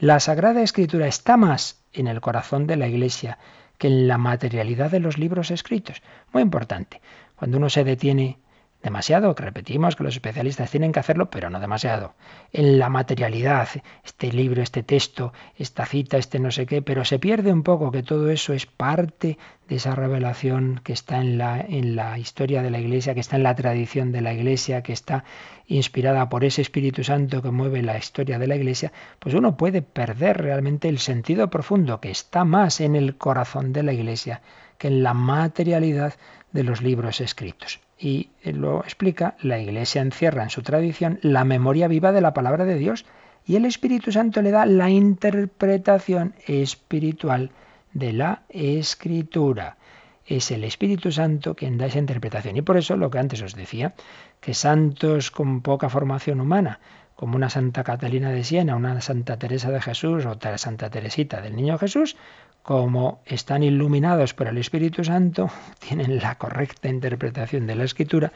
la 0.00 0.20
sagrada 0.20 0.62
escritura 0.62 1.06
está 1.06 1.36
más 1.36 1.82
en 1.92 2.06
el 2.06 2.20
corazón 2.20 2.66
de 2.66 2.76
la 2.76 2.88
iglesia 2.88 3.38
que 3.76 3.88
en 3.88 4.08
la 4.08 4.16
materialidad 4.16 4.90
de 4.90 5.00
los 5.00 5.18
libros 5.18 5.50
escritos. 5.50 6.02
Muy 6.32 6.42
importante. 6.42 7.00
Cuando 7.38 7.58
uno 7.58 7.70
se 7.70 7.84
detiene 7.84 8.38
demasiado, 8.82 9.34
que 9.34 9.42
repetimos 9.42 9.96
que 9.96 10.04
los 10.04 10.14
especialistas 10.14 10.70
tienen 10.70 10.92
que 10.92 11.00
hacerlo, 11.00 11.30
pero 11.30 11.50
no 11.50 11.58
demasiado, 11.58 12.14
en 12.52 12.78
la 12.78 12.88
materialidad, 12.88 13.68
este 14.04 14.32
libro, 14.32 14.62
este 14.62 14.84
texto, 14.84 15.32
esta 15.56 15.84
cita, 15.84 16.16
este 16.16 16.38
no 16.38 16.50
sé 16.52 16.64
qué, 16.66 16.80
pero 16.80 17.04
se 17.04 17.18
pierde 17.18 17.52
un 17.52 17.64
poco 17.64 17.90
que 17.90 18.04
todo 18.04 18.30
eso 18.30 18.52
es 18.52 18.66
parte 18.66 19.36
de 19.68 19.76
esa 19.76 19.94
revelación 19.94 20.80
que 20.84 20.92
está 20.92 21.20
en 21.20 21.38
la, 21.38 21.60
en 21.60 21.96
la 21.96 22.18
historia 22.18 22.62
de 22.62 22.70
la 22.70 22.78
Iglesia, 22.78 23.14
que 23.14 23.20
está 23.20 23.36
en 23.36 23.42
la 23.42 23.56
tradición 23.56 24.12
de 24.12 24.20
la 24.20 24.32
Iglesia, 24.32 24.82
que 24.82 24.92
está 24.92 25.24
inspirada 25.66 26.28
por 26.28 26.44
ese 26.44 26.62
Espíritu 26.62 27.02
Santo 27.02 27.42
que 27.42 27.50
mueve 27.50 27.82
la 27.82 27.98
historia 27.98 28.38
de 28.38 28.46
la 28.46 28.56
Iglesia, 28.56 28.92
pues 29.18 29.34
uno 29.34 29.56
puede 29.56 29.82
perder 29.82 30.38
realmente 30.38 30.88
el 30.88 31.00
sentido 31.00 31.50
profundo 31.50 32.00
que 32.00 32.10
está 32.10 32.44
más 32.44 32.80
en 32.80 32.94
el 32.94 33.16
corazón 33.16 33.72
de 33.72 33.82
la 33.82 33.92
Iglesia 33.92 34.40
que 34.78 34.88
en 34.88 35.02
la 35.02 35.12
materialidad 35.12 36.14
de 36.52 36.64
los 36.64 36.82
libros 36.82 37.20
escritos. 37.20 37.80
Y 37.98 38.30
lo 38.44 38.82
explica, 38.84 39.36
la 39.40 39.58
Iglesia 39.58 40.02
encierra 40.02 40.42
en 40.42 40.50
su 40.50 40.62
tradición 40.62 41.18
la 41.22 41.44
memoria 41.44 41.88
viva 41.88 42.12
de 42.12 42.20
la 42.20 42.34
palabra 42.34 42.64
de 42.64 42.76
Dios 42.76 43.04
y 43.46 43.56
el 43.56 43.64
Espíritu 43.64 44.12
Santo 44.12 44.42
le 44.42 44.50
da 44.50 44.66
la 44.66 44.90
interpretación 44.90 46.34
espiritual 46.46 47.50
de 47.92 48.12
la 48.12 48.42
escritura. 48.50 49.78
Es 50.26 50.50
el 50.50 50.64
Espíritu 50.64 51.10
Santo 51.10 51.54
quien 51.54 51.78
da 51.78 51.86
esa 51.86 51.98
interpretación. 51.98 52.56
Y 52.58 52.62
por 52.62 52.76
eso 52.76 52.96
lo 52.96 53.10
que 53.10 53.18
antes 53.18 53.40
os 53.40 53.54
decía, 53.54 53.94
que 54.40 54.52
santos 54.52 55.30
con 55.30 55.62
poca 55.62 55.88
formación 55.88 56.40
humana, 56.42 56.80
como 57.16 57.36
una 57.36 57.48
Santa 57.48 57.82
Catalina 57.82 58.30
de 58.30 58.44
Siena, 58.44 58.76
una 58.76 59.00
Santa 59.00 59.38
Teresa 59.38 59.70
de 59.70 59.80
Jesús, 59.80 60.26
o 60.26 60.30
otra 60.30 60.58
Santa 60.58 60.90
Teresita 60.90 61.40
del 61.40 61.56
Niño 61.56 61.78
Jesús, 61.78 62.16
como 62.68 63.22
están 63.24 63.62
iluminados 63.62 64.34
por 64.34 64.46
el 64.46 64.58
Espíritu 64.58 65.02
Santo, 65.02 65.50
tienen 65.78 66.18
la 66.18 66.34
correcta 66.34 66.90
interpretación 66.90 67.66
de 67.66 67.74
la 67.74 67.84
Escritura 67.84 68.30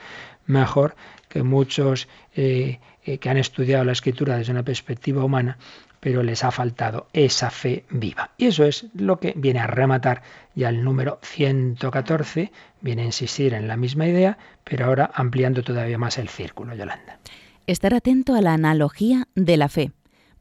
mejor 0.47 0.95
que 1.29 1.43
muchos 1.43 2.09
eh, 2.35 2.81
eh, 3.05 3.19
que 3.19 3.29
han 3.29 3.37
estudiado 3.37 3.85
la 3.85 3.93
Escritura 3.93 4.39
desde 4.39 4.53
una 4.53 4.63
perspectiva 4.63 5.23
humana, 5.23 5.59
pero 6.01 6.23
les 6.23 6.45
ha 6.45 6.51
faltado 6.51 7.09
esa 7.13 7.51
fe 7.51 7.85
viva. 7.91 8.31
Y 8.39 8.47
eso 8.47 8.65
es 8.65 8.87
lo 8.95 9.21
que 9.21 9.35
viene 9.37 9.61
a 9.61 9.67
rematar 9.67 10.23
ya 10.55 10.71
el 10.71 10.83
número 10.83 11.19
114, 11.21 12.53
viene 12.81 13.03
a 13.03 13.05
insistir 13.05 13.53
en 13.53 13.69
la 13.69 13.77
misma 13.77 14.07
idea, 14.07 14.39
pero 14.65 14.87
ahora 14.87 15.11
ampliando 15.13 15.63
todavía 15.63 15.99
más 15.99 16.17
el 16.17 16.31
círculo, 16.31 16.75
Yolanda. 16.75 17.19
Estar 17.67 17.93
atento 17.93 18.35
a 18.35 18.41
la 18.41 18.55
analogía 18.55 19.29
de 19.35 19.59
la 19.59 19.69
fe 19.69 19.93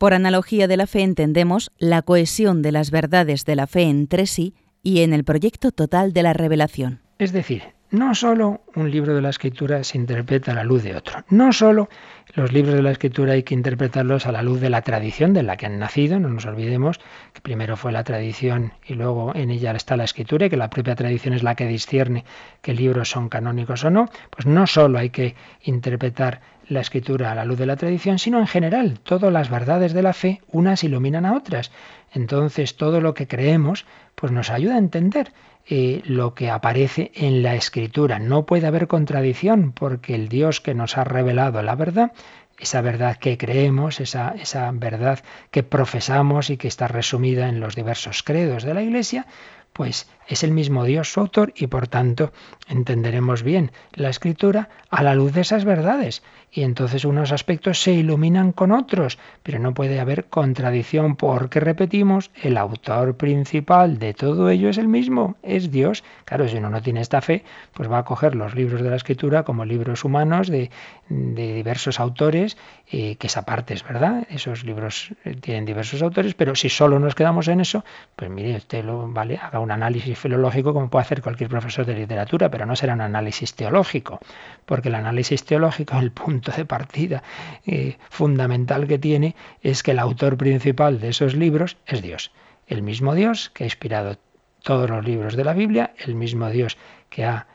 por 0.01 0.15
analogía 0.15 0.67
de 0.67 0.77
la 0.77 0.87
fe 0.87 1.03
entendemos 1.03 1.69
la 1.77 2.01
cohesión 2.01 2.63
de 2.63 2.71
las 2.71 2.89
verdades 2.89 3.45
de 3.45 3.55
la 3.55 3.67
fe 3.67 3.83
entre 3.83 4.25
sí 4.25 4.55
y 4.81 5.01
en 5.01 5.13
el 5.13 5.23
proyecto 5.23 5.71
total 5.71 6.11
de 6.11 6.23
la 6.23 6.33
revelación. 6.33 7.01
Es 7.19 7.33
decir, 7.33 7.61
no 7.91 8.15
solo 8.15 8.61
un 8.73 8.89
libro 8.89 9.13
de 9.13 9.21
la 9.21 9.29
escritura 9.29 9.83
se 9.83 9.99
interpreta 9.99 10.53
a 10.53 10.55
la 10.55 10.63
luz 10.63 10.81
de 10.81 10.95
otro, 10.95 11.23
no 11.29 11.53
solo 11.53 11.87
los 12.33 12.51
libros 12.51 12.73
de 12.73 12.81
la 12.81 12.89
escritura 12.89 13.33
hay 13.33 13.43
que 13.43 13.53
interpretarlos 13.53 14.25
a 14.25 14.31
la 14.31 14.41
luz 14.41 14.59
de 14.59 14.71
la 14.71 14.81
tradición 14.81 15.33
de 15.33 15.43
la 15.43 15.55
que 15.55 15.67
han 15.67 15.77
nacido, 15.77 16.19
no 16.19 16.29
nos 16.29 16.47
olvidemos 16.47 16.99
que 17.33 17.41
primero 17.41 17.77
fue 17.77 17.91
la 17.91 18.03
tradición 18.03 18.73
y 18.83 18.95
luego 18.95 19.35
en 19.35 19.51
ella 19.51 19.71
está 19.73 19.97
la 19.97 20.05
escritura 20.05 20.47
y 20.47 20.49
que 20.49 20.57
la 20.57 20.71
propia 20.71 20.95
tradición 20.95 21.35
es 21.35 21.43
la 21.43 21.53
que 21.53 21.67
discierne 21.67 22.25
qué 22.63 22.73
libros 22.73 23.11
son 23.11 23.29
canónicos 23.29 23.83
o 23.83 23.91
no, 23.91 24.09
pues 24.31 24.47
no 24.47 24.65
solo 24.65 24.97
hay 24.97 25.11
que 25.11 25.35
interpretar 25.61 26.41
la 26.71 26.79
escritura 26.81 27.31
a 27.31 27.35
la 27.35 27.45
luz 27.45 27.59
de 27.59 27.65
la 27.65 27.75
tradición, 27.75 28.17
sino 28.17 28.39
en 28.39 28.47
general, 28.47 28.99
todas 29.03 29.31
las 29.31 29.49
verdades 29.49 29.93
de 29.93 30.01
la 30.01 30.13
fe, 30.13 30.41
unas 30.47 30.83
iluminan 30.83 31.25
a 31.25 31.33
otras. 31.33 31.71
Entonces, 32.13 32.77
todo 32.77 33.01
lo 33.01 33.13
que 33.13 33.27
creemos, 33.27 33.85
pues 34.15 34.31
nos 34.31 34.49
ayuda 34.49 34.75
a 34.75 34.79
entender 34.79 35.33
eh, 35.67 36.01
lo 36.05 36.33
que 36.33 36.49
aparece 36.49 37.11
en 37.13 37.43
la 37.43 37.55
escritura. 37.55 38.19
No 38.19 38.45
puede 38.45 38.67
haber 38.67 38.87
contradicción, 38.87 39.73
porque 39.73 40.15
el 40.15 40.29
Dios 40.29 40.61
que 40.61 40.73
nos 40.73 40.97
ha 40.97 41.03
revelado 41.03 41.61
la 41.61 41.75
verdad, 41.75 42.13
esa 42.57 42.79
verdad 42.79 43.17
que 43.17 43.37
creemos, 43.37 43.99
esa, 43.99 44.33
esa 44.39 44.71
verdad 44.71 45.19
que 45.51 45.63
profesamos 45.63 46.49
y 46.49 46.57
que 46.57 46.69
está 46.69 46.87
resumida 46.87 47.49
en 47.49 47.59
los 47.59 47.75
diversos 47.75 48.23
credos 48.23 48.63
de 48.63 48.73
la 48.73 48.81
Iglesia, 48.81 49.25
pues 49.73 50.09
es 50.27 50.43
el 50.43 50.51
mismo 50.51 50.83
Dios 50.83 51.11
su 51.11 51.19
autor 51.19 51.53
y 51.55 51.67
por 51.67 51.87
tanto 51.87 52.31
entenderemos 52.67 53.43
bien 53.43 53.71
la 53.93 54.09
escritura 54.09 54.69
a 54.89 55.01
la 55.01 55.15
luz 55.15 55.33
de 55.33 55.41
esas 55.41 55.65
verdades 55.65 56.23
y 56.53 56.63
entonces 56.63 57.05
unos 57.05 57.31
aspectos 57.31 57.81
se 57.81 57.93
iluminan 57.93 58.51
con 58.51 58.73
otros, 58.73 59.17
pero 59.41 59.57
no 59.57 59.73
puede 59.73 60.01
haber 60.01 60.25
contradicción 60.25 61.15
porque 61.15 61.61
repetimos, 61.61 62.29
el 62.43 62.57
autor 62.57 63.15
principal 63.15 63.99
de 63.99 64.13
todo 64.13 64.49
ello 64.49 64.67
es 64.67 64.77
el 64.77 64.89
mismo, 64.89 65.37
es 65.43 65.71
Dios. 65.71 66.03
Claro, 66.25 66.49
si 66.49 66.57
uno 66.57 66.69
no 66.69 66.81
tiene 66.81 66.99
esta 66.99 67.21
fe, 67.21 67.45
pues 67.73 67.89
va 67.89 67.99
a 67.99 68.03
coger 68.03 68.35
los 68.35 68.53
libros 68.53 68.81
de 68.81 68.89
la 68.89 68.97
escritura 68.97 69.43
como 69.43 69.63
libros 69.63 70.03
humanos 70.03 70.49
de, 70.49 70.69
diversos 71.07 71.99
autores, 71.99 72.57
eh, 72.91 73.15
que 73.15 73.27
esa 73.27 73.43
parte 73.43 73.73
es 73.73 73.83
verdad, 73.83 74.27
esos 74.29 74.65
libros 74.65 75.13
eh, 75.23 75.35
tienen 75.35 75.65
diversos 75.65 76.01
autores, 76.01 76.33
pero 76.33 76.55
si 76.55 76.67
solo 76.69 76.99
nos 76.99 77.15
quedamos 77.15 77.47
en 77.47 77.61
eso, 77.61 77.85
pues 78.15 78.29
mire, 78.29 78.57
usted 78.57 78.83
lo 78.83 79.07
vale, 79.07 79.37
haga 79.37 79.59
un 79.59 79.71
análisis 79.71 80.17
filológico 80.17 80.73
como 80.73 80.89
puede 80.89 81.03
hacer 81.03 81.21
cualquier 81.21 81.49
profesor 81.49 81.85
de 81.85 81.95
literatura, 81.95 82.49
pero 82.49 82.65
no 82.65 82.75
será 82.75 82.93
un 82.93 83.01
análisis 83.01 83.53
teológico, 83.55 84.19
porque 84.65 84.89
el 84.89 84.95
análisis 84.95 85.45
teológico, 85.45 85.97
el 85.99 86.11
punto 86.11 86.40
de 86.41 86.65
partida 86.65 87.23
eh, 87.65 87.97
fundamental 88.09 88.87
que 88.87 88.97
tiene 88.97 89.35
es 89.61 89.83
que 89.83 89.91
el 89.91 89.99
autor 89.99 90.37
principal 90.37 90.99
de 90.99 91.09
esos 91.09 91.35
libros 91.35 91.77
es 91.85 92.01
Dios. 92.01 92.31
El 92.67 92.81
mismo 92.81 93.13
Dios 93.15 93.49
que 93.49 93.63
ha 93.63 93.67
inspirado 93.67 94.17
todos 94.63 94.89
los 94.89 95.05
libros 95.05 95.35
de 95.35 95.43
la 95.43 95.53
Biblia, 95.53 95.93
el 95.99 96.15
mismo 96.15 96.49
Dios 96.49 96.77
que 97.09 97.25
ha 97.25 97.47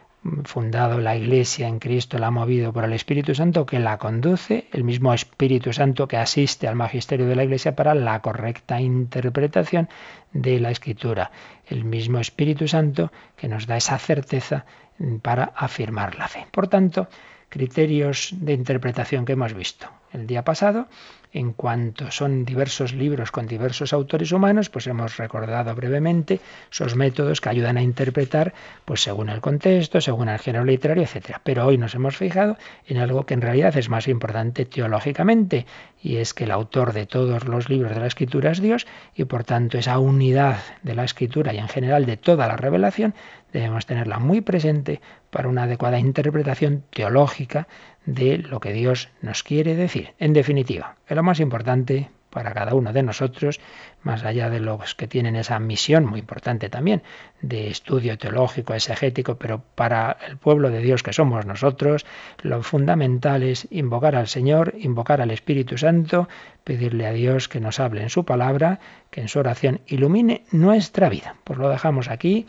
fundado 0.44 1.00
la 1.00 1.16
Iglesia 1.16 1.68
en 1.68 1.78
Cristo, 1.78 2.18
la 2.18 2.28
ha 2.28 2.30
movido 2.30 2.72
por 2.72 2.84
el 2.84 2.92
Espíritu 2.92 3.34
Santo 3.34 3.66
que 3.66 3.78
la 3.78 3.98
conduce, 3.98 4.66
el 4.72 4.84
mismo 4.84 5.14
Espíritu 5.14 5.72
Santo 5.72 6.08
que 6.08 6.16
asiste 6.16 6.66
al 6.68 6.74
magisterio 6.74 7.26
de 7.26 7.36
la 7.36 7.44
Iglesia 7.44 7.76
para 7.76 7.94
la 7.94 8.20
correcta 8.20 8.80
interpretación 8.80 9.88
de 10.32 10.58
la 10.60 10.70
Escritura, 10.70 11.30
el 11.66 11.84
mismo 11.84 12.18
Espíritu 12.18 12.66
Santo 12.68 13.12
que 13.36 13.48
nos 13.48 13.66
da 13.66 13.76
esa 13.76 13.98
certeza 13.98 14.64
para 15.22 15.52
afirmar 15.56 16.16
la 16.16 16.28
fe. 16.28 16.46
Por 16.50 16.68
tanto, 16.68 17.08
criterios 17.48 18.30
de 18.32 18.52
interpretación 18.52 19.24
que 19.24 19.32
hemos 19.32 19.54
visto 19.54 19.88
el 20.12 20.26
día 20.26 20.44
pasado. 20.44 20.88
En 21.32 21.52
cuanto 21.52 22.10
son 22.10 22.46
diversos 22.46 22.94
libros 22.94 23.30
con 23.30 23.46
diversos 23.46 23.92
autores 23.92 24.32
humanos, 24.32 24.70
pues 24.70 24.86
hemos 24.86 25.18
recordado 25.18 25.74
brevemente 25.74 26.40
esos 26.72 26.96
métodos 26.96 27.42
que 27.42 27.50
ayudan 27.50 27.76
a 27.76 27.82
interpretar, 27.82 28.54
pues 28.86 29.02
según 29.02 29.28
el 29.28 29.42
contexto, 29.42 30.00
según 30.00 30.30
el 30.30 30.38
género 30.38 30.64
literario, 30.64 31.02
etc. 31.02 31.36
Pero 31.42 31.66
hoy 31.66 31.76
nos 31.76 31.94
hemos 31.94 32.16
fijado 32.16 32.56
en 32.86 32.96
algo 32.96 33.26
que 33.26 33.34
en 33.34 33.42
realidad 33.42 33.76
es 33.76 33.90
más 33.90 34.08
importante 34.08 34.64
teológicamente, 34.64 35.66
y 36.02 36.16
es 36.16 36.32
que 36.32 36.44
el 36.44 36.52
autor 36.52 36.94
de 36.94 37.04
todos 37.04 37.44
los 37.44 37.68
libros 37.68 37.92
de 37.92 38.00
la 38.00 38.06
Escritura 38.06 38.52
es 38.52 38.62
Dios, 38.62 38.86
y 39.14 39.24
por 39.24 39.44
tanto 39.44 39.76
esa 39.76 39.98
unidad 39.98 40.60
de 40.82 40.94
la 40.94 41.04
Escritura 41.04 41.52
y 41.52 41.58
en 41.58 41.68
general 41.68 42.06
de 42.06 42.16
toda 42.16 42.46
la 42.46 42.56
revelación 42.56 43.14
debemos 43.56 43.86
tenerla 43.86 44.18
muy 44.18 44.42
presente 44.42 45.00
para 45.30 45.48
una 45.48 45.62
adecuada 45.62 45.98
interpretación 45.98 46.84
teológica 46.90 47.68
de 48.04 48.38
lo 48.38 48.60
que 48.60 48.72
Dios 48.72 49.08
nos 49.22 49.42
quiere 49.42 49.74
decir. 49.74 50.12
En 50.18 50.34
definitiva, 50.34 50.96
que 51.06 51.14
lo 51.14 51.22
más 51.22 51.40
importante 51.40 52.10
para 52.28 52.52
cada 52.52 52.74
uno 52.74 52.92
de 52.92 53.02
nosotros, 53.02 53.60
más 54.02 54.22
allá 54.24 54.50
de 54.50 54.60
los 54.60 54.94
que 54.94 55.08
tienen 55.08 55.36
esa 55.36 55.58
misión 55.58 56.04
muy 56.04 56.20
importante 56.20 56.68
también 56.68 57.02
de 57.40 57.68
estudio 57.68 58.18
teológico, 58.18 58.74
exegético, 58.74 59.36
pero 59.36 59.62
para 59.74 60.18
el 60.28 60.36
pueblo 60.36 60.68
de 60.68 60.80
Dios 60.80 61.02
que 61.02 61.14
somos 61.14 61.46
nosotros, 61.46 62.04
lo 62.42 62.62
fundamental 62.62 63.42
es 63.42 63.66
invocar 63.70 64.16
al 64.16 64.28
Señor, 64.28 64.74
invocar 64.78 65.22
al 65.22 65.30
Espíritu 65.30 65.78
Santo, 65.78 66.28
pedirle 66.62 67.06
a 67.06 67.12
Dios 67.12 67.48
que 67.48 67.60
nos 67.60 67.80
hable 67.80 68.02
en 68.02 68.10
su 68.10 68.26
palabra, 68.26 68.80
que 69.10 69.22
en 69.22 69.28
su 69.28 69.38
oración 69.38 69.80
ilumine 69.86 70.44
nuestra 70.52 71.08
vida. 71.08 71.36
Pues 71.42 71.58
lo 71.58 71.70
dejamos 71.70 72.10
aquí 72.10 72.46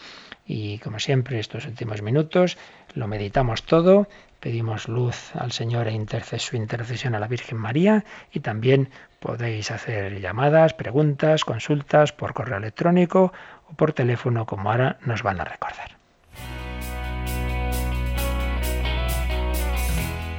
y 0.48 0.80
como 0.80 1.00
siempre 1.00 1.40
estos 1.40 1.66
últimos 1.66 2.02
minutos 2.02 2.58
lo 2.96 3.08
meditamos 3.08 3.64
todo 3.64 4.08
Pedimos 4.40 4.88
luz 4.88 5.36
al 5.36 5.52
Señor 5.52 5.88
e 5.88 6.40
su 6.40 6.56
intercesión 6.56 7.16
a 7.16 7.20
la 7.20 7.28
Virgen 7.28 7.58
María 7.58 8.06
y 8.32 8.42
también 8.42 8.90
podéis 9.20 9.72
hacer 9.72 10.22
llamadas, 10.22 10.74
preguntas, 10.74 11.44
consultas 11.44 12.14
por 12.14 12.34
correo 12.34 12.58
electrónico 12.58 13.34
o 13.68 13.74
por 13.74 13.94
teléfono 13.94 14.46
como 14.46 14.70
ahora 14.72 15.00
nos 15.04 15.24
van 15.24 15.42
a 15.42 15.46
recordar. 15.46 15.98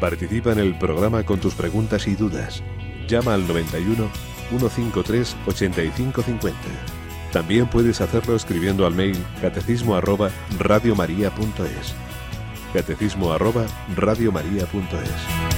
Participa 0.00 0.52
en 0.52 0.60
el 0.60 0.78
programa 0.78 1.24
con 1.24 1.40
tus 1.40 1.54
preguntas 1.54 2.06
y 2.06 2.14
dudas. 2.14 2.62
Llama 3.08 3.34
al 3.34 3.48
91 3.48 4.08
153 4.48 5.36
8550. 5.46 6.97
También 7.32 7.68
puedes 7.68 8.00
hacerlo 8.00 8.36
escribiendo 8.36 8.86
al 8.86 8.94
mail 8.94 9.16
catecismo 9.40 9.94
arroba 9.94 10.30
catecismo 12.72 13.32
arroba 13.32 13.66
radiomaria.es. 13.96 15.57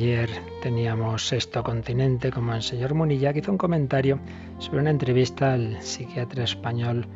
Ayer 0.00 0.30
teníamos 0.62 1.28
Sexto 1.28 1.62
Continente 1.62 2.30
como 2.30 2.54
el 2.54 2.62
señor 2.62 2.94
Munilla 2.94 3.34
que 3.34 3.40
hizo 3.40 3.52
un 3.52 3.58
comentario 3.58 4.18
sobre 4.58 4.80
una 4.80 4.88
entrevista 4.88 5.52
al 5.52 5.82
psiquiatra 5.82 6.44
español 6.44 7.06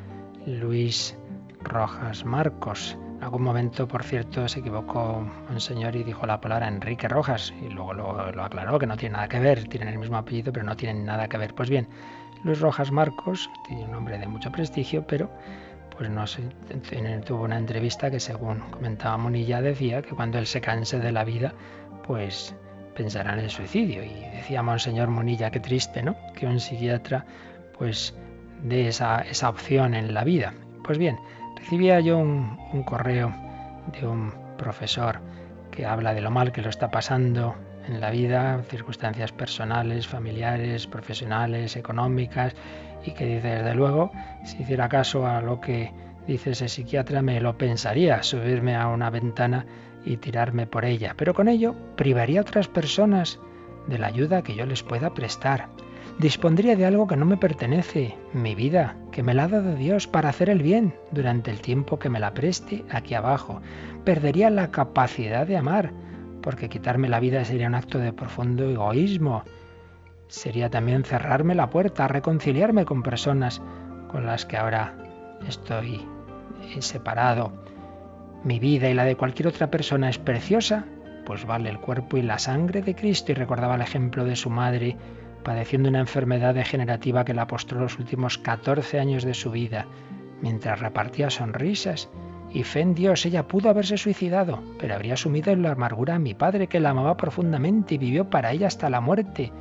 Luis 0.45 1.16
Rojas 1.62 2.26
Marcos. 2.26 2.99
En 3.16 3.22
algún 3.22 3.41
momento, 3.41 3.89
por 3.89 4.03
cierto, 4.03 4.47
se 4.49 4.61
equivocó 4.61 5.26
un 5.49 5.61
señor 5.62 5.97
y 5.97 6.05
dijo 6.05 6.26
la 6.26 6.43
palabra 6.43 6.68
Enrique 6.68 7.09
Rojas 7.09 7.55
y 7.62 7.70
luego 7.70 7.95
lo, 7.95 8.20
aclaró 8.20 8.78
que 8.78 8.87
no 8.87 8.99
tiene 8.99 9.14
nada 9.14 9.28
que 9.28 9.41
ver, 9.41 9.64
tienen 9.64 9.89
el 9.89 9.99
mismo 9.99 10.18
apellido 10.18 10.53
pero 10.53 10.66
no 10.66 10.76
tienen 10.76 11.07
nada 11.07 11.26
que 11.26 11.39
ver. 11.39 11.55
Pues 11.55 11.70
bien, 11.70 11.89
Luis 12.45 12.61
Rojas 12.61 12.93
Marcos 12.93 13.49
tiene 13.66 13.85
un 13.85 13.93
nombre 13.93 14.18
de 14.18 14.26
mucho 14.26 14.53
prestigio, 14.53 15.07
pero 15.07 15.30
pues 15.97 16.11
no 16.11 16.26
sé, 16.26 16.43
tuvo 17.24 17.45
una 17.45 17.57
entrevista 17.57 18.11
que 18.11 18.20
según 18.20 18.59
comentaba 18.70 19.16
Munilla 19.16 19.62
decía 19.62 20.03
que 20.03 20.14
cuando 20.14 20.39
él 20.39 20.45
se 20.45 20.61
canse 20.61 20.99
de 20.99 21.12
la 21.12 21.24
vida, 21.24 21.55
pues 22.07 22.55
pensarán 22.95 23.38
en 23.38 23.45
el 23.45 23.51
suicidio. 23.51 24.03
Y 24.05 24.14
decía 24.36 24.62
Monseñor 24.62 25.09
Monilla, 25.09 25.51
qué 25.51 25.61
triste, 25.61 26.03
¿no? 26.03 26.16
Que 26.34 26.47
un 26.47 26.61
psiquiatra 26.61 27.24
pues 27.76 28.14
dé 28.62 28.88
esa, 28.88 29.20
esa 29.22 29.49
opción 29.49 29.95
en 29.95 30.14
la 30.14 30.24
vida. 30.24 30.55
Pues 30.84 30.99
bien, 30.99 31.18
recibía 31.57 32.01
yo 32.01 32.18
un, 32.18 32.59
un 32.72 32.82
correo 32.82 33.34
de 33.92 34.07
un 34.07 34.32
profesor 34.57 35.20
que 35.70 35.86
habla 35.86 36.14
de 36.14 36.20
lo 36.20 36.30
mal 36.30 36.53
que 36.53 36.62
lo 36.62 36.70
está 36.70 36.90
pasando 36.90 37.57
en 37.88 38.01
la 38.01 38.11
vida, 38.11 38.62
circunstancias 38.68 39.32
personales, 39.32 40.07
familiares, 40.07 40.86
profesionales, 40.86 41.76
económicas, 41.76 42.55
y 43.05 43.12
que 43.12 43.26
dice, 43.26 43.49
desde 43.49 43.74
luego, 43.74 44.11
si 44.45 44.62
hiciera 44.62 44.88
caso 44.88 45.26
a 45.26 45.40
lo 45.42 45.61
que 45.61 45.92
dice 46.26 46.53
ese 46.53 46.68
psiquiatra, 46.68 47.20
me 47.22 47.40
lo 47.40 47.59
pensaría, 47.59 48.22
subirme 48.22 48.76
a 48.76 48.88
una 48.88 49.11
ventana 49.11 49.66
y 50.05 50.16
tirarme 50.16 50.66
por 50.66 50.84
ella, 50.84 51.14
pero 51.16 51.34
con 51.34 51.48
ello 51.48 51.74
privaría 51.96 52.40
a 52.40 52.42
otras 52.42 52.68
personas 52.68 53.40
de 53.86 53.98
la 53.98 54.09
ayuda 54.09 54.42
que 54.42 54.55
yo 54.55 54.66
les 54.66 54.82
pueda 54.82 55.14
prestar. 55.14 55.68
dispondría 56.18 56.76
de 56.76 56.86
algo 56.86 57.09
que 57.09 57.16
no 57.16 57.24
me 57.24 57.36
pertenece, 57.36 58.14
mi 58.32 58.55
vida, 58.55 58.96
que 59.11 59.24
me 59.24 59.34
la 59.34 59.44
ha 59.44 59.48
dado 59.48 59.74
Dios 59.74 60.07
para 60.07 60.28
hacer 60.28 60.48
el 60.48 60.62
bien 60.62 60.94
durante 61.11 61.50
el 61.50 61.61
tiempo 61.61 61.98
que 61.98 62.09
me 62.09 62.20
la 62.20 62.34
preste 62.34 62.84
aquí 62.90 63.14
abajo. 63.14 63.61
Perdería 64.05 64.48
la 64.48 64.70
capacidad 64.70 65.44
de 65.46 65.57
amar, 65.57 65.92
porque 66.40 66.68
quitarme 66.68 67.09
la 67.09 67.18
vida 67.18 67.44
sería 67.44 67.66
un 67.66 67.74
acto 67.74 67.98
de 67.98 68.12
profundo 68.12 68.70
egoísmo. 68.70 69.42
Sería 70.28 70.70
también 70.70 71.05
cerrarme 71.05 71.57
la 71.57 71.70
puerta 71.70 72.07
reconciliarme 72.07 72.84
con 72.84 73.02
personas 73.02 73.61
con 74.09 74.24
las 74.24 74.46
que 74.46 74.57
ahora 74.57 74.94
estoy 75.48 76.00
separado. 76.78 77.64
Mi 78.45 78.59
vida 78.59 78.90
y 78.90 78.95
la 78.95 79.05
de 79.05 79.16
cualquier 79.16 79.49
otra 79.49 79.70
persona 79.70 80.11
es 80.11 80.18
preciosa, 80.18 80.84
pues 81.24 81.47
vale 81.47 81.70
el 81.70 81.80
cuerpo 81.80 82.18
y 82.18 82.22
la 82.22 82.38
sangre 82.38 82.82
de 82.82 82.95
Cristo 82.95 83.32
y 83.32 83.34
recordaba 83.34 83.76
el 83.76 83.80
ejemplo 83.80 84.26
de 84.26 84.36
su 84.36 84.51
madre 84.51 84.99
padeciendo 85.42 85.88
una 85.88 86.01
enfermedad 86.01 86.55
degenerativa 86.55 87.24
que 87.24 87.32
la 87.32 87.47
postró 87.47 87.80
los 87.80 87.99
últimos 87.99 88.36
14 88.36 89.01
años 89.01 89.24
de 89.24 89.32
su 89.32 89.51
vida, 89.51 89.86
mientras 90.42 90.80
repartía 90.80 91.30
sonrisas 91.30 92.11
y 92.53 92.64
fe 92.64 92.80
en 92.80 92.95
Dios. 92.95 93.24
Ella 93.24 93.49
pudo 93.49 93.70
haberse 93.70 93.97
suicidado, 93.97 94.62
pero 94.78 94.95
habría 94.95 95.16
sumido 95.16 95.51
en 95.51 95.62
la 95.62 95.72
amargura 95.72 96.16
a 96.16 96.18
mi 96.18 96.34
padre, 96.34 96.66
que 96.66 96.80
la 96.80 96.90
amaba 96.90 97.16
profundamente 97.16 97.95
y 97.95 97.99
vivió 97.99 98.28
para 98.28 98.53
ella 98.53 98.66
hasta 98.66 98.90
la 98.90 99.01
muerte. 99.01 99.53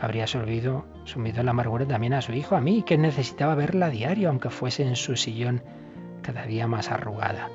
Habría 0.00 0.26
sumido, 0.26 0.86
sumido 1.04 1.40
en 1.40 1.46
la 1.46 1.50
amargura 1.50 1.86
también 1.86 2.14
a 2.14 2.22
su 2.22 2.32
hijo, 2.32 2.56
a 2.56 2.60
mí, 2.60 2.84
que 2.84 2.96
necesitaba 2.96 3.54
verla 3.54 3.86
a 3.86 3.90
diario, 3.90 4.28
aunque 4.28 4.50
fuese 4.50 4.84
en 4.84 4.96
su 4.96 5.16
sillón 5.16 5.62
cada 6.22 6.44
día 6.44 6.66
más 6.66 6.90
arrugada. 6.90 7.48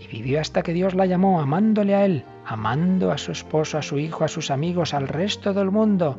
Y 0.00 0.06
vivió 0.06 0.40
hasta 0.40 0.62
que 0.62 0.72
Dios 0.72 0.94
la 0.94 1.06
llamó, 1.06 1.40
amándole 1.40 1.94
a 1.94 2.04
él, 2.04 2.24
amando 2.46 3.10
a 3.10 3.18
su 3.18 3.32
esposo, 3.32 3.78
a 3.78 3.82
su 3.82 3.98
hijo, 3.98 4.24
a 4.24 4.28
sus 4.28 4.50
amigos, 4.50 4.94
al 4.94 5.08
resto 5.08 5.52
del 5.52 5.70
mundo, 5.70 6.18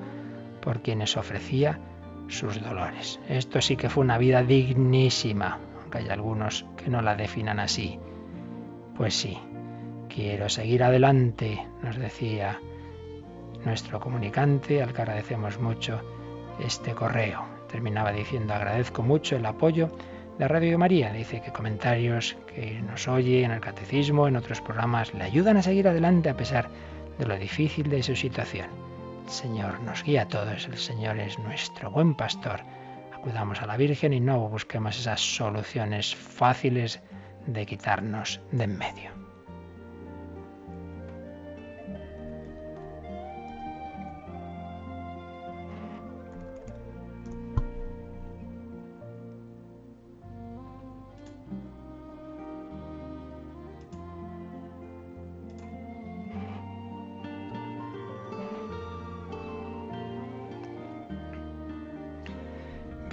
por 0.61 0.81
quienes 0.81 1.15
ofrecía 1.17 1.79
sus 2.27 2.61
dolores. 2.61 3.19
Esto 3.27 3.61
sí 3.61 3.75
que 3.75 3.89
fue 3.89 4.03
una 4.03 4.17
vida 4.17 4.43
dignísima, 4.43 5.59
aunque 5.81 5.99
hay 5.99 6.09
algunos 6.09 6.65
que 6.77 6.89
no 6.89 7.01
la 7.01 7.15
definan 7.15 7.59
así. 7.59 7.99
Pues 8.95 9.13
sí, 9.13 9.37
quiero 10.09 10.49
seguir 10.49 10.83
adelante, 10.83 11.65
nos 11.81 11.95
decía 11.95 12.59
nuestro 13.65 13.99
comunicante, 13.99 14.81
al 14.83 14.93
que 14.93 15.01
agradecemos 15.01 15.59
mucho 15.59 16.01
este 16.59 16.93
correo. 16.93 17.45
Terminaba 17.69 18.11
diciendo 18.11 18.53
agradezco 18.53 19.03
mucho 19.03 19.35
el 19.35 19.45
apoyo 19.45 19.89
de 20.39 20.47
Radio 20.47 20.79
María. 20.79 21.11
Dice 21.11 21.41
que 21.41 21.51
comentarios 21.51 22.37
que 22.55 22.81
nos 22.81 23.07
oye 23.07 23.43
en 23.43 23.51
el 23.51 23.59
catecismo, 23.59 24.27
en 24.27 24.37
otros 24.37 24.61
programas, 24.61 25.13
le 25.13 25.25
ayudan 25.25 25.57
a 25.57 25.61
seguir 25.61 25.87
adelante 25.87 26.29
a 26.29 26.37
pesar 26.37 26.69
de 27.19 27.25
lo 27.27 27.37
difícil 27.37 27.89
de 27.89 28.01
su 28.01 28.15
situación. 28.15 28.67
El 29.25 29.31
Señor 29.31 29.79
nos 29.81 30.01
guía 30.03 30.23
a 30.23 30.27
todos, 30.27 30.65
el 30.65 30.77
Señor 30.77 31.19
es 31.19 31.37
nuestro 31.39 31.91
buen 31.91 32.15
pastor. 32.15 32.61
Acudamos 33.13 33.61
a 33.61 33.67
la 33.67 33.75
Virgen 33.75 34.13
y 34.13 34.21
no 34.21 34.47
busquemos 34.47 34.97
esas 34.97 35.19
soluciones 35.19 36.15
fáciles 36.15 37.01
de 37.45 37.65
quitarnos 37.65 38.39
de 38.51 38.63
en 38.63 38.77
medio. 38.77 39.18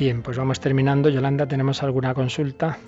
Bien, 0.06 0.22
pues 0.22 0.38
vamos 0.38 0.60
terminando. 0.60 1.08
Yolanda, 1.08 1.48
¿tenemos 1.48 1.82
alguna 1.82 2.14
consulta? 2.14 2.78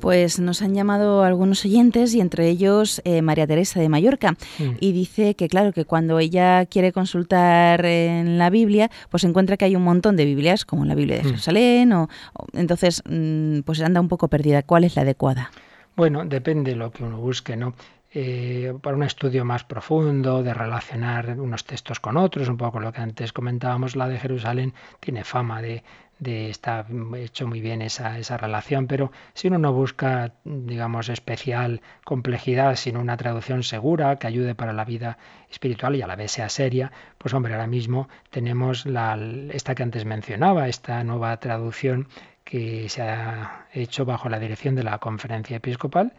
Pues 0.00 0.40
nos 0.40 0.62
han 0.62 0.72
llamado 0.72 1.22
algunos 1.22 1.62
oyentes 1.66 2.14
y 2.14 2.22
entre 2.22 2.48
ellos 2.48 3.02
eh, 3.04 3.20
María 3.20 3.46
Teresa 3.46 3.80
de 3.80 3.90
Mallorca 3.90 4.32
mm. 4.32 4.76
y 4.80 4.92
dice 4.92 5.34
que 5.34 5.50
claro 5.50 5.74
que 5.74 5.84
cuando 5.84 6.18
ella 6.20 6.64
quiere 6.64 6.90
consultar 6.90 7.84
en 7.84 8.38
la 8.38 8.48
Biblia 8.48 8.90
pues 9.10 9.24
encuentra 9.24 9.58
que 9.58 9.66
hay 9.66 9.76
un 9.76 9.82
montón 9.82 10.16
de 10.16 10.24
Biblias 10.24 10.64
como 10.64 10.86
la 10.86 10.94
Biblia 10.94 11.16
de 11.16 11.24
mm. 11.24 11.26
Jerusalén 11.26 11.92
o, 11.92 12.08
entonces 12.54 13.02
mm, 13.10 13.58
pues 13.60 13.82
anda 13.82 14.00
un 14.00 14.08
poco 14.08 14.28
perdida. 14.28 14.62
¿Cuál 14.62 14.84
es 14.84 14.96
la 14.96 15.02
adecuada? 15.02 15.50
Bueno, 15.96 16.24
depende 16.24 16.70
de 16.70 16.78
lo 16.78 16.92
que 16.92 17.04
uno 17.04 17.18
busque, 17.18 17.58
¿no? 17.58 17.74
Eh, 18.16 18.72
para 18.80 18.96
un 18.96 19.02
estudio 19.02 19.44
más 19.44 19.64
profundo, 19.64 20.44
de 20.44 20.54
relacionar 20.54 21.36
unos 21.36 21.64
textos 21.64 21.98
con 21.98 22.16
otros, 22.16 22.48
un 22.48 22.56
poco 22.56 22.78
lo 22.78 22.92
que 22.92 23.00
antes 23.00 23.32
comentábamos, 23.32 23.96
la 23.96 24.06
de 24.06 24.20
Jerusalén 24.20 24.72
tiene 25.00 25.24
fama 25.24 25.60
de, 25.60 25.82
de 26.24 26.50
está 26.50 26.86
hecho 27.16 27.46
muy 27.46 27.60
bien 27.60 27.80
esa, 27.82 28.18
esa 28.18 28.36
relación, 28.36 28.88
pero 28.88 29.12
si 29.34 29.46
uno 29.48 29.58
no 29.58 29.72
busca, 29.72 30.32
digamos, 30.44 31.08
especial 31.08 31.80
complejidad, 32.04 32.74
sino 32.74 33.00
una 33.00 33.16
traducción 33.16 33.62
segura 33.62 34.16
que 34.16 34.26
ayude 34.26 34.56
para 34.56 34.72
la 34.72 34.84
vida 34.84 35.18
espiritual 35.50 35.94
y 35.94 36.02
a 36.02 36.08
la 36.08 36.16
vez 36.16 36.32
sea 36.32 36.48
seria, 36.48 36.90
pues 37.18 37.32
hombre, 37.34 37.52
ahora 37.52 37.68
mismo 37.68 38.08
tenemos 38.30 38.86
la, 38.86 39.16
esta 39.52 39.76
que 39.76 39.84
antes 39.84 40.04
mencionaba, 40.04 40.68
esta 40.68 41.04
nueva 41.04 41.38
traducción 41.38 42.08
que 42.42 42.88
se 42.88 43.02
ha 43.02 43.66
hecho 43.72 44.04
bajo 44.04 44.28
la 44.28 44.40
dirección 44.40 44.74
de 44.74 44.82
la 44.82 44.98
conferencia 44.98 45.56
episcopal, 45.58 46.12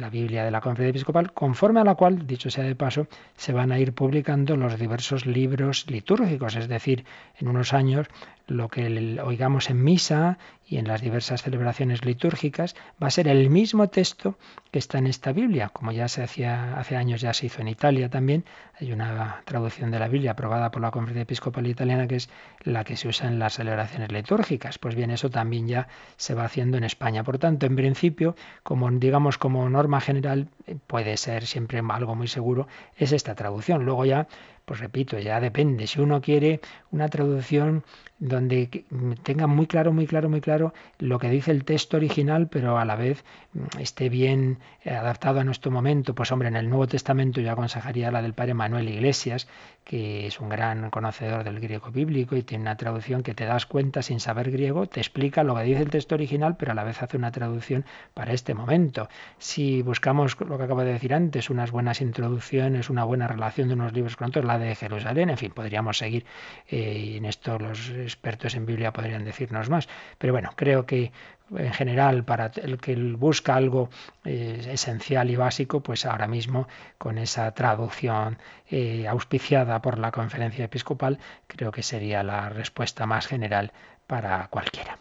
la 0.00 0.10
Biblia 0.10 0.44
de 0.44 0.50
la 0.50 0.60
Conferencia 0.60 0.90
Episcopal, 0.90 1.32
conforme 1.32 1.80
a 1.80 1.84
la 1.84 1.94
cual, 1.94 2.26
dicho 2.26 2.50
sea 2.50 2.64
de 2.64 2.74
paso, 2.74 3.06
se 3.36 3.52
van 3.52 3.72
a 3.72 3.78
ir 3.78 3.92
publicando 3.92 4.56
los 4.56 4.78
diversos 4.78 5.26
libros 5.26 5.86
litúrgicos, 5.88 6.56
es 6.56 6.68
decir, 6.68 7.04
en 7.38 7.48
unos 7.48 7.72
años 7.72 8.06
lo 8.52 8.68
que 8.68 9.18
oigamos 9.22 9.70
en 9.70 9.82
misa 9.82 10.38
y 10.66 10.78
en 10.78 10.86
las 10.86 11.02
diversas 11.02 11.42
celebraciones 11.42 12.04
litúrgicas 12.04 12.76
va 13.02 13.08
a 13.08 13.10
ser 13.10 13.28
el 13.28 13.50
mismo 13.50 13.88
texto 13.88 14.38
que 14.70 14.78
está 14.78 14.98
en 14.98 15.06
esta 15.06 15.32
Biblia, 15.32 15.68
como 15.68 15.92
ya 15.92 16.08
se 16.08 16.22
hacía 16.22 16.78
hace 16.78 16.96
años, 16.96 17.20
ya 17.20 17.34
se 17.34 17.46
hizo 17.46 17.60
en 17.60 17.68
Italia 17.68 18.08
también. 18.08 18.44
Hay 18.80 18.92
una 18.92 19.42
traducción 19.44 19.90
de 19.90 19.98
la 19.98 20.08
Biblia 20.08 20.30
aprobada 20.30 20.70
por 20.70 20.80
la 20.80 20.90
Conferencia 20.90 21.22
Episcopal 21.22 21.66
Italiana 21.66 22.06
que 22.06 22.16
es 22.16 22.30
la 22.62 22.84
que 22.84 22.96
se 22.96 23.08
usa 23.08 23.28
en 23.28 23.38
las 23.38 23.54
celebraciones 23.54 24.12
litúrgicas. 24.12 24.78
Pues 24.78 24.94
bien, 24.94 25.10
eso 25.10 25.28
también 25.30 25.68
ya 25.68 25.88
se 26.16 26.34
va 26.34 26.44
haciendo 26.44 26.78
en 26.78 26.84
España. 26.84 27.24
Por 27.24 27.38
tanto, 27.38 27.66
en 27.66 27.76
principio, 27.76 28.34
como 28.62 28.90
digamos 28.90 29.36
como 29.36 29.68
norma 29.68 30.00
general, 30.00 30.48
puede 30.86 31.16
ser 31.16 31.46
siempre 31.46 31.82
algo 31.90 32.14
muy 32.14 32.28
seguro, 32.28 32.66
es 32.96 33.12
esta 33.12 33.34
traducción. 33.34 33.84
Luego 33.84 34.04
ya 34.04 34.26
pues 34.72 34.80
repito, 34.80 35.18
ya 35.18 35.38
depende. 35.38 35.86
Si 35.86 36.00
uno 36.00 36.22
quiere 36.22 36.62
una 36.92 37.08
traducción 37.10 37.84
donde 38.18 38.84
tenga 39.24 39.48
muy 39.48 39.66
claro, 39.66 39.92
muy 39.92 40.06
claro, 40.06 40.30
muy 40.30 40.40
claro 40.40 40.72
lo 41.00 41.18
que 41.18 41.28
dice 41.28 41.50
el 41.50 41.64
texto 41.64 41.96
original, 41.96 42.48
pero 42.48 42.78
a 42.78 42.84
la 42.84 42.94
vez 42.94 43.24
mm, 43.52 43.80
esté 43.80 44.08
bien 44.08 44.60
adaptado 44.86 45.40
a 45.40 45.44
nuestro 45.44 45.72
momento, 45.72 46.14
pues 46.14 46.30
hombre, 46.30 46.48
en 46.48 46.56
el 46.56 46.68
Nuevo 46.68 46.86
Testamento 46.86 47.40
yo 47.40 47.50
aconsejaría 47.50 48.12
la 48.12 48.22
del 48.22 48.32
padre 48.32 48.54
Manuel 48.54 48.88
Iglesias, 48.88 49.48
que 49.84 50.28
es 50.28 50.38
un 50.40 50.48
gran 50.48 50.90
conocedor 50.90 51.42
del 51.42 51.58
griego 51.58 51.90
bíblico 51.90 52.36
y 52.36 52.44
tiene 52.44 52.62
una 52.62 52.76
traducción 52.76 53.24
que 53.24 53.34
te 53.34 53.44
das 53.44 53.66
cuenta 53.66 54.02
sin 54.02 54.20
saber 54.20 54.52
griego, 54.52 54.86
te 54.86 55.00
explica 55.00 55.42
lo 55.42 55.56
que 55.56 55.64
dice 55.64 55.82
el 55.82 55.90
texto 55.90 56.14
original, 56.14 56.56
pero 56.56 56.72
a 56.72 56.74
la 56.76 56.84
vez 56.84 57.02
hace 57.02 57.16
una 57.16 57.32
traducción 57.32 57.84
para 58.14 58.32
este 58.32 58.54
momento. 58.54 59.08
Si 59.38 59.82
buscamos 59.82 60.38
lo 60.40 60.58
que 60.58 60.64
acabo 60.64 60.84
de 60.84 60.92
decir 60.92 61.12
antes, 61.12 61.50
unas 61.50 61.72
buenas 61.72 62.00
introducciones, 62.00 62.88
una 62.88 63.02
buena 63.02 63.26
relación 63.26 63.66
de 63.66 63.74
unos 63.74 63.92
libros 63.92 64.16
con 64.16 64.28
otros, 64.28 64.44
la 64.44 64.58
de 64.64 64.74
Jerusalén, 64.74 65.30
en 65.30 65.38
fin, 65.38 65.52
podríamos 65.52 65.98
seguir 65.98 66.24
eh, 66.68 67.14
en 67.16 67.24
esto 67.24 67.58
los 67.58 67.90
expertos 67.90 68.54
en 68.54 68.66
Biblia 68.66 68.92
podrían 68.92 69.24
decirnos 69.24 69.68
más. 69.68 69.88
Pero 70.18 70.32
bueno, 70.32 70.52
creo 70.56 70.86
que 70.86 71.12
en 71.56 71.72
general 71.72 72.24
para 72.24 72.50
el 72.56 72.78
que 72.78 72.94
busca 72.96 73.54
algo 73.54 73.90
eh, 74.24 74.68
esencial 74.70 75.30
y 75.30 75.36
básico, 75.36 75.80
pues 75.80 76.06
ahora 76.06 76.26
mismo 76.26 76.68
con 76.98 77.18
esa 77.18 77.52
traducción 77.52 78.38
eh, 78.70 79.06
auspiciada 79.08 79.82
por 79.82 79.98
la 79.98 80.12
conferencia 80.12 80.64
episcopal, 80.64 81.18
creo 81.46 81.72
que 81.72 81.82
sería 81.82 82.22
la 82.22 82.48
respuesta 82.48 83.06
más 83.06 83.26
general 83.26 83.72
para 84.06 84.48
cualquiera. 84.48 84.98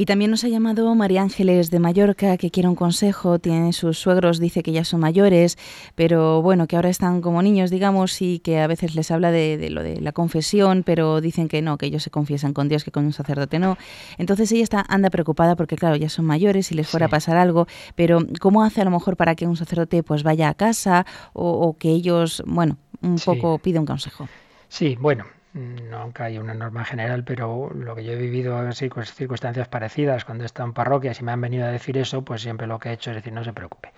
Y 0.00 0.06
también 0.06 0.30
nos 0.30 0.44
ha 0.44 0.48
llamado 0.48 0.94
María 0.94 1.20
Ángeles 1.20 1.70
de 1.70 1.78
Mallorca, 1.78 2.38
que 2.38 2.50
quiere 2.50 2.70
un 2.70 2.74
consejo. 2.74 3.38
Tiene 3.38 3.74
sus 3.74 3.98
suegros, 3.98 4.38
dice 4.40 4.62
que 4.62 4.72
ya 4.72 4.82
son 4.82 5.00
mayores, 5.00 5.58
pero 5.94 6.40
bueno, 6.40 6.66
que 6.66 6.76
ahora 6.76 6.88
están 6.88 7.20
como 7.20 7.42
niños, 7.42 7.70
digamos, 7.70 8.22
y 8.22 8.38
que 8.38 8.60
a 8.60 8.66
veces 8.66 8.94
les 8.94 9.10
habla 9.10 9.30
de, 9.30 9.68
lo 9.68 9.82
de 9.82 10.00
la 10.00 10.12
confesión, 10.12 10.84
pero 10.84 11.20
dicen 11.20 11.48
que 11.48 11.60
no, 11.60 11.76
que 11.76 11.84
ellos 11.84 12.02
se 12.02 12.08
confiesan 12.10 12.54
con 12.54 12.66
Dios, 12.66 12.82
que 12.82 12.90
con 12.90 13.04
un 13.04 13.12
sacerdote 13.12 13.58
no. 13.58 13.76
Entonces 14.16 14.50
ella 14.52 14.62
está, 14.62 14.86
anda 14.88 15.10
preocupada 15.10 15.54
porque, 15.54 15.76
claro, 15.76 15.96
ya 15.96 16.08
son 16.08 16.24
mayores 16.24 16.72
y 16.72 16.76
les 16.76 16.88
fuera 16.88 17.04
a 17.04 17.10
pasar 17.10 17.36
algo, 17.36 17.66
pero 17.94 18.20
¿cómo 18.40 18.64
hace 18.64 18.80
a 18.80 18.86
lo 18.86 18.92
mejor 18.92 19.18
para 19.18 19.34
que 19.34 19.46
un 19.46 19.56
sacerdote 19.58 20.02
pues 20.02 20.22
vaya 20.22 20.48
a 20.48 20.54
casa 20.54 21.04
o, 21.34 21.76
que 21.78 21.90
ellos, 21.90 22.42
bueno, 22.46 22.78
un 23.02 23.16
poco 23.16 23.58
pida 23.58 23.80
un 23.80 23.86
consejo? 23.86 24.30
Sí, 24.70 24.96
bueno, 24.98 25.26
nunca 25.54 26.24
hay 26.24 26.38
una 26.38 26.54
norma 26.54 26.84
general, 26.84 27.24
pero 27.24 27.70
lo 27.74 27.94
que 27.94 28.04
yo 28.04 28.12
he 28.12 28.16
vivido 28.16 28.56
con 28.56 29.04
circunstancias 29.04 29.68
parecidas 29.68 30.24
cuando 30.24 30.44
he 30.44 30.46
estado 30.46 30.68
en 30.68 30.74
parroquias 30.74 31.20
y 31.20 31.24
me 31.24 31.32
han 31.32 31.40
venido 31.40 31.66
a 31.66 31.70
decir 31.70 31.98
eso, 31.98 32.22
pues 32.22 32.42
siempre 32.42 32.66
lo 32.66 32.78
que 32.78 32.90
he 32.90 32.92
hecho 32.92 33.10
es 33.10 33.16
decir, 33.16 33.32
no 33.32 33.42
se 33.44 33.52
preocupe. 33.52 33.92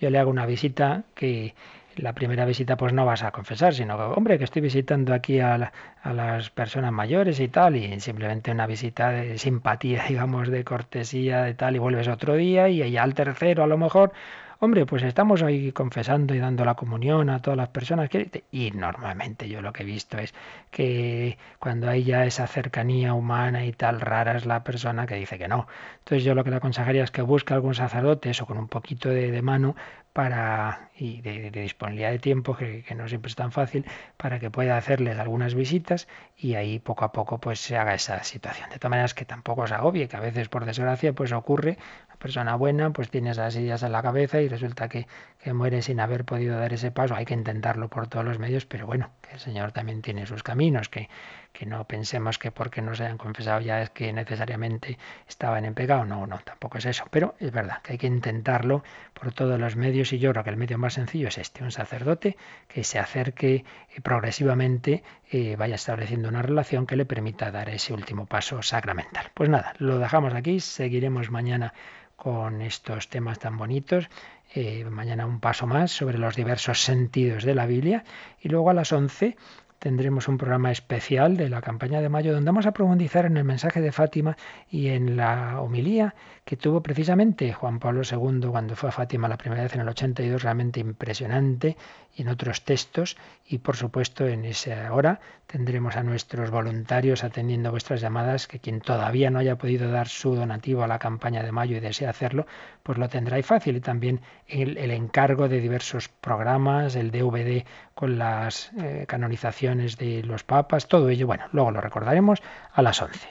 Yo 0.00 0.10
le 0.10 0.18
hago 0.18 0.30
una 0.30 0.46
visita 0.46 1.04
que 1.14 1.54
la 1.96 2.12
primera 2.12 2.44
visita 2.44 2.76
pues 2.76 2.92
no 2.92 3.04
vas 3.04 3.22
a 3.22 3.32
confesar, 3.32 3.74
sino 3.74 3.96
que, 3.96 4.02
hombre, 4.02 4.38
que 4.38 4.44
estoy 4.44 4.62
visitando 4.62 5.14
aquí 5.14 5.40
a, 5.40 5.72
a 6.02 6.12
las 6.12 6.50
personas 6.50 6.92
mayores 6.92 7.40
y 7.40 7.48
tal, 7.48 7.76
y 7.76 7.98
simplemente 8.00 8.50
una 8.50 8.66
visita 8.66 9.10
de 9.10 9.38
simpatía, 9.38 10.04
digamos, 10.08 10.48
de 10.48 10.64
cortesía, 10.64 11.42
de 11.42 11.54
tal, 11.54 11.76
y 11.76 11.78
vuelves 11.78 12.08
otro 12.08 12.34
día 12.34 12.68
y 12.68 12.90
ya 12.90 13.02
al 13.02 13.14
tercero 13.14 13.64
a 13.64 13.66
lo 13.66 13.78
mejor 13.78 14.12
hombre, 14.60 14.86
pues 14.86 15.02
estamos 15.02 15.42
hoy 15.42 15.72
confesando 15.72 16.34
y 16.34 16.38
dando 16.38 16.64
la 16.64 16.74
comunión 16.74 17.30
a 17.30 17.40
todas 17.40 17.56
las 17.56 17.68
personas. 17.68 18.08
Que... 18.08 18.44
Y 18.50 18.70
normalmente 18.72 19.48
yo 19.48 19.62
lo 19.62 19.72
que 19.72 19.82
he 19.82 19.86
visto 19.86 20.18
es 20.18 20.34
que 20.70 21.38
cuando 21.58 21.88
hay 21.88 22.04
ya 22.04 22.24
esa 22.26 22.46
cercanía 22.46 23.14
humana 23.14 23.64
y 23.64 23.72
tal, 23.72 24.00
rara 24.00 24.36
es 24.36 24.46
la 24.46 24.64
persona 24.64 25.06
que 25.06 25.14
dice 25.16 25.38
que 25.38 25.48
no. 25.48 25.66
Entonces 25.98 26.24
yo 26.24 26.34
lo 26.34 26.44
que 26.44 26.50
le 26.50 26.56
aconsejaría 26.56 27.04
es 27.04 27.10
que 27.10 27.22
busque 27.22 27.54
algún 27.54 27.74
sacerdote, 27.74 28.30
eso 28.30 28.46
con 28.46 28.58
un 28.58 28.68
poquito 28.68 29.08
de, 29.08 29.30
de 29.30 29.42
mano, 29.42 29.76
para 30.18 30.90
y 30.96 31.20
de, 31.20 31.52
disponibilidad 31.52 32.10
de 32.10 32.18
tiempo 32.18 32.56
que, 32.56 32.84
no 32.96 33.06
siempre 33.06 33.28
es 33.28 33.36
tan 33.36 33.52
fácil 33.52 33.84
para 34.16 34.40
que 34.40 34.50
pueda 34.50 34.76
hacerles 34.76 35.16
algunas 35.16 35.54
visitas 35.54 36.08
y 36.36 36.56
ahí 36.56 36.80
poco 36.80 37.04
a 37.04 37.12
poco 37.12 37.38
pues 37.38 37.60
se 37.60 37.76
haga 37.76 37.94
esa 37.94 38.24
situación 38.24 38.68
de 38.70 38.80
todas 38.80 38.90
maneras 38.90 39.14
que 39.14 39.24
tampoco 39.24 39.60
os 39.62 39.70
agobie 39.70 40.08
que 40.08 40.16
a 40.16 40.20
veces 40.20 40.48
por 40.48 40.64
desgracia 40.64 41.12
pues 41.12 41.30
ocurre 41.30 41.78
persona 42.18 42.56
buena, 42.56 42.90
pues 42.90 43.10
tiene 43.10 43.30
esas 43.30 43.56
ideas 43.56 43.82
en 43.82 43.92
la 43.92 44.02
cabeza 44.02 44.40
y 44.40 44.48
resulta 44.48 44.88
que, 44.88 45.06
que 45.42 45.52
muere 45.52 45.82
sin 45.82 46.00
haber 46.00 46.24
podido 46.24 46.58
dar 46.58 46.72
ese 46.72 46.90
paso. 46.90 47.14
Hay 47.14 47.24
que 47.24 47.34
intentarlo 47.34 47.88
por 47.88 48.08
todos 48.08 48.24
los 48.24 48.38
medios, 48.38 48.66
pero 48.66 48.86
bueno, 48.86 49.10
el 49.32 49.38
Señor 49.38 49.72
también 49.72 50.02
tiene 50.02 50.26
sus 50.26 50.42
caminos, 50.42 50.88
que, 50.88 51.08
que 51.52 51.66
no 51.66 51.84
pensemos 51.84 52.38
que 52.38 52.52
porque 52.52 52.82
no 52.82 52.94
se 52.94 53.04
hayan 53.04 53.18
confesado 53.18 53.60
ya 53.60 53.82
es 53.82 53.90
que 53.90 54.12
necesariamente 54.12 54.98
estaban 55.28 55.64
en 55.64 55.74
pecado. 55.74 56.04
No, 56.04 56.26
no, 56.26 56.38
tampoco 56.38 56.78
es 56.78 56.86
eso. 56.86 57.04
Pero 57.10 57.34
es 57.40 57.50
verdad 57.52 57.82
que 57.82 57.92
hay 57.92 57.98
que 57.98 58.06
intentarlo 58.06 58.84
por 59.12 59.32
todos 59.32 59.58
los 59.58 59.76
medios 59.76 60.12
y 60.12 60.18
yo 60.18 60.30
creo 60.32 60.44
que 60.44 60.50
el 60.50 60.56
medio 60.56 60.78
más 60.78 60.94
sencillo 60.94 61.28
es 61.28 61.38
este, 61.38 61.64
un 61.64 61.72
sacerdote 61.72 62.36
que 62.68 62.84
se 62.84 62.98
acerque 62.98 63.64
progresivamente, 64.02 65.02
eh, 65.30 65.56
vaya 65.56 65.74
estableciendo 65.74 66.28
una 66.28 66.42
relación 66.42 66.86
que 66.86 66.96
le 66.96 67.04
permita 67.04 67.50
dar 67.50 67.68
ese 67.68 67.92
último 67.92 68.26
paso 68.26 68.62
sacramental. 68.62 69.30
Pues 69.34 69.48
nada, 69.48 69.72
lo 69.78 69.98
dejamos 69.98 70.34
aquí, 70.34 70.60
seguiremos 70.60 71.30
mañana 71.30 71.74
con 72.16 72.62
estos 72.62 73.08
temas 73.08 73.38
tan 73.38 73.56
bonitos. 73.56 74.08
Eh, 74.54 74.84
mañana 74.90 75.26
un 75.26 75.40
paso 75.40 75.66
más 75.66 75.90
sobre 75.92 76.18
los 76.18 76.34
diversos 76.34 76.82
sentidos 76.82 77.44
de 77.44 77.54
la 77.54 77.66
Biblia 77.66 78.04
y 78.40 78.48
luego 78.48 78.70
a 78.70 78.74
las 78.74 78.92
11 78.92 79.36
tendremos 79.78 80.28
un 80.28 80.38
programa 80.38 80.70
especial 80.72 81.36
de 81.36 81.48
la 81.48 81.60
campaña 81.60 82.00
de 82.00 82.08
mayo 82.08 82.32
donde 82.32 82.48
vamos 82.48 82.66
a 82.66 82.72
profundizar 82.72 83.26
en 83.26 83.36
el 83.36 83.44
mensaje 83.44 83.80
de 83.80 83.92
Fátima 83.92 84.36
y 84.70 84.88
en 84.88 85.16
la 85.16 85.60
homilía 85.60 86.14
que 86.48 86.56
tuvo 86.56 86.82
precisamente 86.82 87.52
Juan 87.52 87.78
Pablo 87.78 88.00
II 88.10 88.48
cuando 88.48 88.74
fue 88.74 88.88
a 88.88 88.92
Fátima 88.92 89.28
la 89.28 89.36
primera 89.36 89.64
vez 89.64 89.74
en 89.74 89.82
el 89.82 89.88
82, 89.90 90.42
realmente 90.42 90.80
impresionante, 90.80 91.76
y 92.16 92.22
en 92.22 92.28
otros 92.28 92.64
textos, 92.64 93.18
y 93.44 93.58
por 93.58 93.76
supuesto 93.76 94.26
en 94.26 94.46
esa 94.46 94.90
hora 94.94 95.20
tendremos 95.46 95.96
a 95.96 96.02
nuestros 96.02 96.50
voluntarios 96.50 97.22
atendiendo 97.22 97.70
vuestras 97.70 98.00
llamadas, 98.00 98.46
que 98.46 98.60
quien 98.60 98.80
todavía 98.80 99.28
no 99.28 99.40
haya 99.40 99.58
podido 99.58 99.90
dar 99.90 100.08
su 100.08 100.36
donativo 100.36 100.82
a 100.82 100.86
la 100.86 100.98
campaña 100.98 101.42
de 101.42 101.52
mayo 101.52 101.76
y 101.76 101.80
desea 101.80 102.08
hacerlo, 102.08 102.46
pues 102.82 102.96
lo 102.96 103.10
tendrá 103.10 103.38
y 103.38 103.42
fácil, 103.42 103.76
y 103.76 103.82
también 103.82 104.22
el, 104.46 104.78
encargo 104.90 105.50
de 105.50 105.60
diversos 105.60 106.08
programas, 106.08 106.96
el 106.96 107.10
DVD 107.10 107.66
con 107.94 108.16
las 108.16 108.72
eh, 108.78 109.04
canonizaciones 109.06 109.98
de 109.98 110.22
los 110.22 110.44
papas, 110.44 110.88
todo 110.88 111.10
ello, 111.10 111.26
bueno, 111.26 111.44
luego 111.52 111.72
lo 111.72 111.82
recordaremos 111.82 112.42
a 112.72 112.80
las 112.80 113.02
11. 113.02 113.28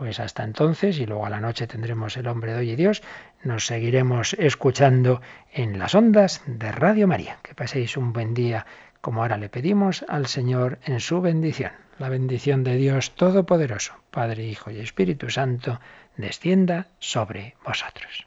Pues 0.00 0.18
hasta 0.18 0.44
entonces, 0.44 0.98
y 0.98 1.04
luego 1.04 1.26
a 1.26 1.28
la 1.28 1.42
noche 1.42 1.66
tendremos 1.66 2.16
El 2.16 2.26
hombre 2.26 2.54
de 2.54 2.60
hoy 2.60 2.70
y 2.70 2.74
Dios, 2.74 3.02
nos 3.44 3.66
seguiremos 3.66 4.32
escuchando 4.32 5.20
en 5.52 5.78
las 5.78 5.94
ondas 5.94 6.40
de 6.46 6.72
Radio 6.72 7.06
María. 7.06 7.36
Que 7.42 7.54
paséis 7.54 7.98
un 7.98 8.14
buen 8.14 8.32
día, 8.32 8.64
como 9.02 9.20
ahora 9.20 9.36
le 9.36 9.50
pedimos 9.50 10.06
al 10.08 10.26
Señor 10.26 10.78
en 10.86 11.00
su 11.00 11.20
bendición. 11.20 11.72
La 11.98 12.08
bendición 12.08 12.64
de 12.64 12.76
Dios 12.76 13.14
Todopoderoso, 13.14 13.92
Padre, 14.10 14.46
Hijo 14.46 14.70
y 14.70 14.78
Espíritu 14.78 15.28
Santo, 15.28 15.80
descienda 16.16 16.86
sobre 16.98 17.56
vosotros. 17.62 18.26